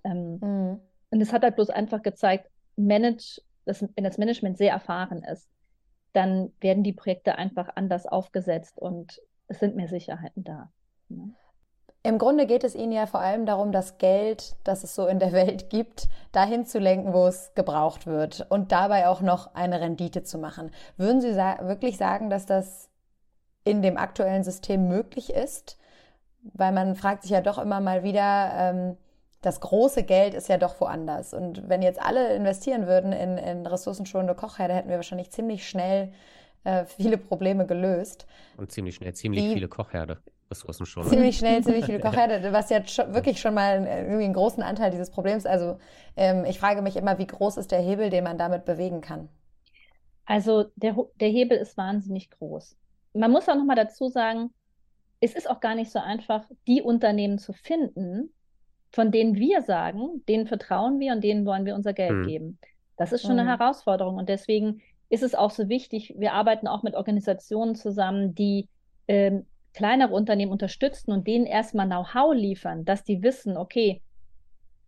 Ähm, 0.03 0.39
Mhm. 0.41 0.79
und 1.11 1.21
es 1.21 1.31
hat 1.33 1.43
halt 1.43 1.55
bloß 1.55 1.69
einfach 1.69 2.01
gezeigt, 2.01 2.49
manage, 2.75 3.41
dass, 3.65 3.81
wenn 3.81 4.03
das 4.03 4.17
Management 4.17 4.57
sehr 4.57 4.71
erfahren 4.71 5.23
ist, 5.23 5.49
dann 6.13 6.51
werden 6.59 6.83
die 6.83 6.93
Projekte 6.93 7.35
einfach 7.37 7.69
anders 7.75 8.05
aufgesetzt 8.05 8.79
und 8.79 9.21
es 9.47 9.59
sind 9.59 9.75
mehr 9.75 9.87
Sicherheiten 9.87 10.43
da. 10.43 10.71
Ne? 11.09 11.33
Im 12.05 12.17
Grunde 12.17 12.45
geht 12.45 12.65
es 12.65 12.75
Ihnen 12.75 12.91
ja 12.91 13.05
vor 13.05 13.21
allem 13.21 13.45
darum, 13.45 13.71
das 13.71 13.97
Geld, 13.97 14.57
das 14.65 14.83
es 14.83 14.93
so 14.93 15.07
in 15.07 15.19
der 15.19 15.31
Welt 15.33 15.69
gibt, 15.69 16.09
dahin 16.31 16.65
zu 16.65 16.79
lenken, 16.79 17.13
wo 17.13 17.27
es 17.27 17.53
gebraucht 17.55 18.05
wird 18.05 18.45
und 18.49 18.71
dabei 18.71 19.07
auch 19.07 19.21
noch 19.21 19.55
eine 19.55 19.79
Rendite 19.79 20.23
zu 20.23 20.37
machen. 20.37 20.71
Würden 20.97 21.21
Sie 21.21 21.33
sa 21.33 21.59
wirklich 21.67 21.97
sagen, 21.97 22.29
dass 22.29 22.45
das 22.45 22.89
in 23.63 23.81
dem 23.81 23.97
aktuellen 23.97 24.43
System 24.43 24.87
möglich 24.89 25.31
ist? 25.33 25.77
Weil 26.53 26.73
man 26.73 26.95
fragt 26.95 27.23
sich 27.23 27.31
ja 27.31 27.39
doch 27.41 27.57
immer 27.57 27.79
mal 27.79 28.03
wieder, 28.03 28.51
ähm, 28.57 28.97
das 29.43 29.59
große 29.59 30.03
Geld 30.03 30.33
ist 30.33 30.47
ja 30.49 30.57
doch 30.57 30.79
woanders. 30.81 31.33
Und 31.33 31.67
wenn 31.69 31.81
jetzt 31.81 32.01
alle 32.01 32.33
investieren 32.33 32.87
würden 32.87 33.11
in, 33.11 33.37
in 33.37 33.67
ressourcenschonende 33.67 34.35
Kochherde, 34.35 34.73
hätten 34.73 34.89
wir 34.89 34.95
wahrscheinlich 34.95 35.31
ziemlich 35.31 35.67
schnell 35.67 36.11
äh, 36.63 36.85
viele 36.85 37.17
Probleme 37.17 37.65
gelöst. 37.67 38.25
Und 38.57 38.71
ziemlich 38.71 38.95
schnell 38.95 39.13
ziemlich 39.13 39.43
Wie- 39.43 39.53
viele 39.53 39.67
Kochherde. 39.67 40.17
Ressourcen 40.49 40.85
schon. 40.85 41.03
Ziemlich 41.07 41.37
schnell, 41.37 41.63
ziemlich 41.63 41.85
viele 41.87 41.99
Kochherde, 41.99 42.53
was 42.53 42.69
ja 42.69 42.85
schon, 42.85 43.13
wirklich 43.13 43.39
schon 43.39 43.53
mal 43.53 43.85
irgendwie 43.85 44.25
einen 44.25 44.33
großen 44.33 44.61
Anteil 44.63 44.91
dieses 44.91 45.09
Problems. 45.09 45.45
Also 45.45 45.77
ähm, 46.15 46.45
ich 46.45 46.59
frage 46.59 46.81
mich 46.81 46.95
immer, 46.95 47.17
wie 47.17 47.27
groß 47.27 47.57
ist 47.57 47.71
der 47.71 47.79
Hebel, 47.79 48.09
den 48.09 48.23
man 48.23 48.37
damit 48.37 48.65
bewegen 48.65 49.01
kann? 49.01 49.29
Also 50.25 50.65
der, 50.75 50.95
der 51.19 51.29
Hebel 51.29 51.57
ist 51.57 51.75
wahnsinnig 51.77 52.29
groß. 52.29 52.77
Man 53.13 53.31
muss 53.31 53.49
auch 53.49 53.55
nochmal 53.55 53.75
dazu 53.75 54.07
sagen, 54.09 54.51
es 55.19 55.33
ist 55.35 55.49
auch 55.49 55.59
gar 55.59 55.75
nicht 55.75 55.91
so 55.91 55.99
einfach, 55.99 56.43
die 56.67 56.81
Unternehmen 56.81 57.39
zu 57.39 57.53
finden, 57.53 58.33
von 58.93 59.11
denen 59.11 59.35
wir 59.35 59.63
sagen, 59.63 60.23
denen 60.29 60.47
vertrauen 60.47 60.99
wir 60.99 61.13
und 61.13 61.23
denen 61.23 61.45
wollen 61.45 61.65
wir 61.65 61.75
unser 61.75 61.93
Geld 61.93 62.11
Hm. 62.11 62.23
geben. 62.27 62.59
Das 62.97 63.11
ist 63.11 63.23
schon 63.23 63.39
eine 63.39 63.43
Mhm. 63.43 63.59
Herausforderung 63.59 64.17
und 64.17 64.29
deswegen 64.29 64.81
ist 65.09 65.23
es 65.23 65.35
auch 65.35 65.51
so 65.51 65.69
wichtig, 65.69 66.15
wir 66.17 66.33
arbeiten 66.33 66.67
auch 66.67 66.83
mit 66.83 66.95
Organisationen 66.95 67.75
zusammen, 67.75 68.35
die 68.35 68.69
ähm, 69.07 69.47
kleinere 69.73 70.13
Unternehmen 70.13 70.51
unterstützen 70.51 71.11
und 71.11 71.27
denen 71.27 71.45
erstmal 71.47 71.87
Know-how 71.87 72.33
liefern, 72.35 72.85
dass 72.85 73.03
die 73.03 73.23
wissen, 73.23 73.57
okay, 73.57 74.01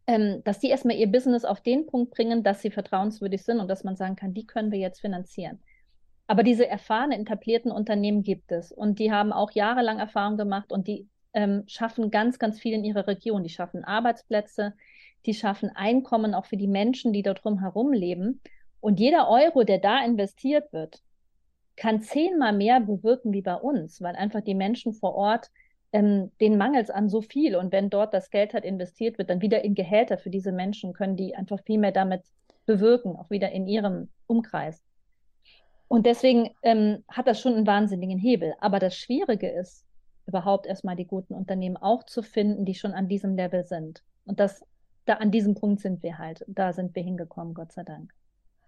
ähm, 0.08 0.42
dass 0.44 0.60
die 0.60 0.70
erstmal 0.70 0.98
ihr 0.98 1.12
Business 1.12 1.46
auf 1.46 1.62
den 1.62 1.88
Punkt 1.88 2.12
bringen, 2.12 2.44
dass 2.44 2.62
sie 2.62 2.72
vertrauenswürdig 2.72 3.44
sind 3.44 3.60
und 3.60 3.68
dass 3.68 3.84
man 3.84 3.96
sagen 3.96 4.16
kann, 4.16 4.34
die 4.34 4.46
können 4.46 4.72
wir 4.72 4.80
jetzt 4.80 5.02
finanzieren. 5.02 5.62
Aber 6.28 6.44
diese 6.44 6.68
erfahrenen, 6.68 7.22
etablierten 7.22 7.72
Unternehmen 7.72 8.24
gibt 8.24 8.52
es 8.52 8.72
und 8.72 9.00
die 9.00 9.12
haben 9.12 9.34
auch 9.34 9.52
jahrelang 9.52 10.00
Erfahrung 10.00 10.38
gemacht 10.38 10.72
und 10.72 10.88
die 10.88 11.08
ähm, 11.36 11.64
schaffen 11.68 12.10
ganz, 12.10 12.40
ganz 12.40 12.60
viel 12.60 12.74
in 12.74 12.84
ihrer 12.84 13.08
Region. 13.08 13.44
Die 13.44 13.50
schaffen 13.50 13.84
Arbeitsplätze, 13.84 14.74
die 15.26 15.34
schaffen 15.34 15.70
Einkommen 15.76 16.34
auch 16.34 16.46
für 16.46 16.58
die 16.58 16.68
Menschen, 16.68 17.14
die 17.14 17.22
dort 17.22 17.44
herum 17.44 17.94
leben. 17.94 18.42
Und 18.80 19.00
jeder 19.00 19.30
Euro, 19.30 19.64
der 19.64 19.80
da 19.80 20.04
investiert 20.04 20.72
wird, 20.74 21.02
kann 21.76 22.02
zehnmal 22.02 22.54
mehr 22.54 22.80
bewirken 22.80 23.34
wie 23.34 23.42
bei 23.42 23.56
uns, 23.56 24.02
weil 24.02 24.16
einfach 24.16 24.42
die 24.42 24.56
Menschen 24.56 24.94
vor 24.94 25.16
Ort, 25.16 25.52
ähm, 25.92 26.32
denen 26.40 26.58
mangelt 26.58 26.86
es 26.86 26.90
an 26.90 27.10
so 27.10 27.22
viel. 27.22 27.56
Und 27.56 27.72
wenn 27.72 27.90
dort 27.90 28.14
das 28.14 28.30
Geld 28.30 28.54
halt 28.54 28.64
investiert 28.64 29.18
wird, 29.18 29.30
dann 29.30 29.42
wieder 29.42 29.64
in 29.64 29.76
Gehälter 29.76 30.18
für 30.18 30.30
diese 30.30 30.52
Menschen, 30.52 30.94
können 30.94 31.18
die 31.18 31.36
einfach 31.36 31.62
viel 31.64 31.80
mehr 31.80 31.92
damit 31.92 32.22
bewirken, 32.66 33.18
auch 33.18 33.30
wieder 33.30 33.52
in 33.52 33.68
ihrem 33.68 34.10
Umkreis. 34.28 34.82
Und 35.88 36.06
deswegen 36.06 36.50
ähm, 36.64 37.04
hat 37.10 37.28
das 37.28 37.42
schon 37.42 37.56
einen 37.56 37.68
wahnsinnigen 37.68 38.18
Hebel. 38.18 38.56
Aber 38.60 38.80
das 38.80 38.98
Schwierige 38.98 39.50
ist, 39.50 39.85
überhaupt 40.26 40.66
erstmal 40.66 40.96
die 40.96 41.08
guten 41.08 41.34
Unternehmen 41.34 41.78
auch 41.78 42.04
zu 42.04 42.22
finden, 42.22 42.66
die 42.66 42.76
schon 42.76 42.94
an 42.94 43.08
diesem 43.08 43.36
Level 43.36 43.64
sind. 43.64 44.04
Und 44.26 44.40
das, 44.40 44.64
da 45.06 45.16
an 45.16 45.32
diesem 45.32 45.56
Punkt 45.56 45.82
sind 45.82 46.04
wir 46.04 46.18
halt. 46.18 46.44
Da 46.48 46.74
sind 46.74 46.96
wir 46.96 47.04
hingekommen, 47.04 47.54
Gott 47.54 47.72
sei 47.72 47.84
Dank. 47.84 48.14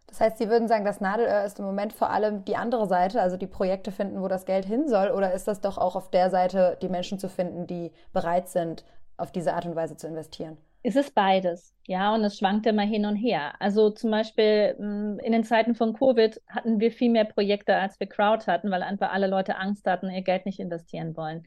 Das 0.08 0.22
heißt, 0.22 0.38
Sie 0.38 0.50
würden 0.50 0.70
sagen, 0.70 0.86
das 0.86 1.02
Nadelöhr 1.02 1.44
ist 1.44 1.60
im 1.60 1.66
Moment 1.66 1.92
vor 1.92 2.10
allem 2.10 2.46
die 2.46 2.56
andere 2.56 2.88
Seite, 2.88 3.22
also 3.22 3.36
die 3.36 3.48
Projekte 3.48 3.92
finden, 3.92 4.22
wo 4.22 4.30
das 4.30 4.46
Geld 4.46 4.66
hin 4.66 4.88
soll, 4.88 5.12
oder 5.12 5.34
ist 5.34 5.48
das 5.48 5.60
doch 5.60 5.78
auch 5.78 5.96
auf 5.96 6.10
der 6.10 6.30
Seite, 6.30 6.78
die 6.82 6.90
Menschen 6.90 7.20
zu 7.20 7.28
finden, 7.28 7.68
die 7.68 7.92
bereit 8.14 8.48
sind, 8.48 8.86
auf 9.18 9.32
diese 9.32 9.54
Art 9.54 9.66
und 9.66 9.76
Weise 9.76 9.98
zu 9.98 10.08
investieren? 10.08 10.58
Es 10.88 10.96
ist 10.96 11.14
beides, 11.14 11.76
ja, 11.86 12.16
und 12.16 12.24
es 12.24 12.38
schwankt 12.38 12.66
immer 12.66 12.84
hin 12.84 13.06
und 13.06 13.18
her. 13.18 13.56
Also 13.60 13.90
zum 13.90 14.10
Beispiel 14.10 14.74
mh, 14.80 15.22
in 15.22 15.34
den 15.34 15.44
Zeiten 15.44 15.76
von 15.76 15.92
Covid 15.92 16.42
hatten 16.48 16.80
wir 16.80 16.94
viel 16.94 17.12
mehr 17.12 17.26
Projekte, 17.26 17.76
als 17.76 18.00
wir 18.00 18.08
Crowd 18.08 18.48
hatten, 18.48 18.72
weil 18.72 18.84
einfach 18.84 19.12
alle 19.12 19.28
Leute 19.28 19.58
Angst 19.58 19.86
hatten, 19.86 20.10
ihr 20.10 20.22
Geld 20.22 20.46
nicht 20.46 20.62
investieren 20.62 21.18
wollen. 21.18 21.46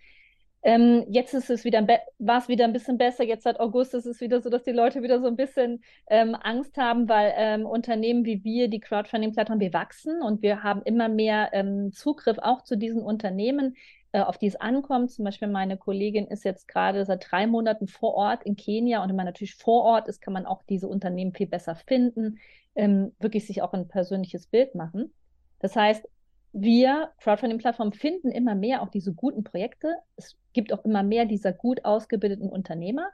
Ähm, 0.63 1.07
jetzt 1.09 1.33
ist 1.33 1.49
es 1.49 1.65
wieder, 1.65 1.87
war 2.19 2.39
es 2.39 2.49
wieder 2.49 2.67
ein 2.67 2.75
bisschen 2.75 2.99
besser. 2.99 3.25
Jetzt 3.25 3.45
seit 3.45 3.61
August 3.61 3.95
ist 3.95 4.05
es 4.05 4.21
wieder 4.21 4.43
so, 4.43 4.51
dass 4.51 4.63
die 4.65 4.73
Leute 4.73 5.03
wieder 5.03 5.21
so 5.21 5.27
ein 5.29 5.37
bisschen 5.37 5.83
ähm, 6.11 6.35
Angst 6.35 6.77
haben, 6.77 7.09
weil 7.09 7.33
ähm, 7.35 7.65
Unternehmen 7.65 8.27
wie 8.27 8.45
wir, 8.45 8.69
die 8.69 8.81
Crowdfunding-Plattform, 8.81 9.59
wir 9.61 9.73
wachsen 9.73 10.21
und 10.21 10.43
wir 10.43 10.63
haben 10.63 10.83
immer 10.83 11.09
mehr 11.09 11.49
ähm, 11.55 11.93
Zugriff 11.93 12.37
auch 12.39 12.63
zu 12.63 12.77
diesen 12.77 13.03
Unternehmen, 13.03 13.75
auf 14.19 14.39
die 14.39 14.47
es 14.47 14.57
ankommt. 14.57 15.11
Zum 15.11 15.25
Beispiel 15.25 15.49
meine 15.49 15.77
Kollegin 15.77 16.27
ist 16.27 16.45
jetzt 16.45 16.67
gerade 16.67 17.05
seit 17.05 17.31
drei 17.31 17.47
Monaten 17.47 17.87
vor 17.87 18.15
Ort 18.15 18.43
in 18.45 18.57
Kenia 18.57 19.03
und 19.03 19.09
wenn 19.09 19.17
man 19.17 19.27
natürlich 19.27 19.55
vor 19.55 19.85
Ort 19.85 20.09
ist, 20.09 20.21
kann 20.21 20.35
man 20.35 20.47
auch 20.47 20.63
diese 20.65 20.89
Unternehmen 20.89 21.33
viel 21.33 21.47
besser 21.47 21.75
finden, 21.75 22.39
ähm, 22.75 23.13
wirklich 23.21 23.47
sich 23.47 23.63
auch 23.63 23.73
ein 23.73 23.89
persönliches 23.89 24.47
Bild 24.47 24.75
machen. 24.75 25.13
Das 25.61 25.77
heißt, 25.77 26.09
wir, 26.53 27.11
Crowdfunding-Plattformen, 27.19 27.93
finden 27.93 28.31
immer 28.31 28.55
mehr 28.55 28.83
auch 28.83 28.89
diese 28.89 29.13
guten 29.13 29.45
Projekte. 29.45 29.95
Es 30.17 30.37
gibt 30.53 30.73
auch 30.73 30.85
immer 30.85 31.03
mehr 31.03 31.25
dieser 31.25 31.53
gut 31.53 31.85
ausgebildeten 31.85 32.49
Unternehmer. 32.49 33.09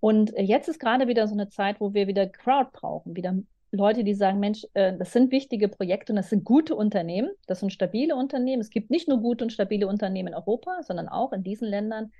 Und 0.00 0.36
äh, 0.36 0.42
jetzt 0.42 0.68
ist 0.68 0.80
gerade 0.80 1.06
wieder 1.06 1.28
so 1.28 1.34
eine 1.34 1.48
Zeit, 1.48 1.80
wo 1.80 1.94
wir 1.94 2.06
wieder 2.06 2.26
Crowd 2.26 2.70
brauchen, 2.72 3.14
wieder 3.16 3.36
Leute, 3.70 4.04
die 4.04 4.14
sagen, 4.14 4.40
Mensch, 4.40 4.66
äh, 4.74 4.96
das 4.96 5.12
sind 5.12 5.30
wichtige 5.30 5.68
Projekte 5.68 6.12
und 6.12 6.16
das 6.16 6.30
sind 6.30 6.44
gute 6.44 6.74
Unternehmen, 6.74 7.30
das 7.46 7.60
sind 7.60 7.72
stabile 7.72 8.16
Unternehmen. 8.16 8.60
Es 8.60 8.70
gibt 8.70 8.90
nicht 8.90 9.08
nur 9.08 9.18
gute 9.18 9.44
und 9.44 9.50
stabile 9.50 9.86
Unternehmen 9.86 10.28
in 10.28 10.34
Europa, 10.34 10.82
sondern 10.82 11.08
auch 11.08 11.32
in 11.32 11.42
diesen 11.42 11.68
Ländern. 11.68 12.12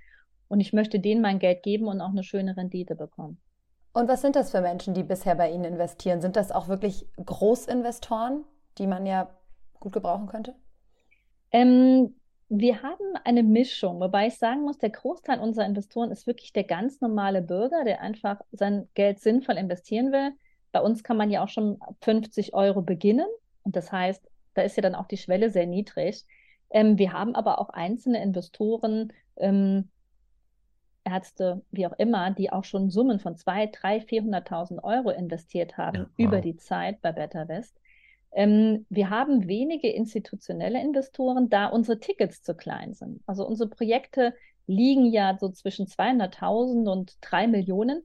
Und 0.48 0.61
ich 0.61 0.72
möchte 0.72 1.00
denen 1.00 1.20
mein 1.20 1.38
Geld 1.38 1.62
geben 1.62 1.87
und 1.87 2.00
auch 2.00 2.11
eine 2.11 2.22
schöne 2.22 2.56
Rendite 2.56 2.94
bekommen. 2.94 3.38
Und 3.92 4.08
was 4.08 4.20
sind 4.20 4.37
das 4.37 4.50
für 4.50 4.61
Menschen, 4.61 4.94
die 4.94 5.02
bisher 5.02 5.34
bei 5.34 5.50
Ihnen 5.50 5.64
investieren? 5.64 6.20
Sind 6.20 6.37
das 6.37 6.52
auch 6.52 6.68
wirklich 6.68 7.06
Großinvestoren, 7.16 8.44
die 8.78 8.87
man 8.87 9.06
ja 9.06 9.30
gut 9.80 9.92
gebrauchen 9.92 10.26
könnte? 10.26 10.54
Ähm, 11.50 12.14
wir 12.48 12.82
haben 12.82 13.14
eine 13.24 13.42
Mischung, 13.42 14.00
wobei 14.00 14.28
ich 14.28 14.38
sagen 14.38 14.62
muss, 14.62 14.78
der 14.78 14.90
Großteil 14.90 15.38
unserer 15.40 15.66
Investoren 15.66 16.11
ist 16.11 16.26
wirklich 16.26 16.52
der 16.52 16.64
ganz 16.64 17.00
normale 17.00 17.42
Bürger, 17.42 17.84
der 17.84 18.00
einfach 18.00 18.40
sein 18.52 18.88
Geld 18.94 19.20
sinnvoll 19.20 19.56
investieren 19.56 20.12
will. 20.12 20.32
Bei 20.72 20.81
uns 20.81 21.02
kann 21.02 21.16
man 21.16 21.31
ja 21.31 21.42
auch 21.42 21.48
schon 21.48 21.78
50 22.02 22.54
Euro 22.54 22.83
beginnen. 22.83 23.26
Und 23.62 23.76
das 23.76 23.90
heißt, 23.92 24.28
da 24.54 24.62
ist 24.62 24.76
ja 24.76 24.83
dann 24.83 24.94
auch 24.94 25.07
die 25.07 25.16
Schwelle 25.16 25.50
sehr 25.50 25.66
niedrig. 25.66 26.24
Ähm, 26.70 26.98
wir 26.98 27.12
haben 27.12 27.35
aber 27.35 27.61
auch 27.61 27.70
einzelne 27.70 28.22
Investoren, 28.22 29.12
ähm, 29.37 29.90
Ärzte, 31.04 31.62
wie 31.70 31.87
auch 31.87 31.98
immer, 31.98 32.31
die 32.33 32.52
auch 32.52 32.64
schon 32.64 32.90
Summen 32.90 33.18
von 33.18 33.37
200.000, 33.37 34.07
300.000, 34.07 34.09
400.000 34.09 34.85
Euro 34.85 35.11
investiert 35.11 35.78
haben 35.78 35.96
Ja, 35.96 36.02
wow. 36.02 36.11
über 36.18 36.40
die 36.40 36.57
Zeit 36.57 37.00
bei 37.00 37.12
Better 37.12 37.48
West. 37.48 37.81
Ähm, 38.33 38.85
wir 38.90 39.09
haben 39.09 39.48
wenige 39.48 39.88
institutionelle 39.88 40.81
Investoren, 40.81 41.48
da 41.48 41.66
unsere 41.68 41.98
Tickets 41.98 42.42
zu 42.42 42.54
klein 42.54 42.94
sind. 42.94 43.22
Also 43.26 43.46
unsere 43.46 43.70
Projekte 43.70 44.35
liegen 44.66 45.07
ja 45.07 45.37
so 45.40 45.48
zwischen 45.48 45.87
200.000 45.87 46.90
und 46.90 47.16
3 47.22 47.46
Millionen. 47.46 48.02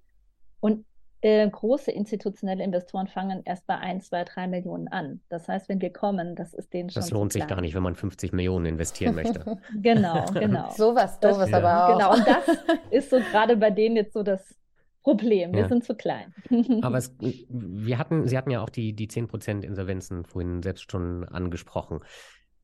Und 0.61 0.85
äh, 1.23 1.49
große 1.49 1.89
institutionelle 1.89 2.61
Investoren 2.61 3.07
fangen 3.07 3.43
erst 3.45 3.65
bei 3.65 3.77
1, 3.77 4.07
2, 4.09 4.25
3 4.25 4.47
Millionen 4.47 4.89
an. 4.89 5.21
Das 5.29 5.47
heißt, 5.47 5.69
wenn 5.69 5.79
wir 5.79 5.91
kommen, 5.91 6.35
das 6.35 6.53
ist 6.53 6.73
denen 6.73 6.89
schon. 6.89 7.01
Das 7.01 7.11
lohnt 7.11 7.31
sich 7.31 7.47
gar 7.47 7.61
nicht, 7.61 7.73
wenn 7.75 7.83
man 7.83 7.95
50 7.95 8.33
Millionen 8.33 8.65
investieren 8.65 9.15
möchte. 9.15 9.57
genau, 9.81 10.25
genau. 10.33 10.69
Sowas 10.71 11.19
doofes 11.21 11.49
ja. 11.49 11.57
aber 11.57 11.87
auch. 11.87 11.97
Genau, 11.97 12.13
und 12.13 12.27
das 12.27 12.57
ist 12.91 13.09
so 13.09 13.19
gerade 13.19 13.55
bei 13.55 13.71
denen 13.71 13.95
jetzt 13.95 14.13
so 14.13 14.21
das 14.21 14.53
Problem. 15.01 15.53
Wir 15.53 15.61
ja. 15.61 15.69
sind 15.69 15.85
zu 15.85 15.95
klein. 15.95 16.33
Aber 16.81 16.97
es, 16.97 17.15
wir 17.19 17.97
hatten, 17.97 18.27
Sie 18.27 18.37
hatten 18.37 18.51
ja 18.51 18.61
auch 18.61 18.69
die, 18.69 18.93
die 18.93 19.07
10% 19.07 19.63
Insolvenzen 19.63 20.25
vorhin 20.25 20.61
selbst 20.61 20.91
schon 20.91 21.23
angesprochen. 21.23 22.01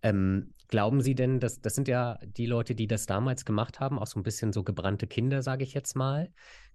Ähm, 0.01 0.53
glauben 0.67 1.01
Sie 1.01 1.15
denn, 1.15 1.39
dass 1.39 1.61
das 1.61 1.75
sind 1.75 1.87
ja 1.87 2.17
die 2.25 2.45
Leute, 2.45 2.75
die 2.75 2.87
das 2.87 3.05
damals 3.05 3.45
gemacht 3.45 3.79
haben, 3.79 3.99
auch 3.99 4.07
so 4.07 4.19
ein 4.19 4.23
bisschen 4.23 4.51
so 4.51 4.63
gebrannte 4.63 5.07
Kinder, 5.07 5.43
sage 5.43 5.63
ich 5.63 5.73
jetzt 5.73 5.95
mal. 5.95 6.29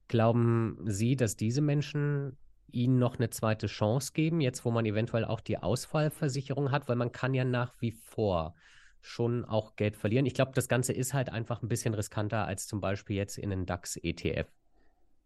Glauben 0.09 0.79
Sie, 0.85 1.17
dass 1.17 1.37
diese 1.37 1.61
Menschen 1.61 2.37
Ihnen 2.71 2.99
noch 2.99 3.19
eine 3.19 3.31
zweite 3.31 3.67
Chance 3.67 4.12
geben, 4.12 4.40
jetzt 4.40 4.64
wo 4.64 4.71
man 4.71 4.85
eventuell 4.85 5.25
auch 5.25 5.40
die 5.40 5.59
Ausfallversicherung 5.59 6.71
hat, 6.71 6.88
weil 6.88 6.97
man 6.97 7.12
kann 7.12 7.35
ja 7.35 7.45
nach 7.45 7.75
wie 7.81 7.93
vor 7.93 8.55
schon 9.01 9.45
auch 9.45 9.77
Geld 9.77 9.97
verlieren. 9.97 10.27
Ich 10.27 10.35
glaube, 10.35 10.53
das 10.55 10.69
Ganze 10.69 10.93
ist 10.93 11.14
halt 11.14 11.31
einfach 11.31 11.62
ein 11.62 11.69
bisschen 11.69 11.95
riskanter 11.95 12.47
als 12.47 12.67
zum 12.67 12.81
Beispiel 12.81 13.17
jetzt 13.17 13.38
in 13.38 13.53
einen 13.53 13.67
DAX-ETF 13.67 14.49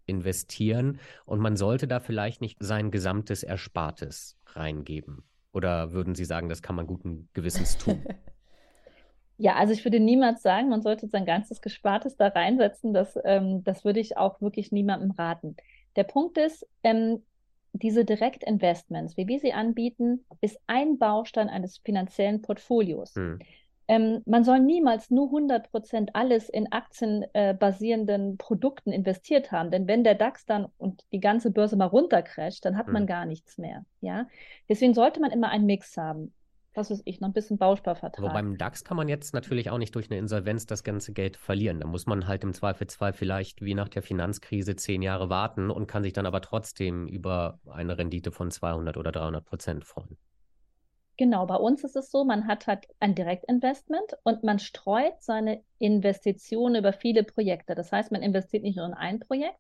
investieren 0.07 1.01
und 1.25 1.39
man 1.39 1.57
sollte 1.57 1.87
da 1.87 2.01
vielleicht 2.01 2.41
nicht 2.41 2.59
sein 2.61 2.91
gesamtes 2.91 3.43
Erspartes 3.43 4.39
reingeben. 4.47 5.23
Oder 5.53 5.93
würden 5.93 6.15
Sie 6.15 6.25
sagen, 6.25 6.49
das 6.49 6.63
kann 6.63 6.77
man 6.77 6.87
guten 6.87 7.29
Gewissens 7.33 7.79
tun? 7.79 8.05
Ja, 9.39 9.55
also 9.55 9.73
ich 9.73 9.85
würde 9.85 10.01
niemals 10.01 10.43
sagen, 10.43 10.69
man 10.69 10.83
sollte 10.83 11.07
sein 11.07 11.25
ganzes 11.25 11.63
Gespartes 11.63 12.17
da 12.17 12.27
reinsetzen. 12.29 12.93
Das, 12.93 13.17
ähm, 13.25 13.63
das 13.63 13.85
würde 13.85 14.01
ich 14.01 14.17
auch 14.17 14.41
wirklich 14.41 14.73
niemandem 14.73 15.13
raten. 15.13 15.57
Der 15.97 16.05
Punkt 16.05 16.37
ist, 16.39 16.67
ähm, 16.83 17.23
diese 17.73 18.05
Direktinvestments, 18.05 19.17
wie 19.17 19.29
wir 19.29 19.39
sie 19.39 19.53
anbieten, 19.53 20.25
ist 20.41 20.59
ein 20.67 20.99
Baustein 20.99 21.49
eines 21.49 21.79
finanziellen 21.79 22.43
Portfolios. 22.43 23.15
Hm. 23.15 23.39
Ähm, 23.91 24.23
man 24.27 24.45
soll 24.45 24.61
niemals 24.61 25.11
nur 25.11 25.27
100 25.27 25.71
Prozent 25.71 26.11
alles 26.15 26.49
in 26.49 26.71
aktienbasierenden 26.73 28.33
äh, 28.33 28.37
Produkten 28.37 28.93
investiert 28.93 29.51
haben, 29.51 29.71
denn 29.71 29.87
wenn 29.87 30.05
der 30.05 30.15
DAX 30.15 30.45
dann 30.45 30.67
und 30.77 31.05
die 31.13 31.21
ganze 31.21 31.51
Börse 31.51 31.77
mal 31.77 31.87
runtercrasht, 31.87 32.65
dann 32.65 32.77
hat 32.77 32.87
hm. 32.87 32.93
man 32.93 33.07
gar 33.07 33.25
nichts 33.25 33.57
mehr. 33.57 33.85
Ja, 34.01 34.27
deswegen 34.69 34.95
sollte 34.95 35.21
man 35.21 35.31
immer 35.31 35.49
einen 35.51 35.67
Mix 35.67 35.97
haben. 35.97 36.35
Was 36.79 36.93
weiß 36.93 37.03
ich, 37.07 37.21
noch 37.21 37.29
ein 37.29 37.33
bisschen 37.33 37.59
Bausparvertrag. 37.59 38.25
Aber 38.25 38.33
beim 38.33 38.57
DAX 38.57 38.85
kann 38.85 38.97
man 38.97 39.09
jetzt 39.09 39.35
natürlich 39.35 39.69
auch 39.69 39.79
nicht 39.79 39.97
durch 39.97 40.09
eine 40.11 40.19
Insolvenz 40.21 40.65
das 40.65 40.85
ganze 40.85 41.13
Geld 41.13 41.37
verlieren. 41.37 41.81
Da 41.81 41.89
muss 41.89 42.07
man 42.07 42.29
halt 42.29 42.45
im 42.45 42.55
Zweifelsfall 42.55 43.13
vielleicht 43.13 43.63
wie 43.63 43.75
nach 43.75 43.89
der 43.89 44.01
Finanzkrise 44.01 44.77
zehn 44.77 45.03
Jahre 45.03 45.29
warten 45.29 45.71
und 45.71 45.89
kann 45.89 46.05
sich 46.05 46.13
dann 46.13 46.25
aber 46.25 46.41
trotzdem 46.41 47.09
über 47.09 47.59
eine 47.69 47.99
Rendite 47.99 48.31
von 48.31 48.53
200 48.53 48.97
oder 48.97 49.11
300 49.11 49.45
Prozent 49.45 49.85
freuen. 49.85 50.17
Genau, 51.17 51.47
bei 51.47 51.57
uns 51.57 51.83
ist 51.83 51.97
es 51.97 52.13
so, 52.13 52.25
man 52.25 52.47
hat 52.47 52.69
halt 52.69 52.87
ein 53.01 53.17
Direktinvestment 53.17 54.17
und 54.23 54.45
man 54.45 54.61
streut 54.61 55.21
seine 55.21 55.65
Investitionen 55.79 56.77
über 56.77 56.93
viele 56.93 57.25
Projekte. 57.25 57.75
Das 57.75 57.91
heißt, 57.91 58.13
man 58.13 58.23
investiert 58.23 58.63
nicht 58.63 58.77
nur 58.77 58.87
in 58.87 58.95
ein 58.95 59.19
Projekt, 59.19 59.59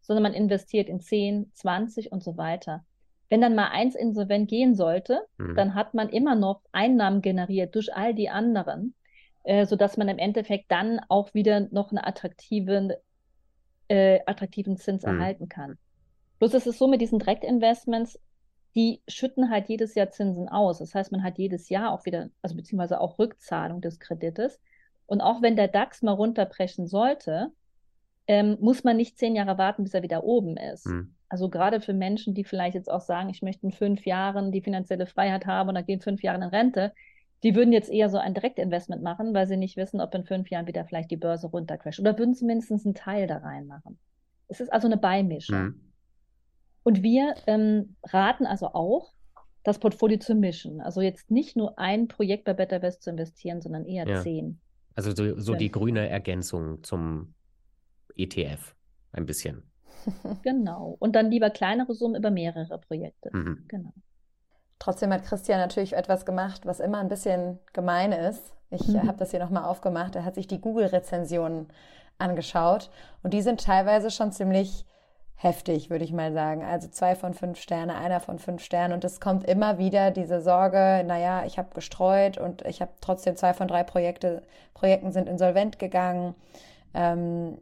sondern 0.00 0.22
man 0.22 0.34
investiert 0.34 0.88
in 0.88 1.00
10, 1.00 1.50
20 1.54 2.12
und 2.12 2.22
so 2.22 2.36
weiter. 2.36 2.84
Wenn 3.32 3.40
dann 3.40 3.54
mal 3.54 3.68
eins 3.68 3.94
insolvent 3.94 4.50
gehen 4.50 4.74
sollte, 4.74 5.22
mhm. 5.38 5.54
dann 5.56 5.74
hat 5.74 5.94
man 5.94 6.10
immer 6.10 6.34
noch 6.34 6.60
Einnahmen 6.70 7.22
generiert 7.22 7.74
durch 7.74 7.90
all 7.96 8.12
die 8.12 8.28
anderen, 8.28 8.94
äh, 9.42 9.64
sodass 9.64 9.96
man 9.96 10.08
im 10.08 10.18
Endeffekt 10.18 10.70
dann 10.70 11.00
auch 11.08 11.32
wieder 11.32 11.60
noch 11.70 11.92
einen 11.92 12.04
attraktiven, 12.04 12.92
äh, 13.88 14.20
attraktiven 14.26 14.76
Zins 14.76 15.06
mhm. 15.06 15.18
erhalten 15.18 15.48
kann. 15.48 15.78
Bloß 16.40 16.52
ist 16.52 16.66
es 16.66 16.76
so 16.76 16.88
mit 16.88 17.00
diesen 17.00 17.20
Direktinvestments, 17.20 18.20
die 18.74 19.00
schütten 19.08 19.48
halt 19.48 19.70
jedes 19.70 19.94
Jahr 19.94 20.10
Zinsen 20.10 20.50
aus. 20.50 20.80
Das 20.80 20.94
heißt, 20.94 21.10
man 21.10 21.22
hat 21.22 21.38
jedes 21.38 21.70
Jahr 21.70 21.90
auch 21.90 22.04
wieder, 22.04 22.28
also 22.42 22.54
beziehungsweise 22.54 23.00
auch 23.00 23.18
Rückzahlung 23.18 23.80
des 23.80 23.98
Kredites. 23.98 24.60
Und 25.06 25.22
auch 25.22 25.40
wenn 25.40 25.56
der 25.56 25.68
DAX 25.68 26.02
mal 26.02 26.12
runterbrechen 26.12 26.86
sollte, 26.86 27.50
ähm, 28.26 28.58
muss 28.60 28.84
man 28.84 28.98
nicht 28.98 29.16
zehn 29.16 29.34
Jahre 29.34 29.56
warten, 29.56 29.84
bis 29.84 29.94
er 29.94 30.02
wieder 30.02 30.22
oben 30.22 30.58
ist. 30.58 30.86
Mhm. 30.86 31.14
Also 31.32 31.48
gerade 31.48 31.80
für 31.80 31.94
Menschen, 31.94 32.34
die 32.34 32.44
vielleicht 32.44 32.74
jetzt 32.74 32.90
auch 32.90 33.00
sagen, 33.00 33.30
ich 33.30 33.40
möchte 33.40 33.64
in 33.64 33.72
fünf 33.72 34.04
Jahren 34.04 34.52
die 34.52 34.60
finanzielle 34.60 35.06
Freiheit 35.06 35.46
haben 35.46 35.70
und 35.70 35.76
dann 35.76 35.86
gehen 35.86 36.02
fünf 36.02 36.22
Jahre 36.22 36.36
in 36.36 36.42
Rente, 36.42 36.92
die 37.42 37.54
würden 37.54 37.72
jetzt 37.72 37.90
eher 37.90 38.10
so 38.10 38.18
ein 38.18 38.34
Direktinvestment 38.34 39.02
machen, 39.02 39.32
weil 39.32 39.46
sie 39.46 39.56
nicht 39.56 39.78
wissen, 39.78 40.02
ob 40.02 40.14
in 40.14 40.26
fünf 40.26 40.50
Jahren 40.50 40.66
wieder 40.66 40.84
vielleicht 40.84 41.10
die 41.10 41.16
Börse 41.16 41.46
runtercrasht. 41.46 42.00
Oder 42.00 42.18
würden 42.18 42.34
zumindest 42.34 42.70
einen 42.70 42.94
Teil 42.94 43.26
da 43.26 43.38
reinmachen. 43.38 43.98
Es 44.48 44.60
ist 44.60 44.70
also 44.70 44.88
eine 44.88 44.98
Beimischung. 44.98 45.62
Mhm. 45.62 45.80
Und 46.82 47.02
wir 47.02 47.34
ähm, 47.46 47.96
raten 48.04 48.44
also 48.44 48.66
auch, 48.74 49.14
das 49.62 49.78
Portfolio 49.78 50.18
zu 50.18 50.34
mischen. 50.34 50.82
Also 50.82 51.00
jetzt 51.00 51.30
nicht 51.30 51.56
nur 51.56 51.78
ein 51.78 52.08
Projekt 52.08 52.44
bei 52.44 52.52
Better 52.52 52.82
West 52.82 53.04
zu 53.04 53.08
investieren, 53.08 53.62
sondern 53.62 53.86
eher 53.86 54.06
ja. 54.06 54.20
zehn. 54.20 54.60
Also 54.94 55.14
so, 55.14 55.40
so 55.40 55.54
die 55.54 55.70
grüne 55.70 56.10
Ergänzung 56.10 56.84
zum 56.84 57.32
ETF 58.16 58.74
ein 59.12 59.24
bisschen. 59.24 59.71
Genau. 60.42 60.96
Und 60.98 61.14
dann 61.14 61.30
lieber 61.30 61.50
kleinere 61.50 61.94
Summen 61.94 62.16
über 62.16 62.30
mehrere 62.30 62.78
Projekte. 62.78 63.30
Mhm. 63.32 63.64
Genau. 63.68 63.92
Trotzdem 64.78 65.12
hat 65.12 65.24
Christian 65.24 65.60
natürlich 65.60 65.92
etwas 65.92 66.26
gemacht, 66.26 66.66
was 66.66 66.80
immer 66.80 66.98
ein 66.98 67.08
bisschen 67.08 67.60
gemein 67.72 68.12
ist. 68.12 68.52
Ich 68.70 68.88
mhm. 68.88 69.06
habe 69.06 69.18
das 69.18 69.30
hier 69.30 69.40
nochmal 69.40 69.64
aufgemacht. 69.64 70.16
Er 70.16 70.24
hat 70.24 70.34
sich 70.34 70.48
die 70.48 70.60
Google-Rezensionen 70.60 71.68
angeschaut 72.18 72.90
und 73.22 73.32
die 73.32 73.42
sind 73.42 73.64
teilweise 73.64 74.10
schon 74.10 74.32
ziemlich 74.32 74.84
heftig, 75.42 75.90
würde 75.90 76.04
ich 76.04 76.12
mal 76.12 76.32
sagen. 76.32 76.64
Also 76.64 76.88
zwei 76.88 77.14
von 77.14 77.34
fünf 77.34 77.60
Sterne, 77.60 77.96
einer 77.96 78.20
von 78.20 78.38
fünf 78.38 78.62
Sternen. 78.62 78.94
Und 78.94 79.04
es 79.04 79.20
kommt 79.20 79.44
immer 79.44 79.78
wieder 79.78 80.10
diese 80.10 80.40
Sorge, 80.40 81.04
naja, 81.06 81.44
ich 81.44 81.58
habe 81.58 81.74
gestreut 81.74 82.38
und 82.38 82.62
ich 82.62 82.80
habe 82.80 82.92
trotzdem 83.00 83.36
zwei 83.36 83.52
von 83.52 83.68
drei 83.68 83.82
Projekte, 83.82 84.42
Projekten 84.74 85.12
sind 85.12 85.28
insolvent 85.28 85.78
gegangen. 85.78 86.34
Ähm, 86.94 87.58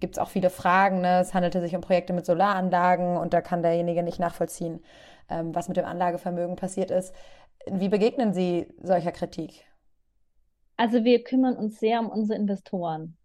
gibt 0.00 0.14
es 0.14 0.18
auch 0.18 0.30
viele 0.30 0.50
Fragen. 0.50 1.00
Ne? 1.00 1.20
Es 1.20 1.34
handelte 1.34 1.60
sich 1.60 1.74
um 1.74 1.80
Projekte 1.80 2.12
mit 2.12 2.26
Solaranlagen 2.26 3.16
und 3.16 3.32
da 3.32 3.40
kann 3.40 3.62
derjenige 3.62 4.02
nicht 4.02 4.18
nachvollziehen, 4.18 4.80
ähm, 5.28 5.54
was 5.54 5.68
mit 5.68 5.76
dem 5.76 5.84
Anlagevermögen 5.84 6.56
passiert 6.56 6.90
ist. 6.90 7.14
Wie 7.70 7.88
begegnen 7.88 8.32
Sie 8.32 8.66
solcher 8.82 9.12
Kritik? 9.12 9.64
Also 10.76 11.04
wir 11.04 11.24
kümmern 11.24 11.56
uns 11.56 11.80
sehr 11.80 12.00
um 12.00 12.08
unsere 12.08 12.38
Investoren. 12.38 13.16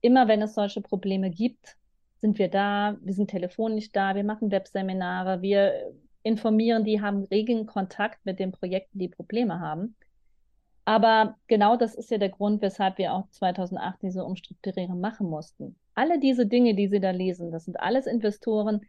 Immer 0.00 0.28
wenn 0.28 0.42
es 0.42 0.54
solche 0.54 0.80
Probleme 0.80 1.30
gibt, 1.30 1.76
sind 2.18 2.38
wir 2.38 2.48
da, 2.48 2.96
wir 3.00 3.14
sind 3.14 3.30
telefonisch 3.30 3.92
da, 3.92 4.14
wir 4.14 4.24
machen 4.24 4.50
Webseminare, 4.50 5.40
wir 5.40 5.92
informieren 6.22 6.84
die, 6.84 7.00
haben 7.00 7.24
regen 7.24 7.66
Kontakt 7.66 8.24
mit 8.24 8.38
den 8.38 8.52
Projekten, 8.52 8.98
die 8.98 9.08
Probleme 9.08 9.60
haben. 9.60 9.96
Aber 10.84 11.36
genau 11.48 11.76
das 11.76 11.94
ist 11.94 12.10
ja 12.10 12.18
der 12.18 12.30
Grund, 12.30 12.62
weshalb 12.62 12.98
wir 12.98 13.12
auch 13.12 13.28
2008 13.30 14.02
diese 14.02 14.24
Umstrukturierung 14.24 15.00
machen 15.00 15.28
mussten. 15.28 15.76
Alle 15.98 16.20
diese 16.20 16.46
Dinge, 16.46 16.76
die 16.76 16.86
Sie 16.86 17.00
da 17.00 17.10
lesen, 17.10 17.50
das 17.50 17.64
sind 17.64 17.80
alles 17.80 18.06
Investoren, 18.06 18.82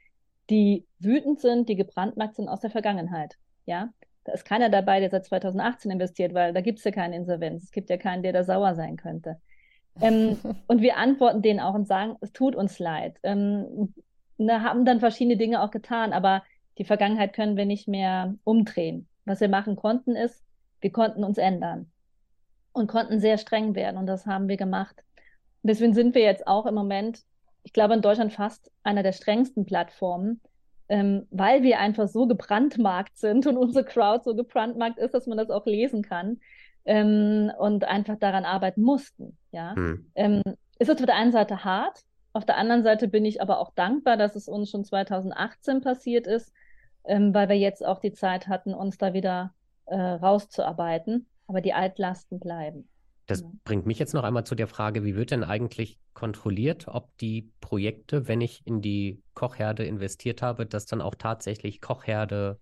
die 0.51 0.85
wütend 0.99 1.39
sind, 1.39 1.67
die 1.67 1.75
gebrandmarkt 1.75 2.35
sind 2.35 2.47
aus 2.47 2.59
der 2.59 2.69
Vergangenheit. 2.69 3.33
Ja, 3.65 3.89
da 4.25 4.33
ist 4.33 4.45
keiner 4.45 4.69
dabei, 4.69 4.99
der 4.99 5.09
seit 5.09 5.25
2018 5.25 5.89
investiert, 5.89 6.35
weil 6.35 6.53
da 6.53 6.61
gibt 6.61 6.77
es 6.77 6.85
ja 6.85 6.91
keine 6.91 7.15
Insolvenz. 7.15 7.63
Es 7.63 7.71
gibt 7.71 7.89
ja 7.89 7.97
keinen, 7.97 8.21
der 8.21 8.31
da 8.31 8.43
sauer 8.43 8.75
sein 8.75 8.95
könnte. 8.95 9.41
Ähm, 9.99 10.37
und 10.67 10.83
wir 10.83 10.97
antworten 10.97 11.41
denen 11.41 11.59
auch 11.59 11.73
und 11.73 11.87
sagen, 11.87 12.15
es 12.21 12.31
tut 12.31 12.55
uns 12.55 12.77
leid. 12.77 13.17
Ähm, 13.23 13.95
ne, 14.37 14.61
haben 14.61 14.85
dann 14.85 14.99
verschiedene 14.99 15.37
Dinge 15.37 15.63
auch 15.63 15.71
getan, 15.71 16.13
aber 16.13 16.43
die 16.77 16.85
Vergangenheit 16.85 17.33
können 17.33 17.57
wir 17.57 17.65
nicht 17.65 17.87
mehr 17.87 18.35
umdrehen. 18.43 19.07
Was 19.25 19.41
wir 19.41 19.49
machen 19.49 19.75
konnten, 19.75 20.15
ist, 20.15 20.43
wir 20.79 20.91
konnten 20.91 21.23
uns 21.23 21.39
ändern 21.39 21.91
und 22.71 22.85
konnten 22.85 23.19
sehr 23.19 23.39
streng 23.39 23.73
werden 23.73 23.97
und 23.97 24.05
das 24.05 24.27
haben 24.27 24.47
wir 24.47 24.57
gemacht. 24.57 25.03
Deswegen 25.63 25.93
sind 25.93 26.15
wir 26.15 26.21
jetzt 26.21 26.47
auch 26.47 26.65
im 26.65 26.75
Moment, 26.75 27.23
ich 27.63 27.73
glaube, 27.73 27.93
in 27.93 28.01
Deutschland 28.01 28.33
fast 28.33 28.71
einer 28.83 29.03
der 29.03 29.11
strengsten 29.11 29.65
Plattformen, 29.65 30.41
ähm, 30.87 31.27
weil 31.29 31.63
wir 31.63 31.79
einfach 31.79 32.07
so 32.07 32.27
gebrandmarkt 32.27 33.17
sind 33.17 33.45
und 33.45 33.57
unsere 33.57 33.85
Crowd 33.85 34.23
so 34.23 34.35
gebrandmarkt 34.35 34.97
ist, 34.97 35.13
dass 35.13 35.27
man 35.27 35.37
das 35.37 35.49
auch 35.49 35.65
lesen 35.65 36.01
kann 36.01 36.39
ähm, 36.85 37.51
und 37.59 37.83
einfach 37.83 38.17
daran 38.17 38.45
arbeiten 38.45 38.81
mussten. 38.81 39.37
Ja, 39.51 39.75
hm. 39.75 40.11
ähm, 40.15 40.41
ist 40.79 40.89
es 40.89 40.97
auf 40.97 41.05
der 41.05 41.15
einen 41.15 41.31
Seite 41.31 41.63
hart, 41.63 42.03
auf 42.33 42.45
der 42.45 42.57
anderen 42.57 42.83
Seite 42.83 43.07
bin 43.07 43.25
ich 43.25 43.41
aber 43.41 43.59
auch 43.59 43.71
dankbar, 43.73 44.17
dass 44.17 44.35
es 44.35 44.47
uns 44.47 44.69
schon 44.69 44.85
2018 44.85 45.81
passiert 45.81 46.27
ist, 46.27 46.53
ähm, 47.05 47.33
weil 47.33 47.49
wir 47.49 47.57
jetzt 47.57 47.85
auch 47.85 47.99
die 47.99 48.13
Zeit 48.13 48.47
hatten, 48.47 48.73
uns 48.73 48.97
da 48.97 49.13
wieder 49.13 49.53
äh, 49.85 49.95
rauszuarbeiten. 49.95 51.27
Aber 51.47 51.61
die 51.61 51.73
Altlasten 51.73 52.39
bleiben. 52.39 52.87
Das 53.29 53.41
ja. 53.41 53.47
bringt 53.63 53.85
mich 53.85 53.99
jetzt 53.99 54.13
noch 54.13 54.23
einmal 54.23 54.45
zu 54.45 54.55
der 54.55 54.67
Frage, 54.67 55.03
wie 55.03 55.15
wird 55.15 55.31
denn 55.31 55.43
eigentlich 55.43 55.99
kontrolliert, 56.13 56.87
ob 56.87 57.15
die 57.17 57.51
Projekte, 57.61 58.27
wenn 58.27 58.41
ich 58.41 58.65
in 58.65 58.81
die 58.81 59.21
Kochherde 59.33 59.85
investiert 59.85 60.41
habe, 60.41 60.65
dass 60.65 60.85
dann 60.85 61.01
auch 61.01 61.15
tatsächlich 61.15 61.81
Kochherde 61.81 62.59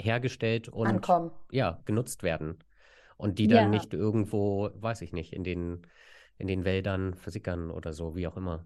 hergestellt 0.00 0.68
und 0.68 0.86
Ankommen. 0.86 1.30
ja, 1.50 1.80
genutzt 1.84 2.22
werden? 2.22 2.58
und 3.18 3.38
die 3.38 3.48
dann 3.48 3.64
ja. 3.64 3.68
nicht 3.68 3.92
irgendwo, 3.92 4.70
weiß 4.74 5.02
ich 5.02 5.12
nicht, 5.12 5.34
in 5.34 5.44
den, 5.44 5.82
in 6.38 6.46
den 6.46 6.64
Wäldern 6.64 7.14
versickern 7.14 7.70
oder 7.70 7.92
so, 7.92 8.16
wie 8.16 8.26
auch 8.26 8.36
immer. 8.36 8.64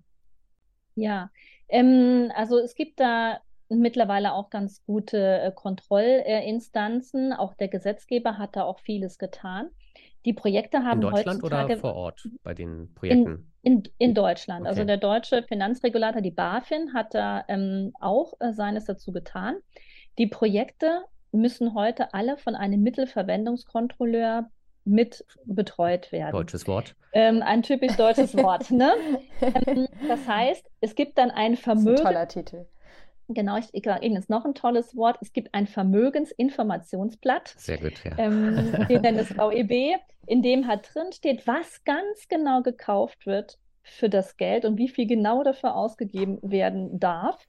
Ja, 0.94 1.30
ähm, 1.68 2.30
also 2.36 2.58
es 2.58 2.74
gibt 2.74 3.00
da 3.00 3.40
mittlerweile 3.70 4.34
auch 4.34 4.50
ganz 4.50 4.84
gute 4.84 5.40
äh, 5.40 5.52
Kontrollinstanzen. 5.52 7.32
Auch 7.32 7.54
der 7.54 7.68
Gesetzgeber 7.68 8.36
hat 8.36 8.56
da 8.56 8.64
auch 8.64 8.78
vieles 8.78 9.18
getan. 9.18 9.70
Die 10.24 10.32
Projekte 10.32 10.84
haben 10.84 11.02
in 11.02 11.10
Deutschland 11.10 11.42
heutzutage 11.42 11.72
oder 11.72 11.80
vor 11.80 11.94
Ort 11.94 12.28
bei 12.42 12.54
den 12.54 12.92
Projekten? 12.94 13.52
In, 13.62 13.72
in, 13.74 13.82
in 13.98 14.14
Deutschland. 14.14 14.66
Also 14.66 14.80
Okay. 14.82 14.86
der 14.86 14.96
deutsche 14.98 15.42
Finanzregulator, 15.42 16.20
die 16.22 16.30
BaFin, 16.30 16.94
hat 16.94 17.14
da 17.14 17.44
ähm, 17.48 17.92
auch 18.00 18.34
äh, 18.40 18.52
seines 18.52 18.84
dazu 18.84 19.12
getan. 19.12 19.56
Die 20.18 20.26
Projekte 20.26 21.02
müssen 21.32 21.74
heute 21.74 22.12
alle 22.14 22.36
von 22.36 22.54
einem 22.54 22.82
Mittelverwendungskontrolleur 22.82 24.50
mit 24.84 25.24
betreut 25.44 26.10
werden. 26.12 26.32
Deutsches 26.32 26.66
Wort. 26.66 26.96
Ähm, 27.12 27.42
ein 27.42 27.62
typisch 27.62 27.96
deutsches 27.96 28.34
Wort, 28.36 28.70
ne? 28.70 28.92
Ähm, 29.40 29.86
das 30.08 30.26
heißt, 30.26 30.68
es 30.80 30.94
gibt 30.94 31.18
dann 31.18 31.30
ein 31.30 31.52
Das 31.52 31.60
ist 31.60 31.66
ein 31.68 31.82
Vermögen, 31.84 32.02
toller 32.02 32.28
Titel. 32.28 32.66
genau, 33.28 33.56
ich, 33.58 33.66
ich 33.72 33.84
sage 33.84 34.04
Ihnen 34.04 34.16
jetzt 34.16 34.28
noch 34.30 34.44
ein 34.44 34.54
tolles 34.54 34.96
Wort, 34.96 35.18
es 35.20 35.32
gibt 35.32 35.54
ein 35.54 35.66
Vermögensinformationsblatt, 35.66 37.54
Sehr 37.56 37.78
gut, 37.78 38.02
ja. 38.04 38.12
ähm, 38.18 38.74
wir 38.88 39.00
nennen 39.00 39.18
es 39.18 39.30
VEB, 39.36 39.98
in 40.26 40.42
dem 40.42 40.66
halt 40.66 40.88
drin 40.92 41.12
steht, 41.12 41.46
was 41.46 41.84
ganz 41.84 42.28
genau 42.28 42.62
gekauft 42.62 43.26
wird 43.26 43.58
für 43.82 44.08
das 44.08 44.36
Geld 44.36 44.64
und 44.64 44.78
wie 44.78 44.88
viel 44.88 45.06
genau 45.06 45.42
dafür 45.42 45.74
ausgegeben 45.74 46.38
werden 46.42 47.00
darf. 47.00 47.46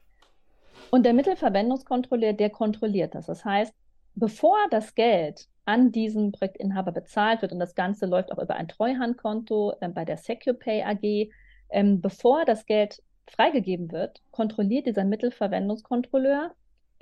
Und 0.89 1.05
der 1.05 1.13
Mittelverwendungskontrolleur, 1.13 2.33
der 2.33 2.49
kontrolliert 2.49 3.15
das. 3.15 3.27
Das 3.27 3.45
heißt, 3.45 3.73
bevor 4.15 4.57
das 4.69 4.95
Geld 4.95 5.47
an 5.65 5.91
diesen 5.91 6.31
Projektinhaber 6.31 6.91
bezahlt 6.91 7.41
wird, 7.41 7.53
und 7.53 7.59
das 7.59 7.75
Ganze 7.75 8.05
läuft 8.05 8.31
auch 8.31 8.41
über 8.41 8.55
ein 8.55 8.67
Treuhandkonto 8.67 9.75
äh, 9.79 9.89
bei 9.89 10.05
der 10.05 10.17
SecuPay 10.17 10.83
AG, 10.83 11.31
ähm, 11.69 12.01
bevor 12.01 12.45
das 12.45 12.65
Geld 12.65 13.01
freigegeben 13.27 13.91
wird, 13.91 14.21
kontrolliert 14.31 14.86
dieser 14.86 15.05
Mittelverwendungskontrolleur 15.05 16.53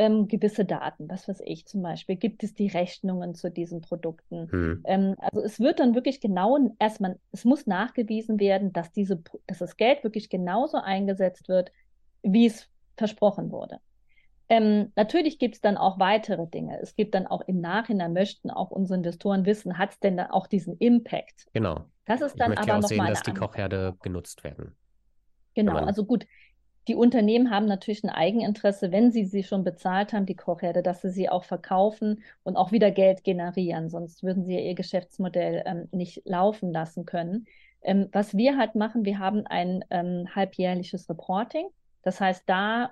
ähm, 0.01 0.27
gewisse 0.27 0.65
Daten. 0.65 1.07
Was 1.09 1.27
weiß 1.27 1.43
ich 1.45 1.67
zum 1.67 1.83
Beispiel, 1.83 2.15
gibt 2.15 2.43
es 2.43 2.55
die 2.55 2.69
Rechnungen 2.69 3.35
zu 3.35 3.51
diesen 3.51 3.81
Produkten? 3.81 4.51
Hm. 4.51 4.83
Ähm, 4.85 5.15
also 5.19 5.41
es 5.41 5.59
wird 5.59 5.79
dann 5.79 5.93
wirklich 5.93 6.19
genau 6.19 6.57
erstmal, 6.79 7.19
es 7.31 7.45
muss 7.45 7.67
nachgewiesen 7.67 8.39
werden, 8.39 8.73
dass 8.73 8.91
diese, 8.91 9.21
dass 9.45 9.59
das 9.59 9.77
Geld 9.77 10.03
wirklich 10.03 10.29
genauso 10.29 10.77
eingesetzt 10.77 11.47
wird, 11.49 11.71
wie 12.23 12.47
es 12.47 12.67
versprochen 12.97 13.51
wurde. 13.51 13.77
Ähm, 14.49 14.91
natürlich 14.95 15.37
gibt 15.37 15.55
es 15.55 15.61
dann 15.61 15.77
auch 15.77 15.99
weitere 15.99 16.47
Dinge. 16.47 16.79
Es 16.81 16.95
gibt 16.95 17.13
dann 17.13 17.27
auch 17.27 17.41
im 17.41 17.61
Nachhinein 17.61 18.11
möchten 18.11 18.49
auch 18.49 18.71
unsere 18.71 18.97
Investoren 18.97 19.45
wissen, 19.45 19.77
hat 19.77 19.91
es 19.91 19.99
denn 19.99 20.17
dann 20.17 20.31
auch 20.31 20.47
diesen 20.47 20.77
Impact? 20.79 21.45
Genau. 21.53 21.85
Das 22.05 22.21
ist 22.21 22.33
Ich 22.33 22.39
dann 22.39 22.49
möchte 22.49 22.63
aber 22.63 22.71
ja 22.71 22.79
auch 22.79 22.87
sehen, 22.87 23.05
dass 23.05 23.21
die 23.21 23.33
Kochherde 23.35 23.95
genutzt 24.01 24.43
werden. 24.43 24.75
Genau, 25.53 25.75
also 25.75 26.05
gut. 26.05 26.25
Die 26.87 26.95
Unternehmen 26.95 27.51
haben 27.51 27.67
natürlich 27.67 28.03
ein 28.03 28.09
Eigeninteresse, 28.09 28.91
wenn 28.91 29.11
sie 29.11 29.25
sie 29.25 29.43
schon 29.43 29.63
bezahlt 29.63 30.13
haben, 30.13 30.25
die 30.25 30.35
Kochherde, 30.35 30.81
dass 30.81 31.01
sie 31.01 31.11
sie 31.11 31.29
auch 31.29 31.43
verkaufen 31.43 32.23
und 32.43 32.55
auch 32.55 32.71
wieder 32.71 32.89
Geld 32.89 33.23
generieren. 33.23 33.89
Sonst 33.89 34.23
würden 34.23 34.45
sie 34.45 34.59
ihr 34.59 34.73
Geschäftsmodell 34.73 35.63
ähm, 35.65 35.89
nicht 35.91 36.23
laufen 36.25 36.71
lassen 36.71 37.05
können. 37.05 37.45
Ähm, 37.83 38.09
was 38.11 38.35
wir 38.35 38.57
halt 38.57 38.75
machen, 38.75 39.05
wir 39.05 39.19
haben 39.19 39.45
ein 39.45 39.85
ähm, 39.91 40.27
halbjährliches 40.33 41.07
Reporting. 41.09 41.67
Das 42.01 42.19
heißt, 42.19 42.43
da 42.47 42.91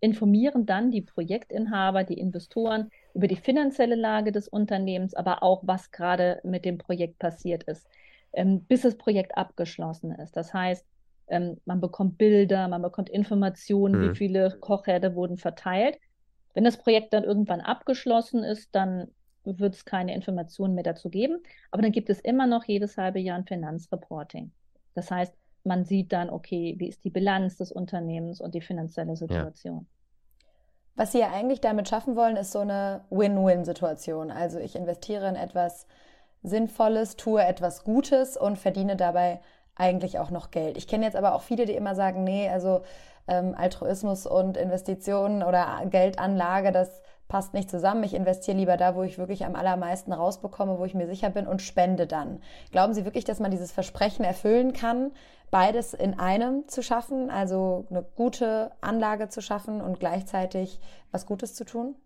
informieren 0.00 0.66
dann 0.66 0.90
die 0.90 1.02
Projektinhaber, 1.02 2.04
die 2.04 2.18
Investoren 2.18 2.90
über 3.14 3.26
die 3.26 3.36
finanzielle 3.36 3.94
Lage 3.96 4.32
des 4.32 4.48
Unternehmens, 4.48 5.14
aber 5.14 5.42
auch, 5.42 5.62
was 5.64 5.90
gerade 5.90 6.40
mit 6.44 6.64
dem 6.64 6.78
Projekt 6.78 7.18
passiert 7.18 7.64
ist, 7.64 7.88
ähm, 8.32 8.60
bis 8.64 8.82
das 8.82 8.96
Projekt 8.96 9.36
abgeschlossen 9.36 10.12
ist. 10.12 10.36
Das 10.36 10.52
heißt, 10.52 10.84
ähm, 11.28 11.58
man 11.64 11.80
bekommt 11.80 12.18
Bilder, 12.18 12.68
man 12.68 12.82
bekommt 12.82 13.08
Informationen, 13.08 14.00
Mhm. 14.00 14.10
wie 14.10 14.16
viele 14.16 14.50
Kochherde 14.60 15.14
wurden 15.14 15.36
verteilt. 15.38 15.98
Wenn 16.54 16.64
das 16.64 16.76
Projekt 16.76 17.12
dann 17.12 17.24
irgendwann 17.24 17.60
abgeschlossen 17.60 18.44
ist, 18.44 18.74
dann 18.74 19.08
wird 19.44 19.74
es 19.74 19.84
keine 19.84 20.14
Informationen 20.14 20.74
mehr 20.74 20.84
dazu 20.84 21.10
geben. 21.10 21.42
Aber 21.70 21.82
dann 21.82 21.92
gibt 21.92 22.08
es 22.10 22.20
immer 22.20 22.46
noch 22.46 22.64
jedes 22.64 22.96
halbe 22.96 23.18
Jahr 23.20 23.36
ein 23.36 23.44
Finanzreporting. 23.46 24.52
Das 24.94 25.10
heißt, 25.10 25.34
man 25.64 25.84
sieht 25.84 26.12
dann, 26.12 26.30
okay, 26.30 26.74
wie 26.78 26.88
ist 26.88 27.04
die 27.04 27.10
Bilanz 27.10 27.56
des 27.56 27.72
Unternehmens 27.72 28.40
und 28.40 28.54
die 28.54 28.60
finanzielle 28.60 29.16
Situation. 29.16 29.86
Was 30.94 31.12
Sie 31.12 31.18
ja 31.18 31.32
eigentlich 31.32 31.60
damit 31.60 31.88
schaffen 31.88 32.14
wollen, 32.16 32.36
ist 32.36 32.52
so 32.52 32.60
eine 32.60 33.04
Win-Win-Situation. 33.10 34.30
Also 34.30 34.58
ich 34.60 34.76
investiere 34.76 35.28
in 35.28 35.34
etwas 35.36 35.86
Sinnvolles, 36.42 37.16
tue 37.16 37.42
etwas 37.42 37.82
Gutes 37.84 38.36
und 38.36 38.58
verdiene 38.58 38.94
dabei 38.96 39.40
eigentlich 39.76 40.18
auch 40.18 40.30
noch 40.30 40.50
Geld. 40.50 40.76
Ich 40.76 40.86
kenne 40.86 41.04
jetzt 41.04 41.16
aber 41.16 41.34
auch 41.34 41.42
viele, 41.42 41.66
die 41.66 41.74
immer 41.74 41.94
sagen, 41.94 42.24
nee, 42.24 42.48
also 42.48 42.82
ähm, 43.26 43.54
Altruismus 43.56 44.26
und 44.26 44.56
Investitionen 44.56 45.42
oder 45.42 45.82
Geldanlage, 45.86 46.72
das 46.72 47.02
passt 47.28 47.54
nicht 47.54 47.70
zusammen. 47.70 48.04
Ich 48.04 48.14
investiere 48.14 48.56
lieber 48.56 48.76
da, 48.76 48.94
wo 48.94 49.02
ich 49.02 49.18
wirklich 49.18 49.44
am 49.44 49.56
allermeisten 49.56 50.12
rausbekomme, 50.12 50.78
wo 50.78 50.84
ich 50.84 50.94
mir 50.94 51.06
sicher 51.06 51.30
bin 51.30 51.46
und 51.46 51.62
spende 51.62 52.06
dann. 52.06 52.40
Glauben 52.70 52.94
Sie 52.94 53.04
wirklich, 53.04 53.24
dass 53.24 53.40
man 53.40 53.50
dieses 53.50 53.72
Versprechen 53.72 54.24
erfüllen 54.24 54.72
kann, 54.72 55.10
beides 55.50 55.94
in 55.94 56.18
einem 56.18 56.68
zu 56.68 56.82
schaffen, 56.82 57.30
also 57.30 57.86
eine 57.90 58.02
gute 58.02 58.72
Anlage 58.80 59.28
zu 59.28 59.40
schaffen 59.40 59.80
und 59.80 60.00
gleichzeitig 60.00 60.80
was 61.12 61.26
Gutes 61.26 61.54
zu 61.54 61.64
tun? 61.64 61.96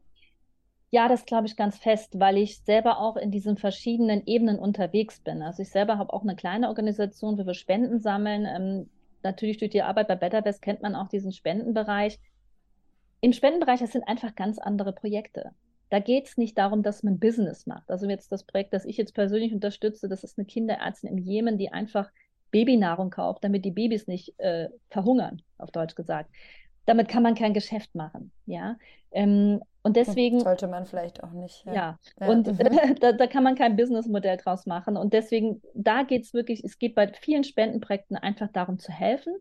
Ja, 0.90 1.08
das 1.08 1.26
glaube 1.26 1.46
ich 1.46 1.56
ganz 1.56 1.76
fest, 1.78 2.18
weil 2.18 2.38
ich 2.38 2.60
selber 2.60 2.98
auch 2.98 3.16
in 3.16 3.30
diesen 3.30 3.58
verschiedenen 3.58 4.22
Ebenen 4.26 4.58
unterwegs 4.58 5.20
bin. 5.20 5.42
Also 5.42 5.62
ich 5.62 5.68
selber 5.68 5.98
habe 5.98 6.12
auch 6.14 6.22
eine 6.22 6.34
kleine 6.34 6.68
Organisation, 6.68 7.36
wo 7.36 7.44
wir 7.44 7.54
Spenden 7.54 8.00
sammeln. 8.00 8.46
Ähm, 8.46 8.90
natürlich 9.22 9.58
durch 9.58 9.70
die 9.70 9.82
Arbeit 9.82 10.08
bei 10.08 10.16
BetterVest 10.16 10.62
kennt 10.62 10.80
man 10.80 10.94
auch 10.94 11.08
diesen 11.08 11.32
Spendenbereich. 11.32 12.18
Im 13.20 13.34
Spendenbereich, 13.34 13.80
das 13.80 13.92
sind 13.92 14.08
einfach 14.08 14.34
ganz 14.34 14.58
andere 14.58 14.92
Projekte. 14.94 15.50
Da 15.90 15.98
geht 15.98 16.26
es 16.26 16.36
nicht 16.36 16.56
darum, 16.56 16.82
dass 16.82 17.02
man 17.02 17.18
Business 17.18 17.66
macht. 17.66 17.90
Also 17.90 18.08
jetzt 18.08 18.32
das 18.32 18.44
Projekt, 18.44 18.72
das 18.72 18.84
ich 18.84 18.96
jetzt 18.96 19.14
persönlich 19.14 19.52
unterstütze, 19.52 20.08
das 20.08 20.24
ist 20.24 20.38
eine 20.38 20.46
Kinderärztin 20.46 21.10
im 21.10 21.18
Jemen, 21.18 21.58
die 21.58 21.72
einfach 21.72 22.10
Babynahrung 22.50 23.10
kauft, 23.10 23.44
damit 23.44 23.64
die 23.64 23.70
Babys 23.70 24.06
nicht 24.06 24.38
äh, 24.38 24.68
verhungern, 24.90 25.42
auf 25.58 25.70
Deutsch 25.70 25.94
gesagt. 25.94 26.30
Damit 26.86 27.08
kann 27.08 27.22
man 27.22 27.34
kein 27.34 27.52
Geschäft 27.52 27.94
machen, 27.94 28.32
ja. 28.46 28.76
Ähm, 29.10 29.60
und 29.88 29.96
deswegen 29.96 30.40
Sollte 30.40 30.68
man 30.68 30.86
vielleicht 30.86 31.22
auch 31.24 31.32
nicht. 31.32 31.64
ja, 31.66 31.98
Ja. 32.20 32.26
und 32.28 32.46
Mhm. 32.46 32.58
da, 33.00 33.12
da 33.12 33.26
kann 33.26 33.42
man 33.42 33.54
kein 33.56 33.76
Businessmodell 33.76 34.36
draus 34.36 34.66
machen. 34.66 34.96
Und 34.96 35.12
deswegen, 35.12 35.62
da 35.74 36.02
geht 36.02 36.24
es 36.24 36.34
wirklich, 36.34 36.62
es 36.64 36.78
geht 36.78 36.94
bei 36.94 37.12
vielen 37.12 37.44
Spendenprojekten 37.44 38.16
einfach 38.16 38.48
darum 38.52 38.78
zu 38.78 38.92
helfen 38.92 39.34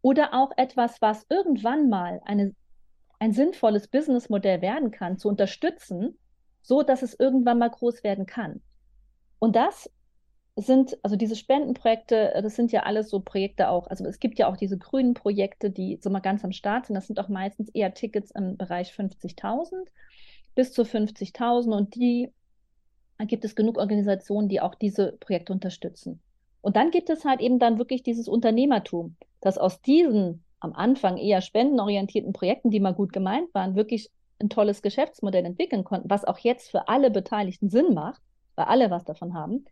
oder 0.00 0.32
auch 0.34 0.52
etwas, 0.56 1.00
was 1.02 1.26
irgendwann 1.28 1.88
mal 1.88 2.20
eine, 2.24 2.54
ein 3.18 3.32
sinnvolles 3.32 3.88
Businessmodell 3.88 4.62
werden 4.62 4.90
kann, 4.90 5.18
zu 5.18 5.28
unterstützen, 5.28 6.18
so 6.62 6.82
dass 6.82 7.02
es 7.02 7.18
irgendwann 7.18 7.58
mal 7.58 7.70
groß 7.70 8.04
werden 8.04 8.26
kann. 8.26 8.62
Und 9.38 9.56
das 9.56 9.90
sind, 10.66 10.98
also 11.02 11.16
diese 11.16 11.36
Spendenprojekte, 11.36 12.32
das 12.42 12.56
sind 12.56 12.72
ja 12.72 12.82
alles 12.82 13.10
so 13.10 13.20
Projekte 13.20 13.68
auch, 13.68 13.86
also 13.86 14.04
es 14.06 14.18
gibt 14.18 14.38
ja 14.38 14.48
auch 14.48 14.56
diese 14.56 14.78
grünen 14.78 15.14
Projekte, 15.14 15.70
die 15.70 15.98
so 16.02 16.10
mal 16.10 16.20
ganz 16.20 16.44
am 16.44 16.52
Start 16.52 16.86
sind, 16.86 16.96
das 16.96 17.06
sind 17.06 17.20
auch 17.20 17.28
meistens 17.28 17.68
eher 17.70 17.94
Tickets 17.94 18.30
im 18.32 18.56
Bereich 18.56 18.92
50.000 18.92 19.86
bis 20.54 20.72
zu 20.72 20.82
50.000 20.82 21.76
und 21.76 21.94
die 21.94 22.32
gibt 23.26 23.44
es 23.44 23.54
genug 23.54 23.78
Organisationen, 23.78 24.48
die 24.48 24.60
auch 24.60 24.74
diese 24.74 25.12
Projekte 25.20 25.52
unterstützen. 25.52 26.20
Und 26.60 26.76
dann 26.76 26.90
gibt 26.90 27.10
es 27.10 27.24
halt 27.24 27.40
eben 27.40 27.58
dann 27.58 27.78
wirklich 27.78 28.02
dieses 28.02 28.28
Unternehmertum, 28.28 29.16
dass 29.40 29.58
aus 29.58 29.80
diesen 29.80 30.44
am 30.60 30.72
Anfang 30.72 31.16
eher 31.16 31.40
spendenorientierten 31.40 32.32
Projekten, 32.32 32.70
die 32.70 32.80
mal 32.80 32.94
gut 32.94 33.12
gemeint 33.12 33.52
waren, 33.54 33.76
wirklich 33.76 34.10
ein 34.40 34.48
tolles 34.48 34.82
Geschäftsmodell 34.82 35.44
entwickeln 35.44 35.84
konnten, 35.84 36.10
was 36.10 36.24
auch 36.24 36.38
jetzt 36.38 36.70
für 36.70 36.88
alle 36.88 37.10
Beteiligten 37.10 37.70
Sinn 37.70 37.94
macht, 37.94 38.22
weil 38.56 38.66
alle 38.66 38.90
was 38.90 39.04
davon 39.04 39.34
haben. 39.34 39.64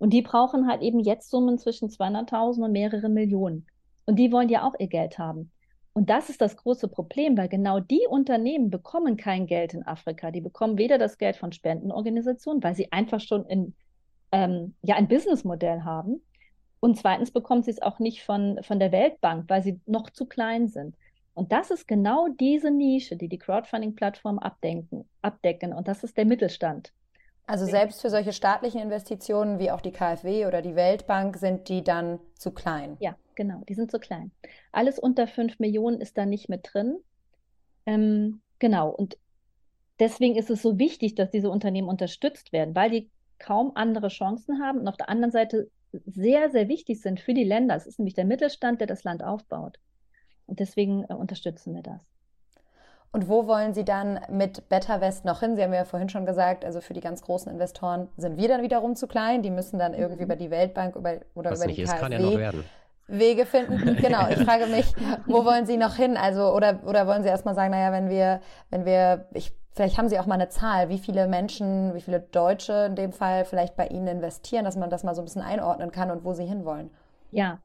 Und 0.00 0.14
die 0.14 0.22
brauchen 0.22 0.66
halt 0.66 0.80
eben 0.80 0.98
jetzt 0.98 1.28
Summen 1.28 1.58
zwischen 1.58 1.90
200.000 1.90 2.64
und 2.64 2.72
mehrere 2.72 3.10
Millionen. 3.10 3.66
Und 4.06 4.16
die 4.16 4.32
wollen 4.32 4.48
ja 4.48 4.66
auch 4.66 4.74
ihr 4.78 4.86
Geld 4.86 5.18
haben. 5.18 5.52
Und 5.92 6.08
das 6.08 6.30
ist 6.30 6.40
das 6.40 6.56
große 6.56 6.88
Problem, 6.88 7.36
weil 7.36 7.50
genau 7.50 7.80
die 7.80 8.06
Unternehmen 8.08 8.70
bekommen 8.70 9.18
kein 9.18 9.46
Geld 9.46 9.74
in 9.74 9.86
Afrika. 9.86 10.30
Die 10.30 10.40
bekommen 10.40 10.78
weder 10.78 10.96
das 10.96 11.18
Geld 11.18 11.36
von 11.36 11.52
Spendenorganisationen, 11.52 12.62
weil 12.62 12.74
sie 12.74 12.90
einfach 12.90 13.20
schon 13.20 13.44
in, 13.44 13.74
ähm, 14.32 14.74
ja, 14.80 14.96
ein 14.96 15.06
Businessmodell 15.06 15.82
haben. 15.82 16.22
Und 16.80 16.96
zweitens 16.96 17.30
bekommen 17.30 17.62
sie 17.62 17.72
es 17.72 17.82
auch 17.82 17.98
nicht 17.98 18.22
von, 18.22 18.58
von 18.62 18.78
der 18.78 18.92
Weltbank, 18.92 19.50
weil 19.50 19.62
sie 19.62 19.80
noch 19.84 20.08
zu 20.08 20.24
klein 20.24 20.68
sind. 20.68 20.96
Und 21.34 21.52
das 21.52 21.70
ist 21.70 21.86
genau 21.86 22.28
diese 22.28 22.70
Nische, 22.70 23.16
die 23.16 23.28
die 23.28 23.38
Crowdfunding-Plattformen 23.38 24.38
abdecken. 24.38 25.74
Und 25.74 25.88
das 25.88 26.04
ist 26.04 26.16
der 26.16 26.24
Mittelstand. 26.24 26.94
Also 27.46 27.66
selbst 27.66 28.00
für 28.00 28.10
solche 28.10 28.32
staatlichen 28.32 28.80
Investitionen 28.80 29.58
wie 29.58 29.70
auch 29.70 29.80
die 29.80 29.90
KfW 29.90 30.46
oder 30.46 30.62
die 30.62 30.76
Weltbank 30.76 31.36
sind 31.36 31.68
die 31.68 31.82
dann 31.82 32.20
zu 32.34 32.52
klein. 32.52 32.96
Ja, 33.00 33.16
genau, 33.34 33.62
die 33.68 33.74
sind 33.74 33.90
zu 33.90 33.98
klein. 33.98 34.30
Alles 34.70 34.98
unter 34.98 35.26
5 35.26 35.58
Millionen 35.58 36.00
ist 36.00 36.16
da 36.16 36.26
nicht 36.26 36.48
mit 36.48 36.68
drin. 36.72 36.98
Ähm, 37.86 38.40
genau, 38.60 38.90
und 38.90 39.18
deswegen 39.98 40.36
ist 40.36 40.50
es 40.50 40.62
so 40.62 40.78
wichtig, 40.78 41.16
dass 41.16 41.30
diese 41.30 41.50
Unternehmen 41.50 41.88
unterstützt 41.88 42.52
werden, 42.52 42.74
weil 42.76 42.90
die 42.90 43.10
kaum 43.40 43.72
andere 43.74 44.08
Chancen 44.08 44.62
haben 44.62 44.80
und 44.80 44.88
auf 44.88 44.96
der 44.96 45.08
anderen 45.08 45.32
Seite 45.32 45.70
sehr, 46.06 46.50
sehr 46.50 46.68
wichtig 46.68 47.00
sind 47.00 47.18
für 47.20 47.34
die 47.34 47.44
Länder. 47.44 47.74
Es 47.74 47.86
ist 47.86 47.98
nämlich 47.98 48.14
der 48.14 48.24
Mittelstand, 48.24 48.80
der 48.80 48.86
das 48.86 49.02
Land 49.02 49.24
aufbaut. 49.24 49.78
deswegen 50.46 51.04
äh, 51.08 51.14
unterstützen 51.14 51.74
wir 51.74 51.82
das. 51.82 52.00
Und 53.12 53.28
wo 53.28 53.46
wollen 53.48 53.74
Sie 53.74 53.84
dann 53.84 54.20
mit 54.28 54.68
BetterWest 54.68 55.24
noch 55.24 55.40
hin? 55.40 55.56
Sie 55.56 55.62
haben 55.62 55.74
ja 55.74 55.84
vorhin 55.84 56.08
schon 56.08 56.26
gesagt, 56.26 56.64
also 56.64 56.80
für 56.80 56.94
die 56.94 57.00
ganz 57.00 57.22
großen 57.22 57.50
Investoren 57.50 58.08
sind 58.16 58.36
wir 58.36 58.46
dann 58.46 58.62
wiederum 58.62 58.94
zu 58.94 59.08
klein. 59.08 59.42
Die 59.42 59.50
müssen 59.50 59.78
dann 59.78 59.94
irgendwie 59.94 60.22
mhm. 60.22 60.26
über 60.26 60.36
die 60.36 60.50
Weltbank 60.50 60.94
über, 60.94 61.14
oder 61.34 61.50
Was 61.50 61.58
über 61.58 61.72
die 61.72 61.82
ist, 61.82 61.92
KfW 61.92 62.40
ja 62.40 62.52
Wege 63.08 63.46
finden. 63.46 63.96
Genau, 64.00 64.28
ich 64.28 64.38
frage 64.44 64.66
mich, 64.66 64.94
wo 65.26 65.44
wollen 65.44 65.66
Sie 65.66 65.76
noch 65.76 65.96
hin? 65.96 66.16
Also 66.16 66.54
oder 66.54 66.80
oder 66.86 67.08
wollen 67.08 67.24
Sie 67.24 67.28
erstmal 67.28 67.56
sagen, 67.56 67.72
naja, 67.72 67.90
wenn 67.92 68.08
wir 68.08 68.40
wenn 68.70 68.84
wir 68.84 69.26
ich 69.34 69.52
Vielleicht 69.72 69.98
haben 69.98 70.08
Sie 70.08 70.18
auch 70.18 70.26
mal 70.26 70.34
eine 70.34 70.48
Zahl, 70.48 70.88
wie 70.88 70.98
viele 70.98 71.28
Menschen, 71.28 71.94
wie 71.94 72.00
viele 72.00 72.20
Deutsche 72.20 72.86
in 72.86 72.96
dem 72.96 73.12
Fall 73.12 73.44
vielleicht 73.44 73.76
bei 73.76 73.86
Ihnen 73.86 74.08
investieren, 74.08 74.64
dass 74.64 74.76
man 74.76 74.90
das 74.90 75.04
mal 75.04 75.14
so 75.14 75.22
ein 75.22 75.24
bisschen 75.24 75.42
einordnen 75.42 75.92
kann 75.92 76.10
und 76.10 76.24
wo 76.24 76.34
Sie 76.34 76.44
hinwollen. 76.44 76.90
Ja, 77.30 77.60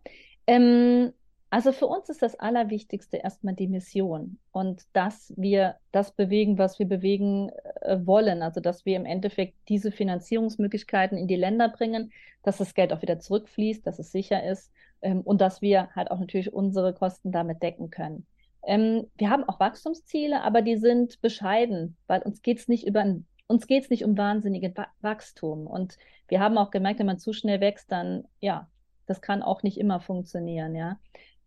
ähm, 0.46 1.14
also 1.56 1.72
für 1.72 1.88
uns 1.88 2.10
ist 2.10 2.22
das 2.22 2.38
Allerwichtigste 2.38 3.16
erstmal 3.16 3.54
die 3.54 3.70
Mission 3.70 4.40
und 4.52 4.84
dass 4.92 5.34
wir 5.38 5.78
das 5.94 6.12
bewegen, 6.12 6.58
was 6.58 6.80
wir 6.80 6.86
bewegen 6.86 7.50
äh, 7.80 7.98
wollen. 8.06 8.42
Also 8.42 8.60
dass 8.60 8.86
wir 8.86 8.98
im 8.98 9.06
Endeffekt 9.06 9.54
diese 9.70 9.94
Finanzierungsmöglichkeiten 9.94 11.18
in 11.18 11.30
die 11.30 11.38
Länder 11.38 11.70
bringen, 11.70 12.12
dass 12.44 12.58
das 12.58 12.74
Geld 12.74 12.92
auch 12.92 13.02
wieder 13.02 13.20
zurückfließt, 13.20 13.88
dass 13.88 14.00
es 14.00 14.12
sicher 14.12 14.44
ist 14.44 14.70
ähm, 15.02 15.22
und 15.22 15.40
dass 15.40 15.62
wir 15.62 15.96
halt 15.96 16.12
auch 16.12 16.20
natürlich 16.20 16.52
unsere 16.52 16.94
Kosten 16.94 17.32
damit 17.32 17.64
decken 17.64 17.90
können. 17.90 18.26
Ähm, 18.68 19.08
wir 19.18 19.30
haben 19.30 19.46
auch 19.46 19.62
Wachstumsziele, 19.62 20.42
aber 20.42 20.62
die 20.62 20.76
sind 20.76 21.22
bescheiden, 21.22 21.96
weil 22.08 22.22
uns 22.24 22.42
geht 22.42 22.58
es 22.58 22.68
nicht 22.68 22.86
über 22.86 23.16
uns 23.48 23.66
geht 23.68 23.86
es 23.86 23.90
nicht 23.90 24.04
um 24.04 24.18
wahnsinnigen 24.18 24.74
Wachstum. 25.00 25.68
Und 25.68 25.98
wir 26.28 26.42
haben 26.42 26.58
auch 26.58 26.70
gemerkt, 26.70 27.00
wenn 27.00 27.06
man 27.06 27.20
zu 27.20 27.32
schnell 27.32 27.62
wächst, 27.62 27.90
dann 27.94 28.26
ja, 28.42 28.68
das 29.06 29.22
kann 29.22 29.42
auch 29.42 29.64
nicht 29.64 29.78
immer 29.78 30.02
funktionieren, 30.02 30.76
ja. 30.76 31.00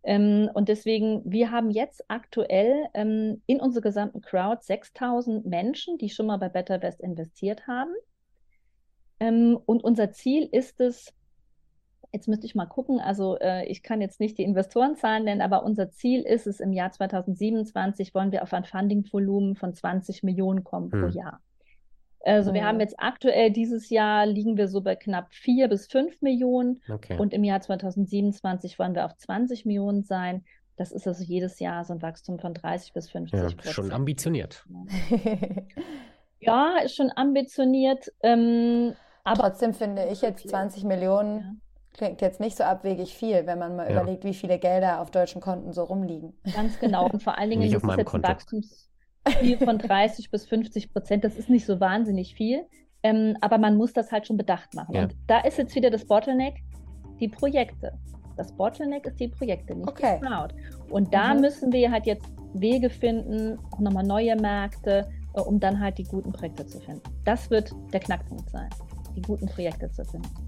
Ähm, 0.05 0.49
und 0.55 0.69
deswegen, 0.69 1.23
wir 1.25 1.51
haben 1.51 1.71
jetzt 1.71 2.05
aktuell 2.09 2.87
ähm, 2.95 3.43
in 3.47 3.61
unserer 3.61 3.83
gesamten 3.83 4.21
Crowd 4.21 4.63
6000 4.63 5.45
Menschen, 5.45 5.99
die 5.99 6.09
schon 6.09 6.27
mal 6.27 6.39
bei 6.39 6.49
BetterVest 6.49 7.01
investiert 7.01 7.67
haben. 7.67 7.93
Ähm, 9.21 9.59
und 9.67 9.83
unser 9.83 10.13
Ziel 10.13 10.49
ist 10.51 10.81
es, 10.81 11.13
jetzt 12.13 12.29
müsste 12.29 12.47
ich 12.47 12.55
mal 12.55 12.67
gucken, 12.67 13.01
also 13.01 13.39
äh, 13.39 13.67
ich 13.67 13.83
kann 13.83 14.01
jetzt 14.01 14.21
nicht 14.21 14.39
die 14.39 14.45
Investorenzahlen 14.45 15.25
nennen, 15.25 15.41
aber 15.41 15.65
unser 15.65 15.91
Ziel 15.91 16.23
ist 16.23 16.47
es, 16.47 16.61
im 16.61 16.73
Jahr 16.73 16.93
2027 16.93 18.15
wollen 18.15 18.33
wir 18.33 18.43
auf 18.43 18.53
ein 18.53 18.65
Fundingvolumen 18.65 19.57
von 19.57 19.75
20 19.75 20.23
Millionen 20.23 20.63
kommen 20.63 20.93
hm. 20.93 21.01
pro 21.01 21.09
Jahr. 21.09 21.41
Also 22.29 22.53
wir 22.53 22.65
haben 22.65 22.77
mhm. 22.77 22.83
jetzt 22.83 22.97
aktuell 22.99 23.51
dieses 23.51 23.89
Jahr 23.91 24.27
liegen 24.27 24.57
wir 24.57 24.69
so 24.69 24.81
bei 24.81 24.97
knapp 24.97 25.33
vier 25.33 25.69
bis 25.69 25.87
fünf 25.87 26.21
Millionen 26.21 26.83
okay. 26.93 27.19
und 27.19 27.33
im 27.33 27.45
Jahr 27.45 27.61
2027 27.61 28.79
wollen 28.79 28.95
wir 28.95 29.07
auf 29.07 29.17
20 29.17 29.65
Millionen 29.65 30.03
sein. 30.03 30.45
Das 30.77 30.93
ist 30.93 31.09
also 31.09 31.25
jedes 31.25 31.59
Jahr 31.59 31.85
so 31.85 31.95
ein 31.95 32.03
Wachstum 32.03 32.39
von 32.39 32.55
30 32.55 32.93
bis 32.93 33.11
50 33.11 33.41
Prozent. 33.41 33.65
Ja, 33.65 33.73
schon 33.73 33.91
ambitioniert. 33.91 34.65
ja, 36.41 36.79
ist 36.85 36.95
schon 36.95 37.11
ambitioniert. 37.11 38.13
Ähm, 38.23 38.95
aber 39.25 39.41
trotzdem 39.41 39.75
finde 39.75 40.07
ich 40.13 40.23
jetzt 40.23 40.49
20 40.49 40.85
Millionen 40.85 41.39
ja. 41.39 41.53
klingt 41.95 42.21
jetzt 42.21 42.39
nicht 42.39 42.57
so 42.57 42.63
abwegig 42.63 43.15
viel, 43.15 43.47
wenn 43.47 43.59
man 43.59 43.75
mal 43.75 43.91
ja. 43.91 44.01
überlegt, 44.01 44.25
wie 44.25 44.35
viele 44.35 44.59
Gelder 44.59 45.01
auf 45.01 45.11
deutschen 45.11 45.41
Konten 45.41 45.73
so 45.73 45.83
rumliegen. 45.83 46.35
Ganz 46.55 46.79
genau. 46.79 47.09
Und 47.09 47.23
vor 47.23 47.37
allen 47.39 47.51
Dingen 47.51 47.63
ist 47.63 47.75
es 47.75 47.83
jetzt 47.83 48.15
ein 48.15 48.23
Wachstums 48.23 48.88
viel 49.31 49.59
von 49.59 49.79
30 49.79 50.31
bis 50.31 50.47
50 50.47 50.93
Prozent. 50.93 51.25
Das 51.25 51.37
ist 51.37 51.49
nicht 51.49 51.67
so 51.67 51.81
wahnsinnig 51.81 52.35
viel, 52.35 52.67
ähm, 53.03 53.37
aber 53.41 53.59
man 53.59 53.77
muss 53.77 53.93
das 53.93 54.13
halt 54.13 54.27
schon 54.27 54.37
bedacht 54.37 54.75
machen. 54.75 54.95
Ja. 54.95 55.03
Und 55.05 55.17
da 55.27 55.41
ist 55.41 55.59
jetzt 55.59 55.75
wieder 55.75 55.91
das 55.91 56.05
Bottleneck, 56.05 56.63
die 57.21 57.29
Projekte. 57.29 57.93
Das 58.37 58.53
Bottleneck 58.53 59.07
ist 59.07 59.19
die 59.19 59.29
Projekte, 59.29 59.75
nicht 59.75 59.89
okay. 59.89 60.19
die 60.21 60.27
Crowd. 60.27 60.55
Und 60.91 61.13
da 61.13 61.35
mhm. 61.35 61.41
müssen 61.41 61.73
wir 61.73 61.91
halt 61.91 62.07
jetzt 62.07 62.27
Wege 62.55 62.89
finden, 62.89 63.59
auch 63.73 63.81
nochmal 63.81 64.05
neue 64.05 64.37
Märkte, 64.37 65.09
äh, 65.35 65.41
um 65.41 65.59
dann 65.61 65.81
halt 65.81 65.99
die 65.99 66.05
guten 66.05 66.33
Projekte 66.33 66.67
zu 66.67 66.81
finden. 66.81 67.03
Das 67.25 67.51
wird 67.51 67.73
der 67.93 68.01
Knackpunkt 68.01 68.49
sein, 68.51 68.71
die 69.17 69.23
guten 69.23 69.47
Projekte 69.47 69.91
zu 69.91 70.05
finden. 70.05 70.48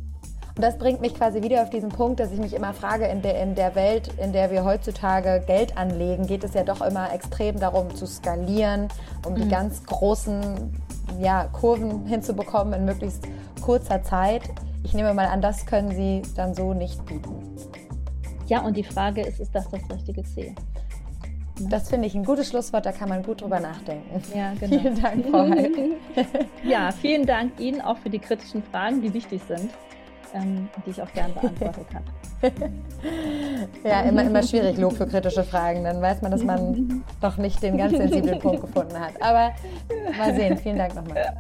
Und 0.60 0.64
das 0.64 0.76
bringt 0.76 1.00
mich 1.00 1.14
quasi 1.14 1.42
wieder 1.42 1.62
auf 1.62 1.70
diesen 1.70 1.88
Punkt, 1.88 2.20
dass 2.20 2.32
ich 2.32 2.38
mich 2.38 2.52
immer 2.52 2.74
frage, 2.74 3.06
in 3.06 3.22
der, 3.22 3.40
in 3.40 3.54
der 3.54 3.74
Welt, 3.74 4.12
in 4.22 4.34
der 4.34 4.50
wir 4.50 4.62
heutzutage 4.62 5.42
Geld 5.46 5.78
anlegen, 5.78 6.26
geht 6.26 6.44
es 6.44 6.52
ja 6.52 6.64
doch 6.64 6.82
immer 6.82 7.14
extrem 7.14 7.58
darum 7.58 7.94
zu 7.94 8.04
skalieren, 8.04 8.88
um 9.26 9.32
mhm. 9.32 9.36
die 9.36 9.48
ganz 9.48 9.82
großen 9.86 10.78
ja, 11.18 11.44
Kurven 11.44 12.04
hinzubekommen 12.04 12.74
in 12.74 12.84
möglichst 12.84 13.26
kurzer 13.62 14.02
Zeit. 14.02 14.42
Ich 14.82 14.92
nehme 14.92 15.14
mal 15.14 15.28
an, 15.28 15.40
das 15.40 15.64
können 15.64 15.92
Sie 15.92 16.20
dann 16.36 16.54
so 16.54 16.74
nicht 16.74 17.06
bieten. 17.06 17.56
Ja, 18.46 18.60
und 18.60 18.76
die 18.76 18.84
Frage 18.84 19.22
ist, 19.22 19.40
ist 19.40 19.54
das 19.54 19.66
das 19.70 19.80
richtige 19.90 20.24
Ziel? 20.24 20.54
Das 21.70 21.88
finde 21.88 22.06
ich 22.06 22.14
ein 22.14 22.24
gutes 22.26 22.50
Schlusswort, 22.50 22.84
da 22.84 22.92
kann 22.92 23.08
man 23.08 23.22
gut 23.22 23.40
drüber 23.40 23.60
nachdenken. 23.60 24.22
Ja, 24.36 24.52
genau. 24.60 24.78
Vielen 24.78 25.00
Dank, 25.00 25.26
Frau 25.30 25.48
Heil. 25.48 25.72
ja, 26.64 26.92
vielen 26.92 27.24
Dank 27.24 27.58
Ihnen 27.58 27.80
auch 27.80 27.96
für 27.96 28.10
die 28.10 28.18
kritischen 28.18 28.62
Fragen, 28.62 29.00
die 29.00 29.14
wichtig 29.14 29.40
sind 29.48 29.70
ähm, 30.34 30.68
die 30.84 30.90
ich 30.90 31.02
auch 31.02 31.12
gern 31.12 31.32
beantwortet 31.34 31.86
habe. 31.94 32.04
ja, 33.84 34.00
immer, 34.02 34.24
immer 34.24 34.42
schwierig, 34.42 34.78
Lob 34.78 34.94
für 34.96 35.06
kritische 35.06 35.44
Fragen. 35.44 35.84
Dann 35.84 36.00
weiß 36.00 36.22
man, 36.22 36.30
dass 36.30 36.42
man 36.42 37.04
doch 37.20 37.36
nicht 37.36 37.62
den 37.62 37.76
ganz 37.76 37.96
sensiblen 37.96 38.38
Punkt 38.38 38.62
gefunden 38.62 38.98
hat. 38.98 39.12
Aber 39.20 39.52
mal 40.16 40.34
sehen. 40.34 40.56
Vielen 40.56 40.78
Dank 40.78 40.94
nochmal. 40.94 41.36